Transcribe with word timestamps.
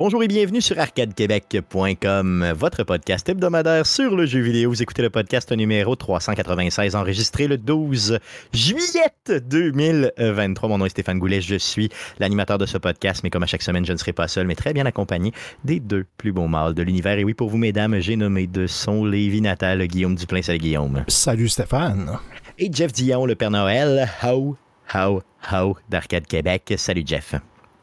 Bonjour 0.00 0.22
et 0.22 0.28
bienvenue 0.28 0.62
sur 0.62 0.78
arcadequebec.com, 0.78 2.52
votre 2.56 2.84
podcast 2.84 3.28
hebdomadaire 3.28 3.84
sur 3.84 4.16
le 4.16 4.24
jeu 4.24 4.40
vidéo. 4.40 4.70
Vous 4.70 4.82
écoutez 4.82 5.02
le 5.02 5.10
podcast 5.10 5.52
numéro 5.52 5.94
396, 5.94 6.96
enregistré 6.96 7.46
le 7.46 7.58
12 7.58 8.18
juillet 8.50 9.10
2023. 9.28 10.68
Mon 10.70 10.78
nom 10.78 10.86
est 10.86 10.88
Stéphane 10.88 11.18
Goulet, 11.18 11.42
je 11.42 11.56
suis 11.56 11.90
l'animateur 12.18 12.56
de 12.56 12.64
ce 12.64 12.78
podcast, 12.78 13.20
mais 13.22 13.28
comme 13.28 13.42
à 13.42 13.46
chaque 13.46 13.60
semaine, 13.60 13.84
je 13.84 13.92
ne 13.92 13.98
serai 13.98 14.14
pas 14.14 14.26
seul, 14.26 14.46
mais 14.46 14.54
très 14.54 14.72
bien 14.72 14.86
accompagné 14.86 15.34
des 15.64 15.80
deux 15.80 16.06
plus 16.16 16.32
beaux 16.32 16.48
mâles 16.48 16.72
de 16.72 16.82
l'univers. 16.82 17.18
Et 17.18 17.24
oui, 17.24 17.34
pour 17.34 17.50
vous, 17.50 17.58
mesdames, 17.58 17.98
j'ai 17.98 18.16
nommé 18.16 18.46
de 18.46 18.66
son 18.66 19.04
Lévi 19.04 19.42
natal 19.42 19.86
Guillaume 19.86 20.14
Duplain. 20.14 20.40
Salut 20.40 20.60
Guillaume. 20.60 21.04
Salut 21.08 21.50
Stéphane. 21.50 22.18
Et 22.58 22.70
Jeff 22.72 22.90
Dion, 22.94 23.26
le 23.26 23.34
Père 23.34 23.50
Noël. 23.50 24.08
How, 24.22 24.56
how, 24.94 25.20
how 25.52 25.76
d'Arcade 25.90 26.26
Québec. 26.26 26.72
Salut 26.78 27.02
Jeff. 27.04 27.34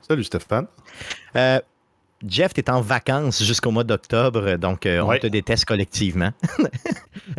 Salut 0.01 0.23
Stéphane. 0.23 0.65
Euh, 1.35 1.59
Jeff, 2.25 2.53
tu 2.53 2.61
es 2.61 2.69
en 2.69 2.81
vacances 2.81 3.43
jusqu'au 3.43 3.69
mois 3.71 3.83
d'octobre, 3.83 4.55
donc 4.57 4.85
euh, 4.85 5.01
on 5.01 5.09
Ouais. 5.09 5.19
te 5.19 5.27
déteste 5.27 5.65
collectivement. 5.65 6.31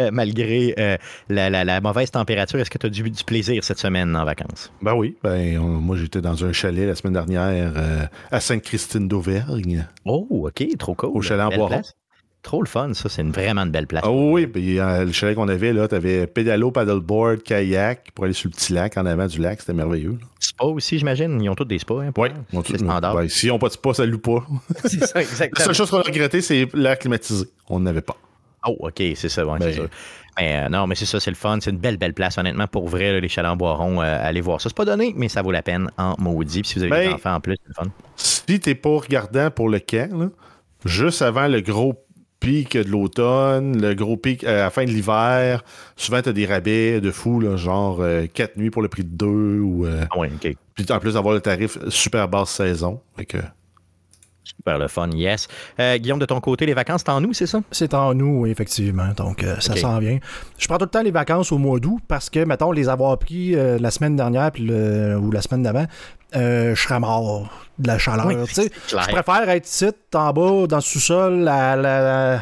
Euh, 0.01 0.11
malgré 0.13 0.75
euh, 0.79 0.97
la, 1.29 1.49
la- 1.51 1.65
la 1.65 1.81
mauvaise 1.81 2.11
température, 2.11 2.61
est-ce 2.61 2.71
que 2.71 2.79
tu 2.79 2.87
as 2.87 2.91
du, 2.91 3.03
du 3.11 3.25
plaisir 3.25 3.65
cette 3.65 3.79
semaine 3.79 4.15
en 4.15 4.25
vacances? 4.25 4.71
Ben 4.83 4.95
oui, 4.95 5.17
ben, 5.25 5.59
on- 5.59 5.81
moi 5.81 5.97
j'étais 5.97 6.21
dans 6.21 6.45
un 6.45 6.53
chalet 6.53 6.87
la 6.87 6.95
semaine 6.95 7.15
dernière 7.15 7.73
euh, 7.75 8.05
à 8.31 8.39
Sainte-Christine 8.39 9.09
d'Auvergne. 9.09 9.87
Oh, 10.05 10.27
OK, 10.47 10.65
trop 10.79 10.95
cool. 10.95 11.11
Au 11.15 11.23
chalet 11.23 11.47
en 11.59 11.67
place. 11.67 11.95
Trop 12.43 12.63
le 12.63 12.69
fun, 12.69 12.93
ça, 12.95 13.09
c'est 13.09 13.23
une, 13.23 13.33
vraiment 13.33 13.63
une 13.63 13.73
belle 13.73 13.89
place. 13.89 14.03
Ah 14.07 14.11
oui, 14.13 14.47
puis 14.47 14.77
le 14.77 15.11
chalet 15.13 15.35
qu'on 15.35 15.49
avait, 15.49 15.73
là, 15.73 15.89
t'avais 15.89 16.27
pédalo, 16.29 16.71
paddleboard, 16.71 17.43
kayak 17.43 18.13
pour 18.15 18.25
aller 18.27 18.35
sur 18.35 18.49
le 18.51 18.55
petit 18.55 18.73
lac 18.75 18.97
en 18.97 19.07
avant 19.07 19.27
du 19.27 19.41
lac, 19.41 19.61
c'était 19.61 19.73
merveilleux. 19.75 20.13
là. 20.21 20.27
Spa 20.59 20.65
aussi, 20.67 20.99
j'imagine. 20.99 21.41
Ils 21.43 21.49
ont 21.49 21.55
tous 21.55 21.65
des 21.65 21.79
spas. 21.79 22.01
Hein, 22.03 22.13
pour- 22.13 22.25
Ouais, 22.25 22.33
on 22.53 22.63
c'est 22.65 22.79
standard. 22.79 23.15
Ben, 23.15 23.29
si 23.29 23.51
on 23.51 23.59
pas 23.59 23.69
de 23.69 23.73
spa, 23.75 23.95
ça 23.95 24.05
loue 24.07 24.19
pas. 24.19 24.45
c'est 24.85 25.05
ça, 25.07 25.21
La 25.21 25.65
seule 25.65 25.75
chose 25.75 25.91
qu'on 25.91 25.99
a 26.01 26.03
regretté, 26.03 26.41
c'est 26.41 26.67
l'air 26.75 26.99
climatisé. 26.99 27.47
On 27.69 27.81
n'avait 27.81 28.01
pas. 28.01 28.17
Oh, 28.67 28.77
OK, 28.81 29.03
c'est 29.15 29.29
ça, 29.29 29.47
ouais, 29.47 29.59
Ben- 29.59 29.73
c'est 29.73 29.81
ça. 29.83 29.89
Mais 30.41 30.65
euh, 30.65 30.69
non, 30.69 30.87
mais 30.87 30.95
c'est 30.95 31.05
ça, 31.07 31.19
c'est 31.19 31.31
le 31.31 31.37
fun. 31.37 31.59
C'est 31.61 31.71
une 31.71 31.79
belle, 31.79 31.97
belle 31.97 32.15
place. 32.15 32.39
Honnêtement, 32.39 32.67
pour 32.69 32.89
vrai, 32.89 33.13
là, 33.13 33.19
les 33.21 33.29
chalets 33.29 33.51
en 33.51 33.57
Boiron, 33.57 34.01
euh, 34.03 34.19
allez 34.21 34.41
voir 34.41 34.61
ça. 34.61 34.69
C'est 34.69 34.77
pas 34.77 34.85
donné, 34.85 35.13
mais 35.17 35.29
ça 35.29 35.43
vaut 35.43 35.51
la 35.51 35.63
peine 35.63 35.91
en 35.97 36.15
maudit. 36.19 36.61
Puis 36.63 36.71
si 36.71 36.79
vous 36.79 36.85
avez 36.85 37.03
des 37.03 37.09
Ben- 37.09 37.15
enfants 37.15 37.35
en 37.35 37.41
plus, 37.41 37.57
c'est 37.57 37.69
le 37.69 37.75
fun. 37.75 37.91
Si 38.17 38.61
t'es 38.61 38.75
pas 38.77 38.91
regardant 38.91 39.51
pour 39.51 39.69
le 39.69 39.81
camp, 39.81 40.17
là, 40.17 40.29
juste 40.85 41.23
avant 41.23 41.49
le 41.49 41.61
gros 41.61 41.95
pic 42.41 42.77
de 42.77 42.89
l'automne, 42.91 43.81
le 43.81 43.95
gros 43.95 44.17
pic 44.17 44.45
euh, 44.45 44.61
à 44.61 44.65
la 44.65 44.71
fin 44.71 44.85
de 44.85 44.91
l'hiver, 44.91 45.65
souvent 45.97 46.21
t'as 46.23 46.33
des 46.33 46.47
rabais 46.47 47.01
de 47.01 47.11
fou, 47.11 47.41
là, 47.41 47.57
genre 47.57 48.03
4 48.33 48.57
nuits 48.57 48.71
pour 48.71 48.83
le 48.83 48.89
prix 48.89 49.05
de 49.05 49.11
2 49.11 49.27
ou 49.61 49.87
euh, 49.87 50.05
Ah 50.11 50.19
ouais, 50.19 50.31
OK. 50.35 50.55
puis 50.75 50.87
en 50.91 50.99
plus 50.99 51.15
d'avoir 51.15 51.35
le 51.35 51.41
tarif 51.41 51.79
super 51.89 52.29
basse 52.29 52.51
saison. 52.51 53.01
Fait 53.17 53.25
que, 53.27 53.39
Super 54.57 54.79
le 54.79 54.89
fun, 54.89 55.11
yes. 55.11 55.47
Euh, 55.79 55.99
Guillaume, 55.99 56.19
de 56.19 56.25
ton 56.27 56.41
côté, 56.41 56.67
les 56.67 56.75
vacances, 56.75 57.03
c'est 57.05 57.13
en 57.13 57.21
nous, 57.21 57.33
c'est 57.33 57.47
ça? 57.47 57.61
C'est 57.71 57.95
en 57.95 58.15
nous, 58.15 58.41
oui, 58.41 58.51
effectivement. 58.51 59.09
Donc, 59.17 59.43
euh, 59.45 59.57
ça 59.61 59.75
s'en 59.77 59.99
vient. 59.99 60.19
Je 60.59 60.67
prends 60.67 60.79
tout 60.79 60.85
le 60.87 60.91
temps 60.91 61.03
les 61.03 61.11
vacances 61.11 61.53
au 61.53 61.59
mois 61.59 61.79
d'août 61.79 62.01
parce 62.09 62.31
que, 62.31 62.45
mettons, 62.45 62.73
les 62.73 62.89
avoir 62.89 63.19
pris 63.19 63.55
euh, 63.55 63.79
la 63.79 63.91
semaine 63.91 64.17
dernière 64.17 64.51
puis 64.51 64.65
le- 64.65 65.17
ou 65.19 65.31
la 65.31 65.43
semaine 65.43 65.63
d'avant, 65.63 65.87
je 66.35 66.75
serais 66.77 67.01
mort 67.01 67.49
de 67.79 67.87
la 67.87 67.99
chaleur. 67.99 68.27
Oui, 68.27 68.35
je 68.89 68.97
préfère 68.97 69.49
être 69.49 69.67
ici, 69.67 69.87
en 70.15 70.33
bas, 70.33 70.67
dans 70.67 70.77
le 70.77 70.83
sous-sol, 70.83 71.47
à 71.49 71.77
la, 71.77 72.41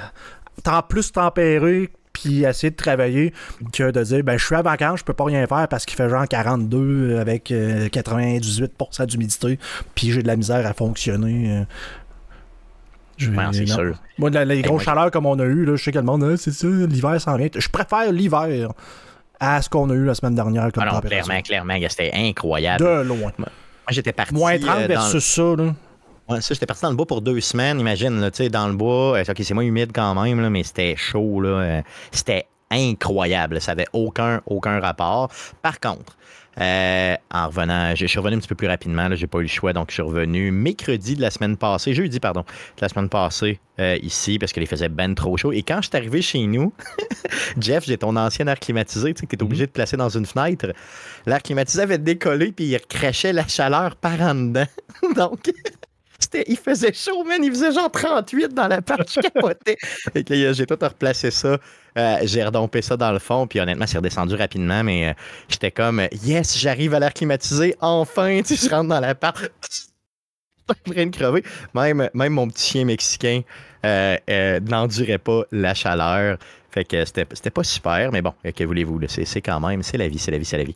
temps 0.64 0.82
plus 0.82 1.12
tempéré 1.12 1.90
puis 2.12 2.44
essayer 2.44 2.70
de 2.70 2.76
travailler 2.76 3.34
que 3.74 3.90
de 3.90 4.02
dire 4.02 4.24
ben 4.24 4.38
je 4.38 4.44
suis 4.46 4.54
à 4.54 4.62
vacances, 4.62 5.00
je 5.00 5.04
peux 5.04 5.12
pas 5.12 5.24
rien 5.24 5.46
faire 5.46 5.68
parce 5.68 5.84
qu'il 5.84 5.96
fait 5.98 6.08
genre 6.08 6.26
42 6.26 7.18
avec 7.18 7.50
euh, 7.52 7.88
98% 7.88 9.04
d'humidité 9.06 9.58
puis 9.94 10.12
j'ai 10.12 10.22
de 10.22 10.26
la 10.26 10.36
misère 10.36 10.66
à 10.66 10.72
fonctionner. 10.72 11.64
Je- 13.16 13.30
c'est 13.52 13.66
sûr. 13.66 13.94
Moi, 14.18 14.30
la- 14.30 14.44
les 14.44 14.62
grosses 14.62 14.82
chaleurs 14.84 15.10
comme 15.10 15.26
on 15.26 15.38
a 15.38 15.44
eu, 15.44 15.64
là, 15.64 15.76
je 15.76 15.82
sais 15.82 15.92
que 15.92 15.98
le 15.98 16.04
monde, 16.04 16.24
Ah, 16.24 16.36
c'est 16.36 16.52
ça, 16.52 16.66
l'hiver 16.66 17.20
s'en 17.20 17.36
vient. 17.36 17.48
Je 17.54 17.68
préfère 17.68 18.10
l'hiver 18.12 18.70
à 19.40 19.60
ce 19.62 19.68
qu'on 19.68 19.88
a 19.90 19.94
eu 19.94 20.04
la 20.04 20.14
semaine 20.14 20.34
dernière 20.34 20.70
comme 20.72 20.82
Ah 20.82 20.86
non, 20.86 20.92
température. 21.00 21.24
clairement, 21.26 21.42
clairement, 21.42 21.88
c'était 21.90 22.10
incroyable. 22.14 22.84
De 22.84 23.02
loin. 23.02 23.32
Moi, 23.38 23.48
j'étais 23.90 24.12
parti. 24.12 24.34
Moins 24.34 24.58
30 24.58 24.80
euh, 24.82 24.86
versus 24.86 25.24
ça, 25.24 25.42
là. 25.56 25.74
Ouais, 26.28 26.40
ça, 26.40 26.54
j'étais 26.54 26.66
parti 26.66 26.82
dans 26.82 26.90
le 26.90 26.96
bois 26.96 27.06
pour 27.06 27.20
deux 27.22 27.40
semaines, 27.40 27.78
imagine, 27.78 28.20
là, 28.20 28.30
tu 28.32 28.38
sais, 28.38 28.48
dans 28.48 28.66
le 28.66 28.74
bois. 28.74 29.16
euh, 29.18 29.22
OK, 29.28 29.36
c'est 29.42 29.54
moins 29.54 29.62
humide 29.62 29.92
quand 29.94 30.14
même, 30.20 30.40
là, 30.40 30.50
mais 30.50 30.62
c'était 30.64 30.96
chaud, 30.96 31.40
là. 31.40 31.48
euh, 31.48 31.82
c'était 32.10 32.46
incroyable. 32.70 33.60
Ça 33.60 33.72
avait 33.72 33.86
aucun, 33.92 34.40
aucun 34.46 34.80
rapport. 34.80 35.30
Par 35.62 35.78
contre, 35.80 36.16
euh, 36.60 37.14
en 37.30 37.48
revenant, 37.48 37.94
je 37.94 38.06
suis 38.06 38.18
revenu 38.18 38.36
un 38.36 38.38
petit 38.38 38.48
peu 38.48 38.54
plus 38.54 38.66
rapidement, 38.66 39.08
là, 39.08 39.14
j'ai 39.14 39.26
pas 39.26 39.38
eu 39.38 39.42
le 39.42 39.48
choix, 39.48 39.72
donc 39.72 39.90
je 39.90 39.94
suis 39.94 40.02
revenu 40.02 40.50
mercredi 40.50 41.14
de 41.14 41.20
la 41.20 41.30
semaine 41.30 41.56
passée, 41.56 41.92
jeudi, 41.92 42.18
pardon, 42.18 42.40
de 42.40 42.80
la 42.80 42.88
semaine 42.88 43.08
passée, 43.10 43.60
euh, 43.78 43.98
ici, 44.02 44.38
parce 44.38 44.52
que 44.52 44.60
les 44.60 44.66
faisait 44.66 44.88
ben 44.88 45.14
trop 45.14 45.36
chaud. 45.36 45.52
Et 45.52 45.62
quand 45.62 45.82
je 45.82 45.88
suis 45.88 45.96
arrivé 45.96 46.22
chez 46.22 46.46
nous, 46.46 46.72
Jeff, 47.60 47.84
j'ai 47.84 47.98
ton 47.98 48.16
ancien 48.16 48.46
air 48.46 48.58
climatisé, 48.58 49.12
tu 49.12 49.20
sais, 49.20 49.26
que 49.26 49.36
tu 49.36 49.40
es 49.40 49.42
obligé 49.42 49.66
de 49.66 49.70
placer 49.70 49.96
dans 49.98 50.08
une 50.08 50.24
fenêtre. 50.24 50.72
L'air 51.26 51.42
climatisé 51.42 51.82
avait 51.82 51.98
décollé, 51.98 52.52
puis 52.52 52.66
il 52.66 52.80
crachait 52.80 53.34
la 53.34 53.46
chaleur 53.46 53.96
par 53.96 54.20
en 54.22 54.34
dedans. 54.34 54.66
donc, 55.14 55.50
il 56.46 56.56
faisait 56.56 56.92
chaud, 56.92 57.24
man. 57.24 57.42
Il 57.42 57.50
faisait 57.50 57.72
genre 57.72 57.90
38 57.90 58.52
dans 58.54 58.68
la 58.68 58.82
part. 58.82 58.98
Je 59.08 59.20
capotais. 59.20 59.76
Fait 59.80 60.24
que 60.24 60.34
là, 60.34 60.52
j'ai 60.52 60.66
tout 60.66 60.78
replacé 60.80 61.30
ça. 61.30 61.58
Euh, 61.98 62.16
j'ai 62.24 62.44
redompé 62.44 62.82
ça 62.82 62.96
dans 62.96 63.12
le 63.12 63.18
fond. 63.18 63.46
Puis 63.46 63.60
honnêtement, 63.60 63.86
c'est 63.86 63.96
redescendu 63.98 64.34
rapidement. 64.34 64.82
Mais 64.84 65.08
euh, 65.08 65.12
j'étais 65.48 65.70
comme, 65.70 66.00
euh, 66.00 66.08
yes, 66.24 66.58
j'arrive 66.58 66.94
à 66.94 67.00
l'air 67.00 67.12
climatisé. 67.14 67.74
Enfin, 67.80 68.40
tu 68.46 68.56
sais, 68.56 68.68
je 68.68 68.74
rentre 68.74 68.88
dans 68.88 69.00
l'appart. 69.00 69.38
En 70.68 70.90
train 70.92 71.06
de 71.06 71.14
crever. 71.16 71.44
Même, 71.74 72.10
même 72.12 72.32
mon 72.32 72.48
petit 72.48 72.72
chien 72.72 72.84
mexicain 72.84 73.42
euh, 73.84 74.16
euh, 74.28 74.58
n'endurait 74.58 75.18
pas 75.18 75.42
la 75.52 75.74
chaleur. 75.74 76.38
Fait 76.72 76.84
que 76.84 77.04
c'était, 77.04 77.24
c'était 77.34 77.50
pas 77.50 77.62
super, 77.62 78.10
mais 78.10 78.20
bon, 78.20 78.34
euh, 78.44 78.50
que 78.50 78.64
voulez-vous? 78.64 79.00
C'est, 79.06 79.24
c'est 79.24 79.40
quand 79.40 79.60
même, 79.60 79.84
c'est 79.84 79.96
la 79.96 80.08
vie, 80.08 80.18
c'est 80.18 80.32
la 80.32 80.38
vie, 80.38 80.44
c'est 80.44 80.58
la 80.58 80.64
vie. 80.64 80.74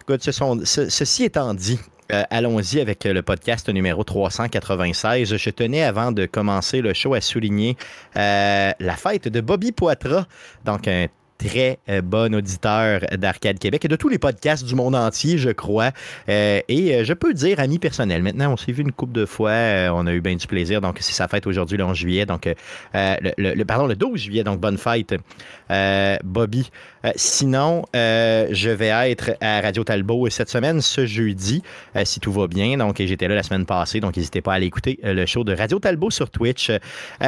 Écoute, 0.00 0.24
ce 0.24 0.32
sont- 0.32 0.60
ce- 0.64 0.88
ceci 0.88 1.22
étant 1.22 1.54
dit, 1.54 1.78
euh, 2.10 2.22
allons-y 2.30 2.80
avec 2.80 3.04
euh, 3.04 3.12
le 3.12 3.22
podcast 3.22 3.68
numéro 3.68 4.02
396. 4.02 5.36
Je 5.36 5.50
tenais, 5.50 5.82
avant 5.82 6.10
de 6.10 6.24
commencer 6.24 6.80
le 6.80 6.94
show, 6.94 7.12
à 7.12 7.20
souligner 7.20 7.76
euh, 8.16 8.72
la 8.78 8.96
fête 8.96 9.28
de 9.28 9.40
Bobby 9.42 9.72
Poitras, 9.72 10.26
donc 10.64 10.88
un 10.88 11.06
très 11.38 11.78
euh, 11.88 12.02
bon 12.02 12.34
auditeur 12.34 13.00
d'Arcade 13.16 13.58
Québec 13.58 13.84
et 13.84 13.88
de 13.88 13.96
tous 13.96 14.08
les 14.08 14.18
podcasts 14.18 14.64
du 14.64 14.74
monde 14.74 14.94
entier, 14.96 15.38
je 15.38 15.50
crois. 15.50 15.92
Euh, 16.28 16.60
et 16.68 16.94
euh, 16.96 17.04
je 17.04 17.12
peux 17.12 17.32
dire 17.32 17.60
ami 17.60 17.78
personnel. 17.78 18.22
Maintenant, 18.22 18.52
on 18.52 18.56
s'est 18.56 18.72
vu 18.72 18.82
une 18.82 18.92
couple 18.92 19.12
de 19.12 19.24
fois, 19.24 19.52
on 19.92 20.06
a 20.06 20.12
eu 20.12 20.20
bien 20.20 20.34
du 20.34 20.46
plaisir. 20.46 20.80
Donc, 20.80 20.98
c'est 21.00 21.12
sa 21.12 21.28
fête 21.28 21.46
aujourd'hui, 21.46 21.76
le 21.78 21.84
11 21.84 21.96
juillet. 21.96 22.26
Donc, 22.26 22.46
euh, 22.46 22.54
le, 23.38 23.54
le- 23.54 23.64
pardon, 23.64 23.86
le 23.86 23.94
12 23.96 24.20
juillet. 24.20 24.44
Donc, 24.44 24.60
bonne 24.60 24.78
fête, 24.78 25.14
Bobby. 26.24 26.70
Sinon, 27.14 27.84
je 27.94 28.70
vais 28.70 28.88
être 29.10 29.30
à 29.40 29.60
Radio 29.60 29.84
Talbot 29.84 30.28
cette 30.30 30.50
semaine, 30.50 30.80
ce 30.80 31.06
jeudi, 31.06 31.62
si 32.04 32.20
tout 32.20 32.32
va 32.32 32.46
bien. 32.48 32.76
Donc, 32.76 32.96
j'étais 32.98 33.28
là 33.28 33.34
la 33.36 33.42
semaine 33.42 33.66
passée, 33.66 34.00
donc 34.00 34.16
n'hésitez 34.16 34.42
pas 34.42 34.52
à 34.52 34.56
aller 34.56 34.66
écouter 34.66 34.98
le 35.02 35.24
show 35.26 35.44
de 35.44 35.54
Radio 35.54 35.78
Talbot 35.78 36.10
sur 36.10 36.30
Twitch. 36.30 36.70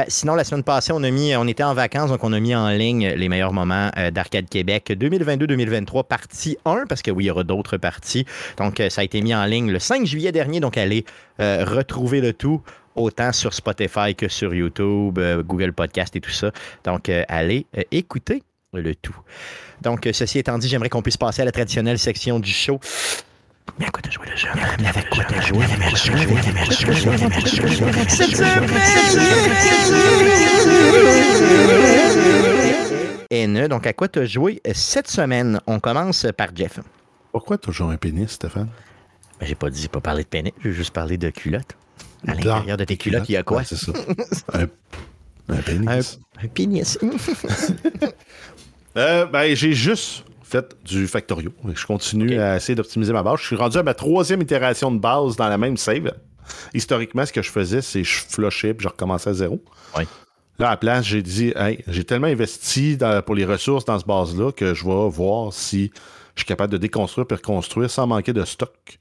Sinon, 0.07 0.35
la 0.35 0.43
semaine 0.43 0.63
passée, 0.63 0.91
on 0.93 1.03
a 1.03 1.09
mis, 1.09 1.35
on 1.35 1.47
était 1.47 1.63
en 1.63 1.73
vacances, 1.73 2.09
donc 2.09 2.23
on 2.23 2.33
a 2.33 2.39
mis 2.39 2.53
en 2.55 2.69
ligne 2.69 3.07
les 3.15 3.29
meilleurs 3.29 3.53
moments 3.53 3.89
d'Arcade 4.09 4.49
Québec 4.49 4.91
2022-2023, 4.97 6.07
partie 6.07 6.57
1, 6.65 6.85
parce 6.87 7.01
que 7.01 7.11
oui, 7.11 7.25
il 7.25 7.27
y 7.27 7.31
aura 7.31 7.43
d'autres 7.43 7.77
parties. 7.77 8.25
Donc, 8.57 8.79
euh, 8.79 8.89
ça 8.89 9.01
a 9.01 9.03
été 9.03 9.21
mis 9.21 9.35
en 9.35 9.45
ligne 9.45 9.69
le 9.71 9.79
5 9.79 10.05
juillet 10.05 10.31
dernier, 10.31 10.59
donc 10.59 10.77
allez 10.77 11.05
euh, 11.39 11.63
retrouver 11.65 12.21
le 12.21 12.33
tout 12.33 12.61
autant 12.95 13.31
sur 13.31 13.53
Spotify 13.53 14.15
que 14.15 14.27
sur 14.27 14.53
YouTube, 14.53 15.17
euh, 15.19 15.43
Google 15.43 15.73
Podcast 15.73 16.15
et 16.15 16.21
tout 16.21 16.31
ça. 16.31 16.51
Donc, 16.83 17.09
euh, 17.09 17.23
allez 17.27 17.65
euh, 17.77 17.83
écouter 17.91 18.43
le 18.73 18.95
tout. 18.95 19.15
Donc, 19.81 20.07
euh, 20.07 20.13
ceci 20.13 20.39
étant 20.39 20.57
dit, 20.57 20.67
j'aimerais 20.67 20.89
qu'on 20.89 21.01
puisse 21.01 21.17
passer 21.17 21.41
à 21.41 21.45
la 21.45 21.51
traditionnelle 21.51 21.99
section 21.99 22.39
du 22.39 22.51
show. 22.51 22.79
Mais 23.79 23.85
à 23.85 23.89
quoi 23.89 24.01
t'as 24.01 24.09
joué 24.09 24.25
le 24.29 24.35
jeu? 24.35 24.47
Mais 24.79 24.87
avec 24.87 25.09
quoi 25.09 25.23
t'as 25.23 25.39
joué? 25.41 25.59
Mais 25.59 25.65
avec 25.65 25.85
quoi 25.85 26.03
t'as 26.03 26.09
joué? 26.09 26.25
Mais 26.27 26.41
avec 26.41 26.53
quoi 26.55 26.63
t'as 26.65 26.73
joué? 26.73 27.05
Mais 27.05 27.13
avec 27.13 27.31
quoi 27.31 27.43
t'as 27.43 27.67
joué? 27.67 27.91
Cette 28.07 28.35
semaine! 32.35 32.87
Ne, 33.31 33.67
donc 33.67 33.87
à 33.87 33.93
quoi 33.93 34.09
t'as 34.09 34.25
joué 34.25 34.61
cette 34.73 35.07
semaine? 35.07 35.59
On 35.65 35.79
commence 35.79 36.27
par 36.35 36.49
Jeff. 36.53 36.79
pourquoi 37.31 37.57
toujours 37.57 37.89
un 37.89 37.95
pénis, 37.97 38.29
Stéphane? 38.29 38.67
Ben, 39.39 39.45
j'ai 39.47 39.55
pas 39.55 39.69
dit, 39.69 39.87
pas 39.87 40.01
parler 40.01 40.23
de 40.23 40.27
pénis, 40.27 40.51
j'ai 40.61 40.73
juste 40.73 40.91
parlé 40.93 41.17
de 41.17 41.29
culottes. 41.29 41.77
À 42.27 42.35
l'intérieur 42.35 42.77
de 42.77 42.83
tes 42.83 42.97
culottes, 42.97 43.29
il 43.29 43.31
y 43.33 43.37
a 43.37 43.43
quoi? 43.43 43.59
Ouais, 43.59 43.63
c'est 43.65 43.77
ça. 43.77 43.91
un, 44.53 44.65
un 45.49 45.61
pénis. 45.61 46.19
Un, 46.41 46.45
un 46.45 46.47
pénis. 46.47 46.99
Euh, 48.97 49.25
ben, 49.25 49.55
j'ai 49.55 49.71
juste 49.71 50.25
fait 50.43 50.75
du 50.83 51.07
Factorio. 51.07 51.53
Je 51.73 51.85
continue 51.85 52.37
à 52.41 52.57
essayer 52.57 52.75
d'optimiser 52.75 53.13
ma 53.13 53.23
base. 53.23 53.39
Je 53.39 53.45
suis 53.45 53.55
rendu 53.55 53.77
à 53.77 53.83
ma 53.83 53.93
troisième 53.93 54.41
itération 54.41 54.91
de 54.91 54.99
base 54.99 55.37
dans 55.37 55.47
la 55.47 55.57
même 55.57 55.77
save. 55.77 56.11
Historiquement, 56.73 57.25
ce 57.25 57.31
que 57.31 57.41
je 57.41 57.49
faisais, 57.49 57.81
c'est 57.81 58.01
que 58.01 58.07
je 58.09 58.19
flushais 58.27 58.73
puis 58.73 58.83
je 58.83 58.89
recommençais 58.89 59.29
à 59.29 59.33
zéro. 59.33 59.63
Oui. 59.97 60.03
Là, 60.61 60.67
à 60.67 60.71
la 60.71 60.77
place, 60.77 61.05
j'ai 61.05 61.23
dit, 61.23 61.51
hey, 61.55 61.83
j'ai 61.87 62.03
tellement 62.03 62.27
investi 62.27 62.95
dans- 62.95 63.23
pour 63.23 63.33
les 63.33 63.45
ressources 63.45 63.83
dans 63.83 63.97
ce 63.97 64.05
base-là 64.05 64.51
que 64.51 64.75
je 64.75 64.85
vais 64.85 65.09
voir 65.09 65.51
si 65.51 65.91
je 66.35 66.41
suis 66.41 66.45
capable 66.47 66.71
de 66.71 66.77
déconstruire 66.77 67.25
et 67.31 67.33
reconstruire 67.33 67.89
sans 67.89 68.05
manquer 68.05 68.31
de 68.31 68.45
stock. 68.45 68.99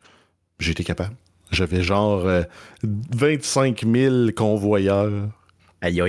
J'ai 0.59 0.73
été 0.73 0.85
capable. 0.85 1.15
J'avais 1.51 1.83
genre 1.83 2.25
euh, 2.27 2.43
25 2.83 3.85
000 3.87 4.15
convoyeurs 4.35 5.11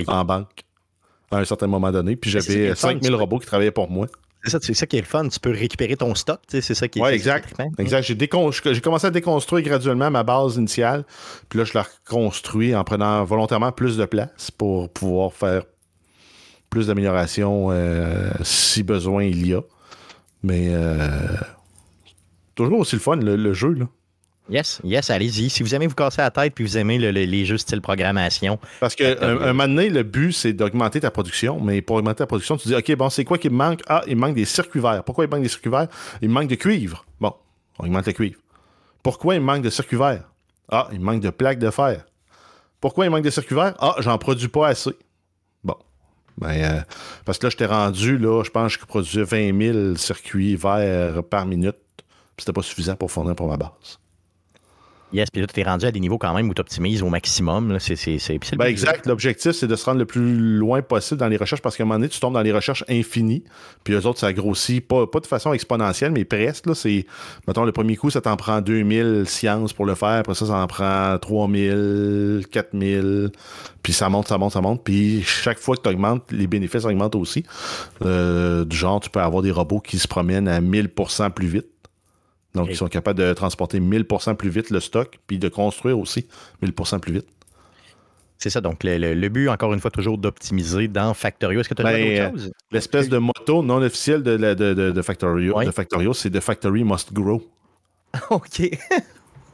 en 0.08 0.24
banque 0.24 0.62
à 1.30 1.38
un 1.38 1.44
certain 1.44 1.66
moment 1.66 1.90
donné. 1.92 2.16
Puis 2.16 2.30
j'avais 2.30 2.68
le 2.68 2.74
fun, 2.74 2.88
5 2.92 3.02
000 3.02 3.14
ça. 3.14 3.20
robots 3.20 3.38
qui 3.38 3.46
travaillaient 3.46 3.70
pour 3.70 3.90
moi. 3.90 4.06
C'est 4.44 4.74
ça, 4.74 4.86
qui 4.86 4.96
est 4.96 5.00
le 5.00 5.06
fun. 5.06 5.28
Tu 5.28 5.38
peux 5.38 5.50
récupérer 5.50 5.96
ton 5.96 6.14
stock, 6.14 6.40
c'est 6.48 6.62
ça 6.62 6.88
qui 6.88 6.98
est 6.98 7.02
Ouais, 7.02 7.10
c'est 7.10 7.16
exact. 7.16 7.54
Exact. 7.78 8.02
J'ai, 8.02 8.80
commencé 8.80 9.06
à 9.06 9.10
déconstruire 9.10 9.64
graduellement 9.64 10.10
ma 10.10 10.24
base 10.24 10.56
initiale. 10.56 11.04
Puis 11.48 11.58
là, 11.58 11.64
je 11.64 11.72
la 11.74 11.82
reconstruis 11.82 12.74
en 12.74 12.82
prenant 12.82 13.24
volontairement 13.24 13.70
plus 13.70 13.96
de 13.96 14.04
place 14.04 14.50
pour 14.50 14.92
pouvoir 14.92 15.32
faire 15.32 15.62
plus 16.70 16.88
d'améliorations 16.88 17.68
euh, 17.70 18.30
si 18.42 18.82
besoin 18.82 19.24
il 19.24 19.46
y 19.46 19.54
a. 19.54 19.60
Mais 20.42 20.70
euh, 20.70 21.06
toujours 22.54 22.80
aussi 22.80 22.96
le 22.96 23.00
fun, 23.00 23.16
le, 23.16 23.36
le 23.36 23.52
jeu. 23.52 23.74
Là. 23.74 23.86
Yes, 24.50 24.80
yes, 24.84 25.08
allez-y. 25.10 25.48
Si 25.50 25.62
vous 25.62 25.74
aimez 25.74 25.86
vous 25.86 25.94
casser 25.94 26.20
la 26.20 26.30
tête 26.30 26.54
puis 26.54 26.64
vous 26.64 26.76
aimez 26.76 26.98
le- 26.98 27.10
le- 27.12 27.24
les 27.24 27.44
jeux 27.46 27.58
style 27.58 27.80
programmation, 27.80 28.58
Parce 28.80 28.94
que 28.96 29.22
un, 29.22 29.40
un 29.40 29.52
moment 29.52 29.68
donné, 29.68 29.88
le 29.88 30.02
but, 30.02 30.32
c'est 30.32 30.52
d'augmenter 30.52 31.00
ta 31.00 31.10
production. 31.12 31.60
Mais 31.60 31.80
pour 31.80 31.96
augmenter 31.96 32.18
ta 32.18 32.26
production, 32.26 32.56
tu 32.56 32.68
dis 32.68 32.74
OK, 32.74 32.94
bon, 32.96 33.08
c'est 33.08 33.24
quoi 33.24 33.38
qui 33.38 33.48
me 33.50 33.54
manque? 33.56 33.80
Ah, 33.88 34.02
il 34.08 34.16
me 34.16 34.20
manque 34.22 34.34
des 34.34 34.44
circuits 34.44 34.80
verts. 34.80 35.04
Pourquoi 35.04 35.24
il 35.24 35.30
manque 35.30 35.42
des 35.42 35.48
circuits 35.48 35.70
verts? 35.70 35.86
Il 36.20 36.28
me 36.28 36.34
manque 36.34 36.48
de 36.48 36.56
cuivre. 36.56 37.04
Bon, 37.20 37.32
on 37.78 37.84
augmente 37.86 38.06
le 38.06 38.12
cuivre. 38.12 38.40
Pourquoi 39.02 39.36
il 39.36 39.40
me 39.40 39.46
manque 39.46 39.62
de 39.62 39.70
circuits 39.70 39.96
verts? 39.96 40.24
Ah, 40.68 40.88
il 40.92 40.98
me 41.00 41.04
manque 41.04 41.20
de 41.22 41.30
plaques 41.30 41.58
de 41.60 41.70
fer. 41.70 42.04
Pourquoi 42.80 43.04
il 43.04 43.10
manque 43.10 43.24
de 43.24 43.30
circuits 43.30 43.54
verts? 43.54 43.74
Ah, 43.78 43.94
j'en 44.00 44.18
produis 44.18 44.48
pas 44.48 44.68
assez. 44.68 44.90
Bon. 45.62 45.76
Ben, 46.36 46.50
euh, 46.50 46.80
parce 47.24 47.38
que 47.38 47.46
là, 47.46 47.50
je 47.50 47.56
t'ai 47.56 47.66
rendu, 47.66 48.18
là, 48.18 48.42
je 48.44 48.50
pense 48.50 48.74
que 48.76 48.82
je 48.82 48.86
produisais 48.86 49.22
20 49.22 49.72
000 49.90 49.96
circuits 49.96 50.56
verts 50.56 51.22
par 51.24 51.46
minute. 51.46 51.76
Puis 51.96 52.06
C'était 52.44 52.52
pas 52.52 52.62
suffisant 52.62 52.96
pour 52.96 53.10
fournir 53.12 53.36
pour 53.36 53.46
ma 53.48 53.56
base. 53.56 53.98
Yes, 55.12 55.30
puis 55.30 55.40
là, 55.40 55.46
tu 55.46 55.60
es 55.60 55.62
rendu 55.62 55.86
à 55.86 55.90
des 55.90 56.00
niveaux 56.00 56.18
quand 56.18 56.34
même 56.34 56.48
où 56.48 56.54
tu 56.54 56.60
optimises 56.60 57.02
au 57.02 57.08
maximum. 57.08 57.72
là. 57.72 57.78
C'est, 57.78 57.96
c'est, 57.96 58.18
c'est, 58.18 58.38
c'est 58.42 58.56
Ben 58.56 58.66
exact. 58.66 59.06
L'objectif, 59.06 59.52
c'est 59.52 59.66
de 59.66 59.76
se 59.76 59.84
rendre 59.84 59.98
le 59.98 60.04
plus 60.04 60.56
loin 60.56 60.82
possible 60.82 61.20
dans 61.20 61.28
les 61.28 61.36
recherches 61.36 61.62
parce 61.62 61.76
qu'à 61.76 61.84
un 61.84 61.86
moment 61.86 61.98
donné, 61.98 62.08
tu 62.08 62.20
tombes 62.20 62.34
dans 62.34 62.42
les 62.42 62.52
recherches 62.52 62.84
infinies. 62.88 63.44
Puis 63.84 63.94
eux 63.94 64.06
autres, 64.06 64.18
ça 64.18 64.32
grossit 64.32 64.86
pas, 64.86 65.06
pas 65.06 65.20
de 65.20 65.26
façon 65.26 65.52
exponentielle, 65.52 66.12
mais 66.12 66.24
presque. 66.24 66.66
Là, 66.66 66.74
c'est, 66.74 67.06
mettons, 67.46 67.64
le 67.64 67.72
premier 67.72 67.96
coup, 67.96 68.10
ça 68.10 68.20
t'en 68.20 68.36
prend 68.36 68.60
2000 68.60 69.24
sciences 69.26 69.72
pour 69.72 69.86
le 69.86 69.94
faire. 69.94 70.20
Après 70.20 70.34
ça, 70.34 70.46
ça 70.46 70.56
en 70.56 70.66
prend 70.66 71.18
3000, 71.18 72.46
4000. 72.50 73.30
Puis 73.82 73.92
ça 73.92 74.08
monte, 74.08 74.28
ça 74.28 74.38
monte, 74.38 74.52
ça 74.52 74.60
monte. 74.60 74.82
Puis 74.84 75.22
chaque 75.22 75.58
fois 75.58 75.76
que 75.76 75.82
tu 75.82 75.88
augmentes, 75.88 76.30
les 76.30 76.46
bénéfices 76.46 76.84
augmentent 76.84 77.16
aussi. 77.16 77.44
Euh, 78.04 78.64
du 78.64 78.76
genre, 78.76 79.00
tu 79.00 79.10
peux 79.10 79.20
avoir 79.20 79.42
des 79.42 79.50
robots 79.50 79.80
qui 79.80 79.98
se 79.98 80.08
promènent 80.08 80.48
à 80.48 80.60
1000% 80.60 81.30
plus 81.30 81.46
vite. 81.48 81.66
Donc, 82.54 82.68
ils 82.70 82.76
sont 82.76 82.88
capables 82.88 83.18
de 83.18 83.32
transporter 83.32 83.80
1000% 83.80 84.36
plus 84.36 84.50
vite 84.50 84.70
le 84.70 84.80
stock, 84.80 85.18
puis 85.26 85.38
de 85.38 85.48
construire 85.48 85.98
aussi 85.98 86.26
1000% 86.62 87.00
plus 87.00 87.14
vite. 87.14 87.26
C'est 88.38 88.50
ça, 88.50 88.60
donc 88.60 88.82
le, 88.84 88.98
le- 88.98 89.14
le 89.14 89.28
but, 89.28 89.48
encore 89.48 89.72
une 89.72 89.80
fois, 89.80 89.90
toujours 89.90 90.18
d'optimiser 90.18 90.88
dans 90.88 91.14
Factorio. 91.14 91.60
Est-ce 91.60 91.68
que 91.68 91.74
tu 91.74 91.82
as 91.82 91.84
Ben, 91.84 92.18
d'autres 92.26 92.32
choses? 92.38 92.52
L'espèce 92.72 93.08
de 93.08 93.16
motto 93.18 93.62
non 93.62 93.80
officiel 93.82 94.22
de, 94.22 94.36
de, 94.36 94.54
de, 94.74 94.90
de 94.90 95.02
Factorio, 95.02 95.62
de 95.62 95.70
Factorio, 95.70 96.12
c'est 96.12 96.28
The 96.30 96.40
Factory 96.40 96.82
must 96.84 97.12
grow. 97.12 97.42
OK. 98.30 98.68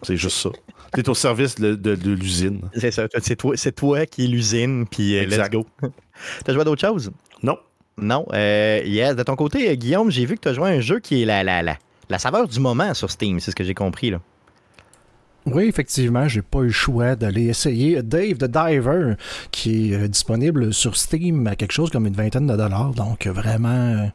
C'est 0.03 0.17
juste 0.17 0.39
ça. 0.39 0.51
Tu 0.95 1.01
es 1.01 1.09
au 1.09 1.15
service 1.15 1.57
de, 1.57 1.93
l'usine. 2.09 2.63
c'est 2.75 2.91
ça, 2.91 3.07
c'est 3.21 3.37
toi, 3.37 3.55
c'est 3.57 3.73
toi 3.73 4.07
qui 4.07 4.25
es 4.25 4.27
l'usine, 4.27 4.87
puis 4.91 5.19
euh, 5.19 5.27
let's 5.27 5.51
go. 5.51 5.67
tu 5.83 6.51
as 6.51 6.53
joué 6.53 6.63
à 6.63 6.65
d'autres 6.65 6.81
choses? 6.81 7.11
Non. 7.43 7.59
Non. 7.99 8.25
Euh, 8.33 8.81
yes, 8.87 9.15
de 9.17 9.23
ton 9.23 9.37
côté, 9.37 9.69
euh, 9.69 9.75
Guillaume, 9.75 10.11
j'ai 10.11 10.25
vu 10.25 10.37
que 10.37 10.41
tu 10.41 10.49
as 10.49 10.55
joué 10.55 10.65
à 10.71 10.73
un 10.73 10.81
jeu 10.81 10.99
qui 11.01 11.21
est 11.23 11.25
la, 11.27 11.45
la, 11.45 11.63
la, 11.63 11.77
la 12.09 12.19
saveur 12.19 12.49
du 12.49 12.61
moment 12.61 12.95
sur 12.95 13.11
Steam, 13.11 13.41
c'est 13.41 13.51
ce 13.51 13.57
que 13.57 13.65
j'ai 13.65 13.75
compris. 13.75 14.11
Là. 14.11 14.21
Oui, 15.47 15.65
effectivement, 15.65 16.29
j'ai 16.29 16.43
pas 16.43 16.61
eu 16.61 16.67
le 16.67 16.73
choix 16.73 17.17
d'aller 17.17 17.47
essayer 17.47 18.03
Dave 18.03 18.35
the 18.35 18.45
Diver, 18.45 19.15
qui 19.51 19.93
est 19.93 19.97
euh, 19.97 20.09
disponible 20.09 20.75
sur 20.75 20.97
Steam 20.97 21.47
à 21.47 21.57
quelque 21.57 21.73
chose 21.73 21.91
comme 21.91 22.07
une 22.07 22.15
vingtaine 22.15 22.47
de 22.47 22.57
dollars. 22.57 22.93
Donc, 22.93 23.27
vraiment, 23.27 24.11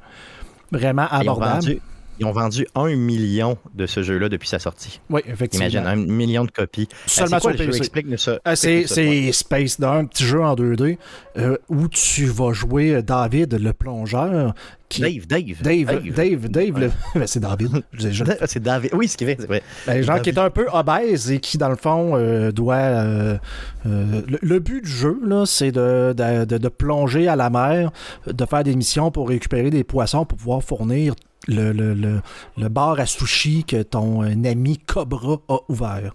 vraiment 0.71 1.07
Ils 1.11 1.15
ont, 1.15 1.33
abordable. 1.33 1.53
vendu, 1.53 1.81
ils 2.19 2.25
ont 2.25 2.31
vendu 2.31 2.67
un 2.75 2.95
million 2.95 3.57
de 3.73 3.87
ce 3.87 4.03
jeu-là 4.03 4.29
depuis 4.29 4.47
sa 4.47 4.59
sortie. 4.59 4.99
Oui, 5.09 5.21
effectivement. 5.25 5.65
Imagine, 5.67 5.87
un 5.87 5.95
million 5.95 6.45
de 6.45 6.51
copies. 6.51 6.87
Seulement 7.07 7.37
c'est 7.37 7.41
quoi 7.41 7.53
sur 7.53 7.65
le 7.65 7.71
jeu? 7.71 7.77
Explique-nous 7.77 8.17
ça. 8.17 8.39
Euh, 8.47 8.55
c'est 8.55 8.85
ça, 8.85 8.95
c'est 8.95 9.31
Space 9.31 9.79
Down, 9.79 9.97
un 9.97 10.05
petit 10.05 10.25
jeu 10.25 10.41
en 10.41 10.53
2D 10.55 10.97
euh, 11.37 11.57
où 11.69 11.87
tu 11.87 12.25
vas 12.25 12.53
jouer 12.53 13.01
David 13.01 13.53
le 13.55 13.73
plongeur. 13.73 14.53
Qui... 14.93 15.01
Dave, 15.01 15.25
Dave. 15.27 15.61
Dave, 15.61 16.13
Dave, 16.13 16.47
Dave, 16.49 16.79
le- 16.79 16.91
Ben, 17.15 17.27
c'est 17.27 17.39
David. 17.39 17.83
C'est 18.45 18.61
David. 18.61 18.91
Oui, 18.93 19.07
ce 19.07 19.17
qui 19.17 19.25
fait, 19.25 19.37
c'est 19.39 19.47
vrai. 19.47 19.61
Ben, 19.87 20.01
genre 20.01 20.15
David. 20.17 20.23
qui 20.23 20.29
est 20.29 20.39
un 20.41 20.49
peu 20.49 20.67
obèse 20.71 21.31
et 21.31 21.39
qui, 21.39 21.57
dans 21.57 21.69
le 21.69 21.75
fond, 21.75 22.11
euh, 22.15 22.51
doit. 22.51 22.75
euh, 22.75 23.37
euh, 23.85 24.21
le, 24.27 24.37
le 24.41 24.59
but 24.59 24.83
du 24.83 24.89
jeu, 24.89 25.19
là, 25.25 25.45
c'est 25.45 25.71
de, 25.71 26.13
de, 26.15 26.45
de- 26.45 26.57
de 26.57 26.67
plonger 26.69 27.27
à 27.27 27.35
la 27.35 27.49
mer, 27.49 27.91
de 28.27 28.45
faire 28.45 28.63
des 28.63 28.75
missions 28.75 29.11
pour 29.11 29.29
récupérer 29.29 29.69
des 29.69 29.83
poissons 29.83 30.25
pour 30.25 30.37
pouvoir 30.37 30.63
fournir 30.63 31.15
le, 31.47 31.71
le, 31.73 31.93
le, 31.93 32.21
le 32.57 32.69
bar 32.69 32.99
à 32.99 33.05
sushi 33.05 33.63
que 33.63 33.81
ton 33.83 34.23
euh, 34.23 34.49
ami 34.49 34.77
Cobra 34.77 35.37
a 35.49 35.57
ouvert. 35.69 36.13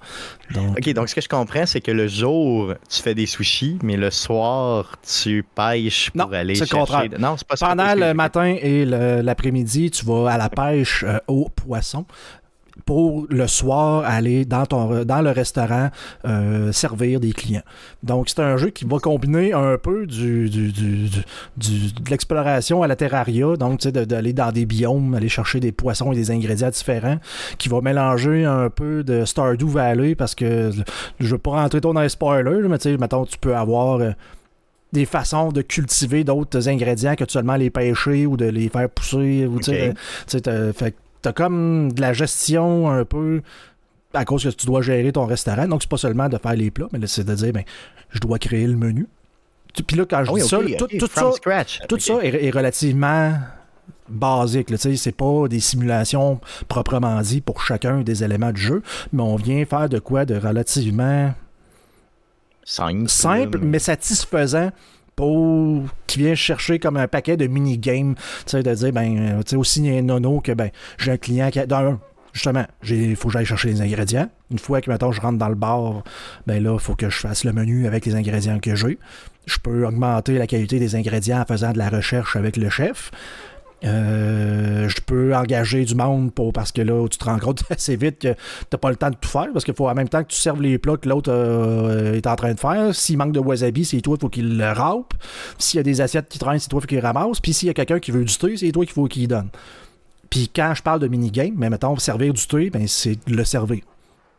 Donc, 0.55 0.79
OK, 0.79 0.93
donc 0.95 1.09
ce 1.09 1.15
que 1.15 1.21
je 1.21 1.29
comprends, 1.29 1.67
c'est 1.67 1.81
que 1.81 1.91
le 1.91 2.09
jour, 2.09 2.75
tu 2.89 3.03
fais 3.03 3.15
des 3.15 3.27
sushis, 3.27 3.79
mais 3.83 3.97
le 3.97 4.11
soir, 4.11 4.97
tu 5.03 5.45
pêches 5.55 6.11
pour 6.11 6.27
Non, 6.29 6.33
aller 6.33 6.55
chercher... 6.55 6.77
contraire. 6.77 7.09
Non, 7.19 7.37
c'est 7.37 7.47
pas 7.47 7.57
ça. 7.57 7.69
Pendant 7.69 7.95
le 7.95 8.15
matin 8.15 8.57
et 8.61 8.85
l'après-midi, 8.85 9.91
tu 9.91 10.05
vas 10.05 10.33
à 10.33 10.39
la 10.39 10.49
pêche 10.49 11.05
euh, 11.07 11.19
aux 11.29 11.49
poissons 11.49 12.07
pour 12.89 13.27
le 13.29 13.47
soir 13.47 14.03
aller 14.07 14.47
dans, 14.47 14.65
ton, 14.65 15.05
dans 15.05 15.21
le 15.21 15.31
restaurant 15.31 15.91
euh, 16.25 16.73
servir 16.73 17.21
des 17.21 17.33
clients. 17.33 17.61
Donc, 18.03 18.31
c'est 18.31 18.41
un 18.41 18.57
jeu 18.57 18.71
qui 18.71 18.87
va 18.87 18.99
combiner 18.99 19.53
un 19.53 19.77
peu 19.77 20.07
du, 20.07 20.49
du- 20.49 20.73
du- 20.73 21.11
de 21.59 22.11
l'exploration 22.11 22.83
à 22.83 22.87
la 22.87 22.97
terraria, 22.97 23.57
donc 23.59 23.81
tu 23.81 23.89
sais, 23.89 23.93
de- 23.93 24.07
d'aller 24.07 24.33
dans 24.33 24.53
des 24.53 24.65
biomes, 24.65 25.15
aller 25.15 25.29
chercher 25.29 25.61
des 25.61 25.71
poissons 25.71 26.13
et 26.13 26.15
des 26.17 26.31
ingrédients 26.31 26.71
différents, 26.71 27.19
qui 27.59 27.69
va 27.69 27.83
mélanger 27.83 28.47
un 28.47 28.71
peu 28.71 29.05
de 29.05 29.27
Stardew 29.27 29.69
Valley, 29.69 30.15
parce 30.15 30.35
que 30.35 30.71
je 31.21 31.27
veux 31.33 31.37
pas 31.37 31.51
rentrer 31.63 31.83
trop 31.83 31.93
dans 31.93 32.01
les 32.01 32.09
spoilers, 32.09 32.69
mais 32.71 32.79
tu 32.79 32.85
sais, 32.91 32.97
mettons, 32.97 33.27
tu 33.27 33.37
peux 33.37 33.55
avoir... 33.55 34.01
euh, 34.01 34.13
des 34.91 35.05
façons 35.05 35.53
de 35.53 35.61
cultiver 35.61 36.25
d'autres 36.25 36.67
ingrédients 36.67 37.15
que 37.15 37.25
de 37.25 37.31
seulement 37.31 37.57
les 37.57 37.69
pêcher 37.69 38.25
ou 38.25 38.39
de 38.39 38.47
les 38.47 38.71
faire 38.71 38.89
pousser. 38.89 39.47
Ou, 39.47 39.59
fait 40.73 40.95
t'as 41.23 41.33
comme 41.33 41.93
de 41.93 42.01
la 42.01 42.13
gestion 42.13 42.91
un 42.91 43.05
peu 43.05 43.43
à 44.15 44.25
cause 44.25 44.45
que 44.45 44.49
tu 44.51 44.67
dois 44.67 44.83
gérer 44.83 45.13
ton 45.13 45.27
restaurant. 45.27 45.67
Donc, 45.69 45.83
c'est 45.83 45.91
pas 45.91 45.97
seulement 45.99 46.29
de 46.29 46.39
faire 46.39 46.55
les 46.55 46.71
plats, 46.71 46.89
mais 46.93 47.07
c'est 47.07 47.25
de 47.25 47.35
dire, 47.35 47.53
ben, 47.53 47.65
je 48.11 48.19
dois 48.21 48.39
créer 48.39 48.67
le 48.67 48.77
menu. 48.77 49.07
Puis 49.87 49.97
là, 49.97 50.05
quand 50.09 50.25
je 50.25 50.31
Ah 50.31 50.33
oui, 50.33 50.41
dis 50.43 50.49
ça, 50.49 50.59
tout, 50.79 51.07
ça, 51.15 51.33
scratch. 51.33 51.81
tout 51.89 51.99
ça 51.99 52.15
est, 52.23 52.47
est 52.47 52.51
relativement 52.51 53.35
basique. 54.09 54.69
C'est 54.79 55.13
pas 55.13 55.47
des 55.49 55.61
simulations 55.61 56.41
proprement 56.69 57.21
dit 57.21 57.41
pour 57.41 57.63
chacun 57.63 58.01
des 58.01 58.25
éléments 58.25 58.51
du 58.53 58.61
jeu, 58.61 58.83
mais 59.13 59.23
on 59.23 59.37
vient 59.37 59.65
faire 59.67 59.89
de 59.89 59.99
quoi 59.99 60.25
de 60.25 60.35
relativement 60.37 61.35
Simple. 62.65 63.09
simple, 63.09 63.59
mais 63.63 63.79
satisfaisant 63.79 64.71
qui 66.07 66.19
vient 66.19 66.35
chercher 66.35 66.79
comme 66.79 66.97
un 66.97 67.09
paquet 67.09 67.37
de 67.37 67.47
mini-games, 67.47 68.15
tu 68.15 68.23
sais, 68.47 68.63
de 68.63 68.75
dire, 68.75 68.93
ben, 68.93 69.19
euh, 69.19 69.43
tu 69.43 69.51
sais, 69.51 69.57
aussi 69.57 69.89
un 69.89 70.03
nono 70.03 70.41
que, 70.41 70.53
ben, 70.53 70.71
j'ai 70.99 71.13
un 71.13 71.17
client 71.17 71.51
qui 71.51 71.61
a, 71.61 71.67
d'un, 71.67 71.99
justement, 72.33 72.65
il 72.89 73.17
faut 73.17 73.29
que 73.29 73.35
j'aille 73.35 73.45
chercher 73.45 73.69
les 73.69 73.81
ingrédients. 73.81 74.29
Une 74.51 74.59
fois 74.59 74.81
que, 74.81 74.91
mettons, 74.91 75.13
je 75.13 75.21
rentre 75.21 75.39
dans 75.39 75.49
le 75.49 75.55
bar, 75.55 76.03
ben 76.47 76.63
là, 76.63 76.75
il 76.75 76.81
faut 76.81 76.95
que 76.95 77.11
je 77.11 77.19
fasse 77.19 77.45
le 77.45 77.53
menu 77.53 77.87
avec 77.87 78.07
les 78.07 78.15
ingrédients 78.15 78.59
que 78.61 78.75
j'ai. 78.75 78.99
Je 79.47 79.59
peux 79.59 79.87
augmenter 79.87 80.37
la 80.37 80.47
qualité 80.47 80.79
des 80.79 80.95
ingrédients 80.95 81.41
en 81.41 81.45
faisant 81.47 81.73
de 81.73 81.79
la 81.79 81.89
recherche 81.89 82.37
avec 82.37 82.57
le 82.57 82.69
chef. 82.69 83.11
Euh, 83.85 84.89
je 84.89 85.01
peux 85.07 85.37
engager 85.37 85.85
du 85.85 85.95
monde 85.95 86.33
pour 86.33 86.53
parce 86.53 86.73
que 86.73 86.83
là 86.83 87.07
tu 87.09 87.17
te 87.17 87.25
rends 87.25 87.39
compte 87.39 87.63
assez 87.71 87.95
vite 87.95 88.19
que 88.19 88.35
t'as 88.69 88.79
pas 88.79 88.91
le 88.91 88.97
temps 88.97 89.11
de 89.11 89.15
tout 89.15 89.29
faire 89.29 89.47
parce 89.53 89.65
qu'il 89.65 89.75
faut 89.75 89.89
en 89.89 89.95
même 89.95 90.09
temps 90.09 90.25
que 90.25 90.29
tu 90.29 90.37
serves 90.37 90.61
les 90.61 90.79
plats 90.79 90.97
que 90.97 91.09
l'autre 91.09 91.31
euh, 91.33 92.15
est 92.15 92.27
en 92.27 92.35
train 92.35 92.55
de 92.55 92.59
faire. 92.59 92.95
S'il 92.95 93.19
manque 93.19 93.33
de 93.33 93.41
wasabi, 93.41 93.85
c'est 93.85 94.01
toi, 94.01 94.17
faut 94.21 94.29
qu'il 94.29 94.59
le 94.59 94.73
râpe. 94.73 95.15
S'il 95.59 95.79
y 95.79 95.81
a 95.81 95.85
des 95.85 96.01
assiettes 96.01 96.29
qui 96.29 96.39
traînent, 96.39 96.59
c'est 96.59 96.69
toi, 96.69 96.81
faut 96.81 96.87
qu'il 96.87 96.99
ramasse. 96.99 97.41
Puis 97.41 97.53
s'il 97.53 97.69
y 97.69 97.71
a 97.71 97.75
quelqu'un 97.75 98.01
qui 98.01 98.11
veut 98.11 98.25
du 98.25 98.37
thé, 98.37 98.57
c'est 98.57 98.73
toi 98.73 98.85
qu'il 98.85 98.95
faut 98.95 99.07
qu'il 99.07 99.29
donne. 99.29 99.49
Puis 100.29 100.51
quand 100.55 100.73
je 100.75 100.83
parle 100.83 101.01
de 101.01 101.09
minigame, 101.09 101.55
mais 101.57 101.71
mettons, 101.71 101.97
servir 101.97 102.35
du 102.35 102.47
thé, 102.47 102.71
ben, 102.71 102.87
c'est 102.87 103.19
le 103.29 103.45
servir. 103.45 103.81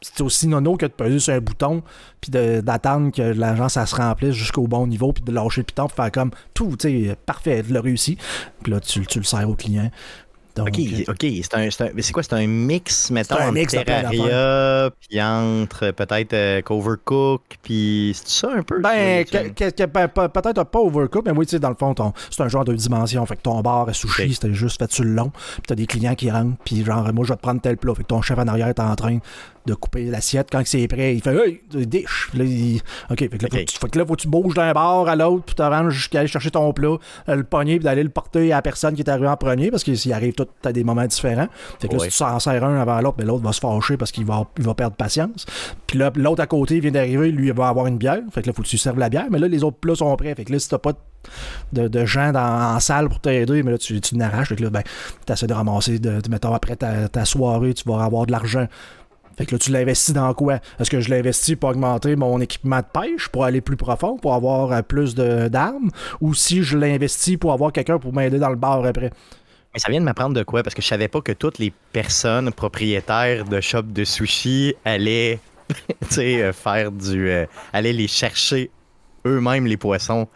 C'est 0.02 0.22
aussi 0.22 0.48
nono 0.48 0.78
que 0.78 0.86
de 0.86 0.92
peser 0.92 1.20
sur 1.20 1.34
un 1.34 1.40
bouton, 1.40 1.84
puis 2.22 2.32
d'attendre 2.32 3.12
que 3.12 3.22
l'argent, 3.22 3.68
ça 3.68 3.86
se 3.86 3.96
remplisse 3.96 4.34
jusqu'au 4.34 4.68
bon 4.68 4.88
niveau, 4.88 5.12
puis 5.12 5.24
de 5.24 5.32
lâcher 5.32 5.62
le 5.62 5.66
piton, 5.66 5.88
pour 5.88 5.96
faire 5.96 6.12
comme 6.12 6.32
tout, 6.54 6.76
tu 6.80 7.08
sais, 7.08 7.18
parfait, 7.26 7.64
de 7.64 7.74
le 7.74 7.80
réussi. 7.80 8.18
Puis 8.64 8.72
là, 8.72 8.80
tu, 8.80 9.06
tu 9.06 9.20
le 9.20 9.26
sers 9.26 9.50
au 9.50 9.56
client. 9.56 9.92
Donc, 10.60 10.70
OK, 10.70 10.80
euh, 11.08 11.12
OK. 11.12 11.26
C'est 11.44 11.56
un, 11.56 11.70
c'est 11.70 11.84
un- 11.84 11.90
mais 11.94 12.02
c'est 12.02 12.12
quoi? 12.14 12.24
C'est 12.24 12.34
un 12.34 12.48
mix, 12.48 13.10
mettons, 13.12 13.36
un 13.36 13.52
mix 13.52 13.74
Terraria, 14.24 14.92
puis 15.08 15.22
entre 15.22 15.92
peut-être 15.92 16.34
euh, 16.34 16.62
Covercook, 16.62 17.42
puis 17.64 18.12
c'est 18.16 18.28
ça 18.46 18.50
un 18.56 18.64
peu? 18.64 18.80
Ben, 18.82 19.24
pe- 19.26 20.28
peut-être 20.28 20.64
pas 20.66 20.80
overcook, 20.80 21.26
mais 21.26 21.32
oui, 21.32 21.46
tu 21.46 21.52
sais, 21.52 21.60
dans 21.60 21.70
le 21.70 21.76
fond, 21.76 21.94
c'est 22.30 22.42
un 22.44 22.48
genre 22.50 22.66
de 22.66 22.74
dimension. 22.74 23.26
Fait 23.26 23.36
que 23.36 23.42
ton 23.42 23.60
bar 23.62 23.88
à 23.90 23.94
sushi, 23.94 24.34
c'était 24.34 24.54
juste 24.54 24.80
fait 24.80 24.92
sur 24.92 25.04
le 25.04 25.12
long. 25.12 25.30
Puis 25.54 25.62
t'as 25.68 25.76
des 25.76 25.86
clients 25.88 26.16
qui 26.16 26.30
rentrent, 26.32 26.58
puis 26.64 26.84
genre, 26.84 27.12
moi, 27.14 27.24
je 27.26 27.30
vais 27.34 27.38
te 27.38 27.42
prendre 27.42 27.62
tel 27.62 27.78
plat. 27.78 27.94
Fait 27.96 28.04
que 28.04 28.08
ton 28.08 28.22
chef 28.22 28.38
en 28.38 28.48
arrière 28.48 28.68
est 28.68 28.80
en 28.80 28.96
train 28.96 29.18
de 29.66 29.74
couper 29.76 30.06
l'assiette. 30.06 30.48
Quand 30.52 30.62
c'est 30.66 30.88
prêt, 30.88 31.16
il 31.16 31.22
fait 31.22 31.36
Hey, 31.36 31.62
dish. 31.86 32.30
Là, 32.34 32.44
il- 32.44 32.82
OK, 33.12 33.20
fait 33.20 33.28
que 33.30 33.44
là, 33.44 33.50
faut, 33.52 33.58
tu- 33.66 33.78
fait 33.78 33.90
que 33.90 34.00
là, 34.00 34.06
faut 34.06 34.16
que 34.16 34.22
tu 34.22 34.28
bouges 34.28 34.54
d'un 34.56 34.72
bar 34.74 35.08
à 35.08 35.16
l'autre, 35.16 35.54
puis 35.54 35.64
rendre 35.64 35.90
jusqu'à 35.92 36.20
aller 36.20 36.28
chercher 36.28 36.50
ton 36.52 36.74
plat, 36.74 36.96
euh, 37.30 37.36
le 37.36 37.44
pogner, 37.44 37.76
puis 37.78 37.84
d'aller 37.84 38.04
le 38.04 38.10
porter 38.10 38.52
à 38.52 38.56
la 38.58 38.62
personne 38.62 38.96
qui 38.96 39.02
est 39.02 39.10
arrivée 39.10 39.28
en 39.28 39.38
premier, 39.38 39.70
parce 39.70 39.84
que 39.84 39.94
s'il 39.94 40.12
arrive 40.14 40.34
tout 40.34 40.48
à 40.64 40.72
des 40.74 40.84
moments 40.84 41.06
différents. 41.06 41.48
Fait 41.80 41.88
que 41.88 41.94
là, 41.94 42.00
si 42.00 42.10
tu 42.10 42.16
s'en 42.16 42.40
sers 42.40 42.64
un 42.64 42.80
avant 42.80 43.00
l'autre, 43.02 43.18
ben, 43.18 43.26
l'autre 43.28 43.44
va 43.44 43.54
se 43.54 43.60
fâcher 43.60 43.98
parce 43.98 44.12
qu'il 44.12 44.26
va, 44.26 44.46
il 44.58 44.66
va 44.66 44.74
perdre 44.74 44.96
patience. 44.96 45.46
Puis 45.88 45.98
là, 45.98 46.12
l'autre 46.16 46.42
à 46.42 46.48
côté 46.48 46.80
vient 46.80 46.92
d'arriver, 46.92 47.32
lui, 47.32 47.48
il 47.48 47.54
va 47.54 47.68
avoir 47.70 47.88
une 47.88 47.98
bière. 47.98 48.20
Fait 48.32 48.42
que 48.42 48.48
là, 48.48 48.54
faut 48.54 48.62
que 48.64 48.68
tu 48.68 48.78
serves 48.78 49.00
la 49.00 49.10
bière. 49.10 49.28
Mais 49.30 49.40
là, 49.40 49.48
les 49.48 49.64
autres 49.64 49.78
plats 49.78 49.96
sont 49.96 50.16
prêts. 50.16 50.36
Fait 50.36 50.46
que 50.46 50.52
là, 50.52 50.60
si 50.60 50.70
t'as 50.70 50.78
pas 50.78 50.94
de, 51.74 51.88
de 51.88 52.06
gens 52.06 52.32
dans, 52.32 52.76
en 52.76 52.80
salle 52.80 53.10
pour 53.10 53.20
t'aider, 53.20 53.64
mais 53.64 53.72
là, 53.72 53.78
tu, 53.78 54.00
tu 54.02 54.16
n'arraches. 54.16 54.50
Fait 54.50 54.56
que 54.56 54.64
là, 54.64 54.70
ben, 54.70 54.84
t'essaies 55.26 55.48
de 55.48 55.54
ramasser, 55.54 56.00
de, 56.00 56.22
de- 56.22 56.30
mettons, 56.30 56.54
après 56.54 56.76
ta, 56.76 57.08
ta 57.10 57.26
soirée, 57.26 57.74
tu 57.74 57.88
vas 57.88 58.04
avoir 58.04 58.26
de 58.26 58.32
l'argent. 58.32 58.68
Fait 59.38 59.46
que 59.46 59.56
là, 59.56 59.60
tu 59.60 59.72
l'investis 59.72 60.14
dans 60.14 60.34
quoi? 60.34 60.60
Est-ce 60.82 60.90
que 60.90 61.00
je 61.00 61.10
l'investis 61.10 61.56
pour 61.56 61.70
augmenter 61.70 62.18
mon 62.18 62.42
équipement 62.42 62.80
de 62.80 63.00
pêche, 63.00 63.30
pour 63.30 63.46
aller 63.46 63.62
plus 63.62 63.78
profond, 63.78 64.18
pour 64.18 64.34
avoir 64.34 64.74
euh, 64.74 64.82
plus 64.82 65.16
d'armes? 65.16 65.92
Ou 66.20 66.34
si 66.34 66.62
je 66.62 66.78
l'investis 66.78 67.38
pour 67.38 67.54
avoir 67.54 67.72
quelqu'un 67.72 68.00
pour 68.00 68.14
m'aider 68.14 68.38
dans 68.38 68.50
le 68.50 68.58
bar 68.58 68.84
après? 68.86 69.12
Mais 69.74 69.80
ça 69.80 69.90
vient 69.92 70.00
de 70.00 70.06
m'apprendre 70.06 70.36
de 70.36 70.44
quoi? 70.44 70.64
Parce 70.64 70.74
que 70.76 70.82
je 70.82 70.88
savais 70.88 71.08
pas 71.08 71.22
que 71.22 71.32
toutes 71.32 71.60
les 71.60 71.72
personnes 71.94 72.52
propriétaires 72.52 73.46
de 73.46 73.62
shop 73.62 73.84
de 73.84 74.04
sushi 74.04 74.74
allaient 74.86 75.40
euh, 76.18 76.54
faire 76.54 76.92
du. 76.92 77.30
euh, 77.30 77.46
allaient 77.74 77.94
les 77.94 78.08
chercher 78.08 78.72
eux-mêmes, 79.26 79.66
les 79.68 79.78
poissons. 79.78 80.28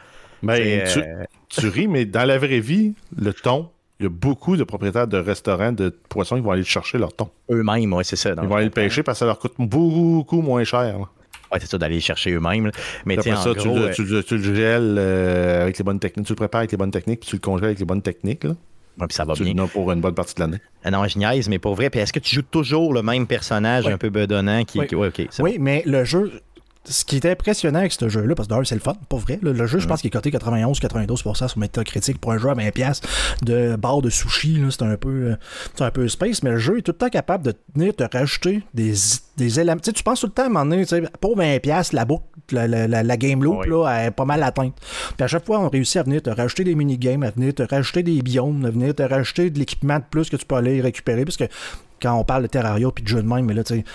Ben, 0.43 0.83
tu, 0.91 0.99
euh, 0.99 1.23
tu 1.49 1.67
ris, 1.67 1.87
mais 1.87 2.05
dans 2.05 2.25
la 2.25 2.37
vraie 2.37 2.59
vie, 2.59 2.93
le 3.17 3.33
thon, 3.33 3.69
il 3.99 4.03
y 4.03 4.05
a 4.07 4.09
beaucoup 4.09 4.57
de 4.57 4.63
propriétaires 4.63 5.07
de 5.07 5.17
restaurants 5.17 5.71
de 5.71 5.89
poissons 6.09 6.35
qui 6.35 6.41
vont 6.41 6.51
aller 6.51 6.63
chercher 6.63 6.97
leur 6.97 7.13
thon. 7.13 7.29
Eux-mêmes, 7.49 7.93
ouais, 7.93 8.03
c'est 8.03 8.17
ça. 8.17 8.31
Ils 8.31 8.35
vont 8.47 8.55
aller 8.55 8.65
le 8.65 8.71
pêcher 8.71 9.03
parce 9.03 9.17
que 9.17 9.19
ça 9.19 9.25
leur 9.25 9.39
coûte 9.39 9.53
beaucoup 9.57 10.41
moins 10.41 10.63
cher. 10.65 10.81
là. 10.99 11.05
Ouais, 11.51 11.59
c'est 11.59 11.67
ça, 11.69 11.77
d'aller 11.77 11.95
les 11.95 12.01
chercher 12.01 12.31
eux-mêmes. 12.31 12.71
Mais 13.05 13.15
en 13.31 13.35
ça, 13.37 13.53
tu, 13.55 13.67
le- 13.79 13.93
tu 13.93 14.03
le- 14.03 14.23
tu 14.23 14.37
le 14.37 14.55
gèles 14.55 14.95
euh, 14.97 15.61
avec 15.63 15.77
les 15.77 15.83
bonnes 15.83 15.99
techniques, 15.99 16.25
tu 16.27 16.33
le 16.33 16.37
prépares 16.37 16.59
avec 16.59 16.71
les 16.71 16.77
bonnes 16.77 16.91
techniques, 16.91 17.21
puis 17.21 17.29
tu 17.29 17.35
le 17.37 17.41
congèles 17.41 17.65
avec 17.65 17.79
les 17.79 17.85
bonnes 17.85 18.01
techniques. 18.01 18.43
Là. 18.43 18.55
Ouais, 18.99 19.07
puis 19.07 19.15
ça 19.15 19.25
va 19.25 19.33
Tu 19.33 19.43
bien. 19.43 19.67
pour 19.67 19.91
une 19.91 20.01
bonne 20.01 20.13
partie 20.15 20.35
de 20.35 20.39
l'année. 20.41 20.57
Ah 20.83 20.91
non, 20.91 21.07
je 21.07 21.17
niaise, 21.17 21.49
mais 21.49 21.59
pour 21.59 21.75
vrai. 21.75 21.89
Puis 21.89 21.99
est-ce 21.99 22.13
que 22.13 22.19
tu 22.19 22.35
joues 22.35 22.41
toujours 22.41 22.93
le 22.93 23.01
même 23.03 23.27
personnage 23.27 23.85
Oui. 23.85 23.91
un 23.93 23.97
peu 23.97 24.09
bedonnant 24.09 24.63
qui. 24.65 24.79
Oui. 24.79 24.87
qui- 24.87 24.95
ouais, 24.95 25.07
ok. 25.07 25.27
c'est 25.29 25.41
Oui, 25.43 25.57
mais 25.59 25.83
le 25.85 26.03
jeu. 26.03 26.41
Ce 26.85 27.05
qui 27.05 27.15
était 27.15 27.31
impressionnant 27.31 27.79
avec 27.79 27.93
ce 27.93 28.09
jeu-là, 28.09 28.35
parce 28.35 28.47
que 28.47 28.49
d'ailleurs, 28.49 28.67
c'est 28.67 28.75
le 28.75 28.81
fun, 28.81 28.93
pas 29.07 29.15
vrai. 29.15 29.39
là, 29.41 29.53
le 29.53 29.65
jeu, 29.67 29.79
je 29.79 29.87
pense 29.87 30.01
qu'il 30.01 30.09
est 30.09 30.11
coté 30.11 30.31
91-92% 30.31 31.47
sur 31.47 31.57
Metacritic 31.57 32.19
pour 32.19 32.33
un 32.33 32.37
jeu 32.37 32.49
à 32.49 32.55
20$ 32.55 33.01
de 33.41 33.75
bar 33.77 34.01
de 34.01 34.09
sushi. 34.09 34.61
C'est 34.69 34.81
un, 34.81 34.97
peu, 34.97 35.09
euh, 35.09 35.35
c'est 35.75 35.83
un 35.85 35.91
peu 35.91 36.07
space, 36.09 36.43
mais 36.43 36.51
le 36.51 36.57
jeu 36.57 36.79
est 36.79 36.81
tout 36.81 36.91
le 36.91 36.97
temps 36.97 37.09
capable 37.09 37.45
de 37.45 37.53
venir 37.73 37.95
te 37.95 38.03
rajouter 38.11 38.63
des, 38.73 38.93
des 39.37 39.59
éléments. 39.61 39.79
Tu 39.79 39.85
sais, 39.85 39.93
tu 39.93 40.03
penses 40.03 40.19
tout 40.19 40.27
le 40.27 40.33
temps 40.33 40.43
à 40.43 40.45
un 40.47 40.49
moment 40.49 40.65
donné, 40.65 40.85
pour 41.21 41.37
20$, 41.37 41.93
la 41.95 42.03
boucle, 42.05 42.23
la, 42.51 42.67
la- 42.67 42.87
la- 42.89 43.03
la 43.03 43.17
game 43.17 43.41
loop, 43.41 43.59
Oui. 43.61 43.69
là, 43.69 44.05
est 44.07 44.11
pas 44.11 44.25
mal 44.25 44.43
atteinte. 44.43 44.75
Puis 45.15 45.23
à 45.23 45.27
chaque 45.27 45.45
fois, 45.45 45.61
on 45.61 45.69
réussit 45.69 45.97
à 45.97 46.03
venir 46.03 46.21
te 46.21 46.29
rajouter 46.31 46.65
des 46.65 46.75
minigames, 46.75 47.23
à 47.23 47.31
venir 47.31 47.53
te 47.55 47.63
rajouter 47.63 48.03
des 48.03 48.21
biomes, 48.21 48.65
à 48.65 48.71
venir 48.71 48.93
te 48.93 49.03
rajouter 49.03 49.49
de 49.49 49.57
l'équipement 49.57 49.99
de 49.99 50.03
plus 50.09 50.29
que 50.29 50.35
tu 50.35 50.45
peux 50.45 50.55
aller 50.55 50.81
récupérer. 50.81 51.23
Parce 51.23 51.37
que 51.37 51.45
quand 52.01 52.13
on 52.15 52.25
parle 52.25 52.41
de 52.43 52.47
Terraria 52.47 52.91
puis 52.93 53.03
de 53.05 53.07
jeu 53.07 53.21
de 53.23 53.27
même, 53.27 53.45
mais 53.45 53.53
là, 53.53 53.63
tu 53.63 53.75
sais, 53.75 53.85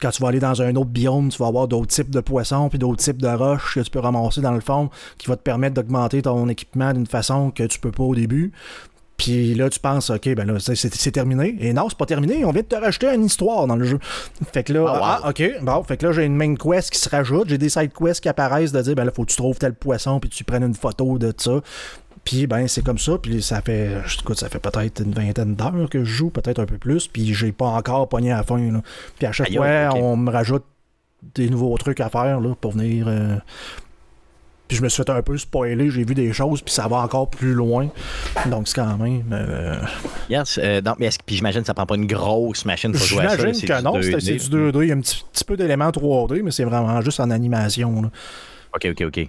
quand 0.00 0.10
tu 0.10 0.22
vas 0.22 0.28
aller 0.28 0.40
dans 0.40 0.62
un 0.62 0.74
autre 0.76 0.90
biome, 0.90 1.28
tu 1.28 1.38
vas 1.38 1.46
avoir 1.48 1.68
d'autres 1.68 1.88
types 1.94 2.10
de 2.10 2.20
poissons 2.20 2.68
puis 2.68 2.78
d'autres 2.78 3.02
types 3.02 3.20
de 3.20 3.28
roches 3.28 3.74
que 3.74 3.80
tu 3.80 3.90
peux 3.90 4.00
ramasser 4.00 4.40
dans 4.40 4.52
le 4.52 4.60
fond 4.60 4.90
qui 5.18 5.28
va 5.28 5.36
te 5.36 5.42
permettre 5.42 5.74
d'augmenter 5.74 6.22
ton 6.22 6.48
équipement 6.48 6.92
d'une 6.92 7.06
façon 7.06 7.50
que 7.50 7.64
tu 7.64 7.78
peux 7.78 7.90
pas 7.92 8.04
au 8.04 8.14
début. 8.14 8.52
Puis 9.16 9.54
là, 9.54 9.68
tu 9.68 9.78
penses, 9.78 10.08
OK, 10.08 10.30
ben 10.34 10.50
là, 10.50 10.58
c'est- 10.58 11.10
terminé. 11.10 11.54
Et 11.60 11.74
non, 11.74 11.90
c'est 11.90 11.98
pas 11.98 12.06
terminé. 12.06 12.42
On 12.46 12.52
vient 12.52 12.62
de 12.62 12.66
te 12.66 12.74
rajouter 12.74 13.06
une 13.14 13.26
histoire 13.26 13.66
dans 13.66 13.76
le 13.76 13.84
jeu. 13.84 13.98
Fait 14.50 14.62
que 14.64 14.72
là, 14.72 14.86
Ah, 14.88 14.92
wow. 14.94 15.00
ah, 15.24 15.28
OK, 15.28 15.42
bon, 15.60 15.82
fait 15.82 15.98
que 15.98 16.06
là, 16.06 16.12
j'ai 16.12 16.24
une 16.24 16.36
main 16.36 16.54
quest 16.54 16.88
qui 16.90 16.98
se 16.98 17.10
rajoute. 17.10 17.50
J'ai 17.50 17.58
des 17.58 17.68
side 17.68 17.92
quests 17.92 18.22
qui 18.22 18.30
apparaissent 18.30 18.72
de 18.72 18.80
dire, 18.80 18.94
ben 18.94 19.04
là, 19.04 19.12
faut 19.14 19.24
que 19.26 19.30
tu 19.30 19.36
trouves 19.36 19.58
tel 19.58 19.74
poisson 19.74 20.20
puis 20.20 20.30
tu 20.30 20.42
prennes 20.42 20.62
une 20.64 20.74
photo 20.74 21.18
de 21.18 21.34
ça. 21.36 21.60
Puis 22.24 22.46
ben 22.46 22.68
c'est 22.68 22.84
comme 22.84 22.98
ça, 22.98 23.18
puis 23.18 23.42
ça 23.42 23.62
fait 23.62 23.90
écoute, 24.20 24.38
ça 24.38 24.48
fait 24.48 24.58
peut-être 24.58 25.00
une 25.02 25.12
vingtaine 25.12 25.54
d'heures 25.54 25.88
que 25.90 26.04
je 26.04 26.10
joue, 26.12 26.30
peut-être 26.30 26.58
un 26.60 26.66
peu 26.66 26.76
plus, 26.78 27.08
puis 27.08 27.32
j'ai 27.34 27.50
pas 27.52 27.66
encore 27.68 28.08
pogné 28.08 28.30
à 28.32 28.38
la 28.38 28.42
fin. 28.42 28.58
là. 28.58 28.82
Puis 29.18 29.26
à 29.26 29.32
chaque 29.32 29.48
Aïe, 29.48 29.56
fois, 29.56 29.90
on 29.94 30.16
me 30.16 30.30
rajoute 30.30 30.64
des 31.34 31.48
nouveaux 31.48 31.76
trucs 31.78 32.00
à 32.00 32.08
faire 32.10 32.40
là, 32.40 32.54
pour 32.60 32.72
venir. 32.72 33.06
euh, 33.08 33.36
Puis 34.68 34.76
je 34.76 34.82
me 34.82 34.88
suis 34.88 35.02
fait 35.02 35.10
un 35.10 35.22
peu 35.22 35.36
spoiler, 35.38 35.90
j'ai 35.90 36.04
vu 36.04 36.14
des 36.14 36.32
choses, 36.32 36.60
puis 36.62 36.72
ça 36.72 36.86
va 36.88 36.98
encore 36.98 37.28
plus 37.30 37.54
loin. 37.54 37.88
Donc 38.46 38.68
c'est 38.68 38.74
quand 38.76 38.98
même. 38.98 39.24
euh, 39.32 39.80
Yes, 40.28 40.60
euh, 40.62 40.80
non, 40.82 40.94
mais 40.98 41.06
est-ce 41.06 41.18
puis 41.24 41.36
j'imagine 41.36 41.62
que 41.62 41.66
ça 41.66 41.74
prend 41.74 41.86
pas 41.86 41.96
une 41.96 42.06
grosse 42.06 42.64
machine 42.66 42.92
pour 42.92 43.00
jouer 43.02 43.24
à 43.24 43.30
ça. 43.30 43.36
J'imagine 43.38 43.66
que 43.68 43.82
non, 43.82 43.98
2D. 43.98 44.02
c'est 44.20 44.20
c'est 44.38 44.48
du 44.50 44.56
2D. 44.56 44.82
Il 44.82 44.88
y 44.88 44.92
a 44.92 44.94
un 44.94 45.00
petit, 45.00 45.24
petit 45.32 45.44
peu 45.44 45.56
d'éléments 45.56 45.90
3D, 45.90 46.42
mais 46.42 46.50
c'est 46.52 46.64
vraiment 46.64 47.00
juste 47.00 47.18
en 47.18 47.30
animation. 47.30 48.02
là. 48.02 48.10
OK, 48.76 48.86
OK, 48.92 49.02
OK. 49.06 49.28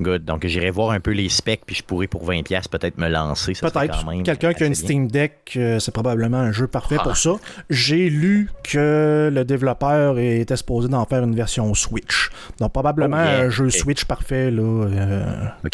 Good. 0.00 0.24
Donc, 0.26 0.46
j'irai 0.46 0.70
voir 0.70 0.90
un 0.90 1.00
peu 1.00 1.12
les 1.12 1.28
specs, 1.30 1.62
puis 1.64 1.74
je 1.74 1.82
pourrais 1.82 2.06
pour 2.06 2.22
20$ 2.30 2.68
peut-être 2.68 2.98
me 2.98 3.08
lancer. 3.08 3.54
Peut-être. 3.60 4.04
Quelqu'un 4.24 4.52
qui 4.52 4.62
a 4.62 4.66
une 4.66 4.72
bien. 4.74 4.82
Steam 4.82 5.06
Deck, 5.10 5.54
euh, 5.56 5.78
c'est 5.78 5.90
probablement 5.92 6.36
un 6.36 6.52
jeu 6.52 6.66
parfait 6.66 6.96
Ah. 6.98 7.02
pour 7.02 7.16
ça. 7.16 7.30
J'ai 7.70 8.10
lu 8.10 8.50
que 8.62 9.30
le 9.32 9.44
développeur 9.44 10.18
était 10.18 10.56
supposé 10.56 10.88
d'en 10.88 11.04
faire 11.06 11.22
une 11.24 11.34
version 11.34 11.72
Switch. 11.74 12.28
Donc 12.60 12.72
probablement 12.72 13.16
Oh, 13.18 13.24
yeah. 13.24 13.40
un 13.40 13.48
jeu. 13.48 13.70
Switch 13.70 14.04
parfait 14.04 14.50
là, 14.50 14.62
euh, 14.62 15.24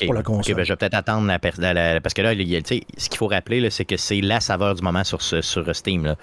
pour 0.05 0.15
la 0.15 0.23
console. 0.23 0.55
ben, 0.55 0.65
je 0.65 0.73
vais 0.73 0.77
peut-être 0.77 0.95
attendre 0.95 1.27
la, 1.27 1.39
la- 1.59 1.95
la- 1.95 2.01
parce 2.01 2.15
que 2.15 2.23
là, 2.23 2.33
il 2.33 2.63
ce 2.97 3.09
qu'il 3.09 3.19
faut 3.19 3.27
rappeler, 3.29 3.71
c'est 3.71 3.85
que 3.85 3.97
c'est 3.97 4.21
la 4.21 4.39
saveur 4.41 4.75
du 4.77 4.83
moment 4.83 5.03
sur, 5.05 5.21
ce- 5.21 5.41
sur 5.43 5.75
Steam. 5.75 6.05
là. 6.05 6.17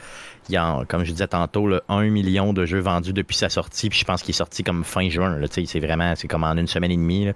Il 0.49 0.53
y 0.53 0.57
a, 0.57 0.83
comme 0.87 1.03
je 1.03 1.11
disais 1.11 1.27
tantôt, 1.27 1.67
là, 1.67 1.81
un 1.89 2.09
million 2.09 2.53
de 2.53 2.65
jeux 2.65 2.79
vendus 2.79 3.13
depuis 3.13 3.37
sa 3.37 3.49
sortie, 3.49 3.89
puis 3.89 3.99
je 3.99 4.05
pense 4.05 4.23
qu'il 4.23 4.31
est 4.31 4.37
sorti 4.37 4.63
comme 4.63 4.83
fin 4.83 5.07
juin. 5.07 5.39
C'est 5.51 5.79
vraiment, 5.79 6.15
c'est 6.15 6.27
comme 6.27 6.43
en 6.43 6.57
une 6.57 6.65
semaine 6.65 6.91
et 6.91 6.97
demie. 6.97 7.27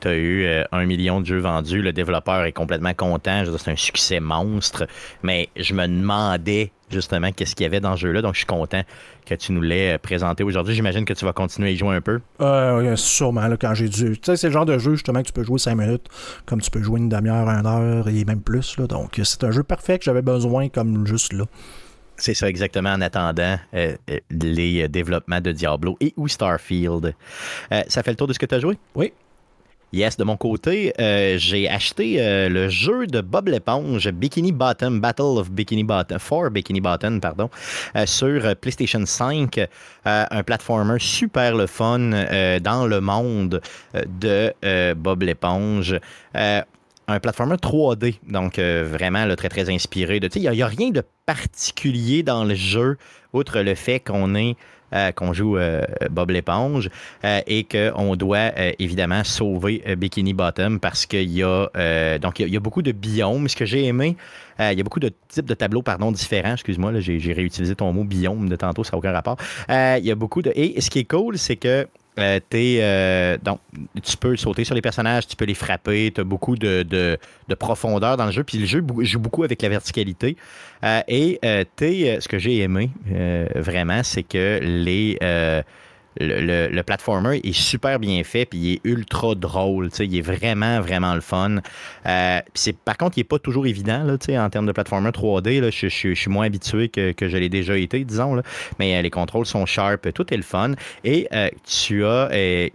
Tu 0.00 0.08
as 0.08 0.14
eu 0.14 0.44
euh, 0.44 0.62
un 0.70 0.86
million 0.86 1.20
de 1.20 1.26
jeux 1.26 1.40
vendus. 1.40 1.82
Le 1.82 1.92
développeur 1.92 2.44
est 2.44 2.52
complètement 2.52 2.94
content. 2.94 3.42
C'est 3.58 3.70
un 3.72 3.76
succès 3.76 4.20
monstre. 4.20 4.86
Mais 5.24 5.48
je 5.56 5.74
me 5.74 5.86
demandais 5.86 6.70
justement 6.90 7.32
qu'est-ce 7.32 7.56
qu'il 7.56 7.64
y 7.64 7.66
avait 7.66 7.80
dans 7.80 7.96
ce 7.96 8.02
jeu-là. 8.02 8.22
Donc, 8.22 8.34
je 8.34 8.38
suis 8.38 8.46
content 8.46 8.82
que 9.26 9.34
tu 9.34 9.52
nous 9.52 9.62
l'aies 9.62 9.94
euh, 9.94 9.98
présenté 9.98 10.44
aujourd'hui. 10.44 10.74
J'imagine 10.74 11.04
que 11.04 11.12
tu 11.12 11.24
vas 11.24 11.32
continuer 11.32 11.70
à 11.70 11.72
y 11.72 11.76
jouer 11.76 11.96
un 11.96 12.00
peu. 12.00 12.20
Euh, 12.40 12.94
sûrement, 12.94 13.48
quand 13.60 13.74
j'ai 13.74 13.88
dû. 13.88 14.12
Tu 14.12 14.20
sais, 14.24 14.36
c'est 14.36 14.46
le 14.46 14.52
genre 14.52 14.66
de 14.66 14.78
jeu 14.78 14.92
justement 14.94 15.22
que 15.22 15.26
tu 15.26 15.32
peux 15.32 15.44
jouer 15.44 15.58
5 15.58 15.74
minutes, 15.74 16.06
comme 16.46 16.60
tu 16.60 16.70
peux 16.70 16.82
jouer 16.82 17.00
une 17.00 17.08
demi-heure, 17.08 17.48
une 17.48 17.66
heure 17.66 18.08
et 18.08 18.24
même 18.24 18.42
plus. 18.42 18.76
Donc 18.78 19.20
c'est 19.22 19.44
un 19.44 19.50
jeu 19.50 19.62
parfait 19.64 19.98
que 19.98 20.04
j'avais 20.04 20.22
besoin 20.22 20.68
comme 20.68 21.04
juste 21.06 21.32
là. 21.32 21.44
C'est 22.20 22.34
ça, 22.34 22.48
exactement, 22.48 22.90
en 22.90 23.00
attendant 23.00 23.56
euh, 23.74 23.96
euh, 24.10 24.18
les 24.30 24.82
euh, 24.82 24.88
développements 24.88 25.40
de 25.40 25.52
Diablo 25.52 25.96
et 26.00 26.12
ou 26.18 26.28
Starfield. 26.28 27.14
Euh, 27.72 27.82
ça 27.88 28.02
fait 28.02 28.10
le 28.10 28.16
tour 28.16 28.26
de 28.26 28.34
ce 28.34 28.38
que 28.38 28.44
tu 28.44 28.54
as 28.54 28.60
joué? 28.60 28.76
Oui. 28.94 29.12
Yes, 29.92 30.18
de 30.18 30.22
mon 30.22 30.36
côté, 30.36 30.92
euh, 31.00 31.36
j'ai 31.38 31.68
acheté 31.68 32.20
euh, 32.20 32.48
le 32.50 32.68
jeu 32.68 33.06
de 33.06 33.22
Bob 33.22 33.48
l'éponge, 33.48 34.08
Bikini 34.10 34.52
Bottom, 34.52 35.00
Battle 35.00 35.38
of 35.38 35.50
Bikini 35.50 35.82
Bottom, 35.82 36.18
for 36.18 36.50
Bikini 36.50 36.80
Bottom, 36.80 37.20
pardon, 37.20 37.48
euh, 37.96 38.04
sur 38.04 38.54
PlayStation 38.56 39.04
5, 39.04 39.58
euh, 39.58 39.66
un 40.04 40.42
platformer 40.42 40.98
super 40.98 41.56
le 41.56 41.66
fun 41.66 42.10
dans 42.60 42.86
le 42.86 43.00
monde 43.00 43.60
de 44.20 44.52
Bob 44.94 45.22
l'éponge. 45.22 45.98
Un 47.10 47.18
platformer 47.18 47.56
3D, 47.56 48.20
donc 48.28 48.60
euh, 48.60 48.86
vraiment 48.88 49.26
très 49.34 49.48
très 49.48 49.68
inspiré 49.68 50.20
il 50.36 50.48
n'y 50.48 50.62
a, 50.62 50.66
rien 50.68 50.90
de 50.90 51.02
particulier 51.26 52.22
dans 52.22 52.44
le 52.44 52.54
jeu, 52.54 52.98
outre 53.32 53.62
le 53.62 53.74
fait 53.74 53.98
qu'on 53.98 54.36
est 54.36 54.56
euh, 54.92 55.10
qu'on 55.10 55.32
joue 55.32 55.56
euh, 55.56 55.82
Bob 56.08 56.30
l'éponge 56.30 56.88
et 57.24 57.64
qu'on 57.64 58.14
doit 58.14 58.52
évidemment 58.78 59.24
sauver 59.24 59.82
Bikini 59.96 60.34
Bottom 60.34 60.78
parce 60.78 61.04
qu'il 61.06 61.30
y 61.30 61.42
a 61.42 62.18
donc 62.18 62.38
il 62.38 62.48
y 62.48 62.56
a- 62.56 62.60
beaucoup 62.60 62.82
de 62.82 62.92
biomes. 62.92 63.48
Ce 63.48 63.56
que 63.56 63.64
j'ai 63.64 63.86
aimé, 63.86 64.16
il 64.60 64.78
y 64.78 64.80
a 64.80 64.84
beaucoup 64.84 65.00
de 65.00 65.10
types 65.28 65.46
de 65.46 65.54
tableaux 65.54 65.82
pardon 65.82 66.12
différents. 66.12 66.52
Excuse-moi, 66.52 67.00
j'ai, 67.00 67.32
réutilisé 67.32 67.74
ton 67.74 67.92
mot 67.92 68.04
biome 68.04 68.48
de 68.48 68.54
tantôt, 68.54 68.84
ça 68.84 68.92
n'a 68.92 68.98
aucun 68.98 69.12
rapport. 69.12 69.36
Il 69.68 70.04
y 70.04 70.12
a 70.12 70.14
beaucoup 70.14 70.42
de 70.42 70.52
et 70.54 70.80
ce 70.80 70.90
qui 70.90 71.00
est 71.00 71.10
cool, 71.10 71.38
c'est 71.38 71.56
que 71.56 71.88
euh, 72.18 72.40
euh, 72.54 73.38
donc, 73.42 73.60
tu 74.02 74.16
peux 74.16 74.36
sauter 74.36 74.64
sur 74.64 74.74
les 74.74 74.82
personnages, 74.82 75.26
tu 75.26 75.36
peux 75.36 75.44
les 75.44 75.54
frapper, 75.54 76.12
tu 76.14 76.20
as 76.20 76.24
beaucoup 76.24 76.56
de, 76.56 76.82
de- 76.82 77.18
de 77.48 77.54
profondeur 77.54 78.16
dans 78.16 78.26
le 78.26 78.32
jeu. 78.32 78.44
Puis 78.44 78.58
le 78.58 78.66
jeu 78.66 78.84
joue 79.00 79.18
beaucoup 79.20 79.44
avec 79.44 79.62
la 79.62 79.68
verticalité. 79.68 80.36
Euh, 80.84 81.00
et 81.08 81.38
euh, 81.44 81.64
euh, 81.82 82.20
ce 82.20 82.28
que 82.28 82.38
j'ai 82.38 82.58
aimé 82.58 82.90
vraiment, 83.54 84.02
c'est 84.02 84.22
que 84.22 84.60
les, 84.62 85.18
euh, 86.20 86.40
le, 86.68 86.74
le, 86.74 86.82
platformer 86.82 87.40
est 87.44 87.52
super 87.52 87.98
bien 87.98 88.22
fait, 88.24 88.44
puis 88.44 88.58
il 88.58 88.72
est 88.74 88.80
ultra 88.84 89.34
drôle. 89.34 89.90
Il 90.00 90.16
est 90.16 90.22
vraiment, 90.22 90.80
vraiment 90.80 91.14
le 91.14 91.20
fun. 91.20 91.58
Euh, 92.06 92.40
c'est, 92.54 92.76
par 92.76 92.96
contre, 92.96 93.16
il 93.16 93.20
n'est 93.20 93.24
pas 93.24 93.38
toujours 93.38 93.66
évident 93.66 94.02
là, 94.04 94.16
en 94.44 94.50
termes 94.50 94.66
de 94.66 94.72
platformer 94.72 95.10
3D. 95.10 95.60
Là, 95.60 95.70
je, 95.70 95.88
je, 95.88 96.14
suis 96.14 96.30
moins 96.30 96.46
habitué 96.46 96.88
que, 96.88 97.12
que 97.12 97.28
je 97.28 97.36
l'ai 97.36 97.48
déjà 97.48 97.76
été, 97.76 98.04
disons. 98.04 98.34
Là. 98.34 98.42
Mais 98.78 98.96
euh, 98.96 99.02
les 99.02 99.10
contrôles 99.10 99.46
sont 99.46 99.66
sharp, 99.66 100.12
tout 100.12 100.32
est 100.32 100.36
le 100.36 100.42
fun. 100.42 100.72
Et 101.04 101.28
euh, 101.32 101.48
tu 101.64 102.04
as, 102.04 102.28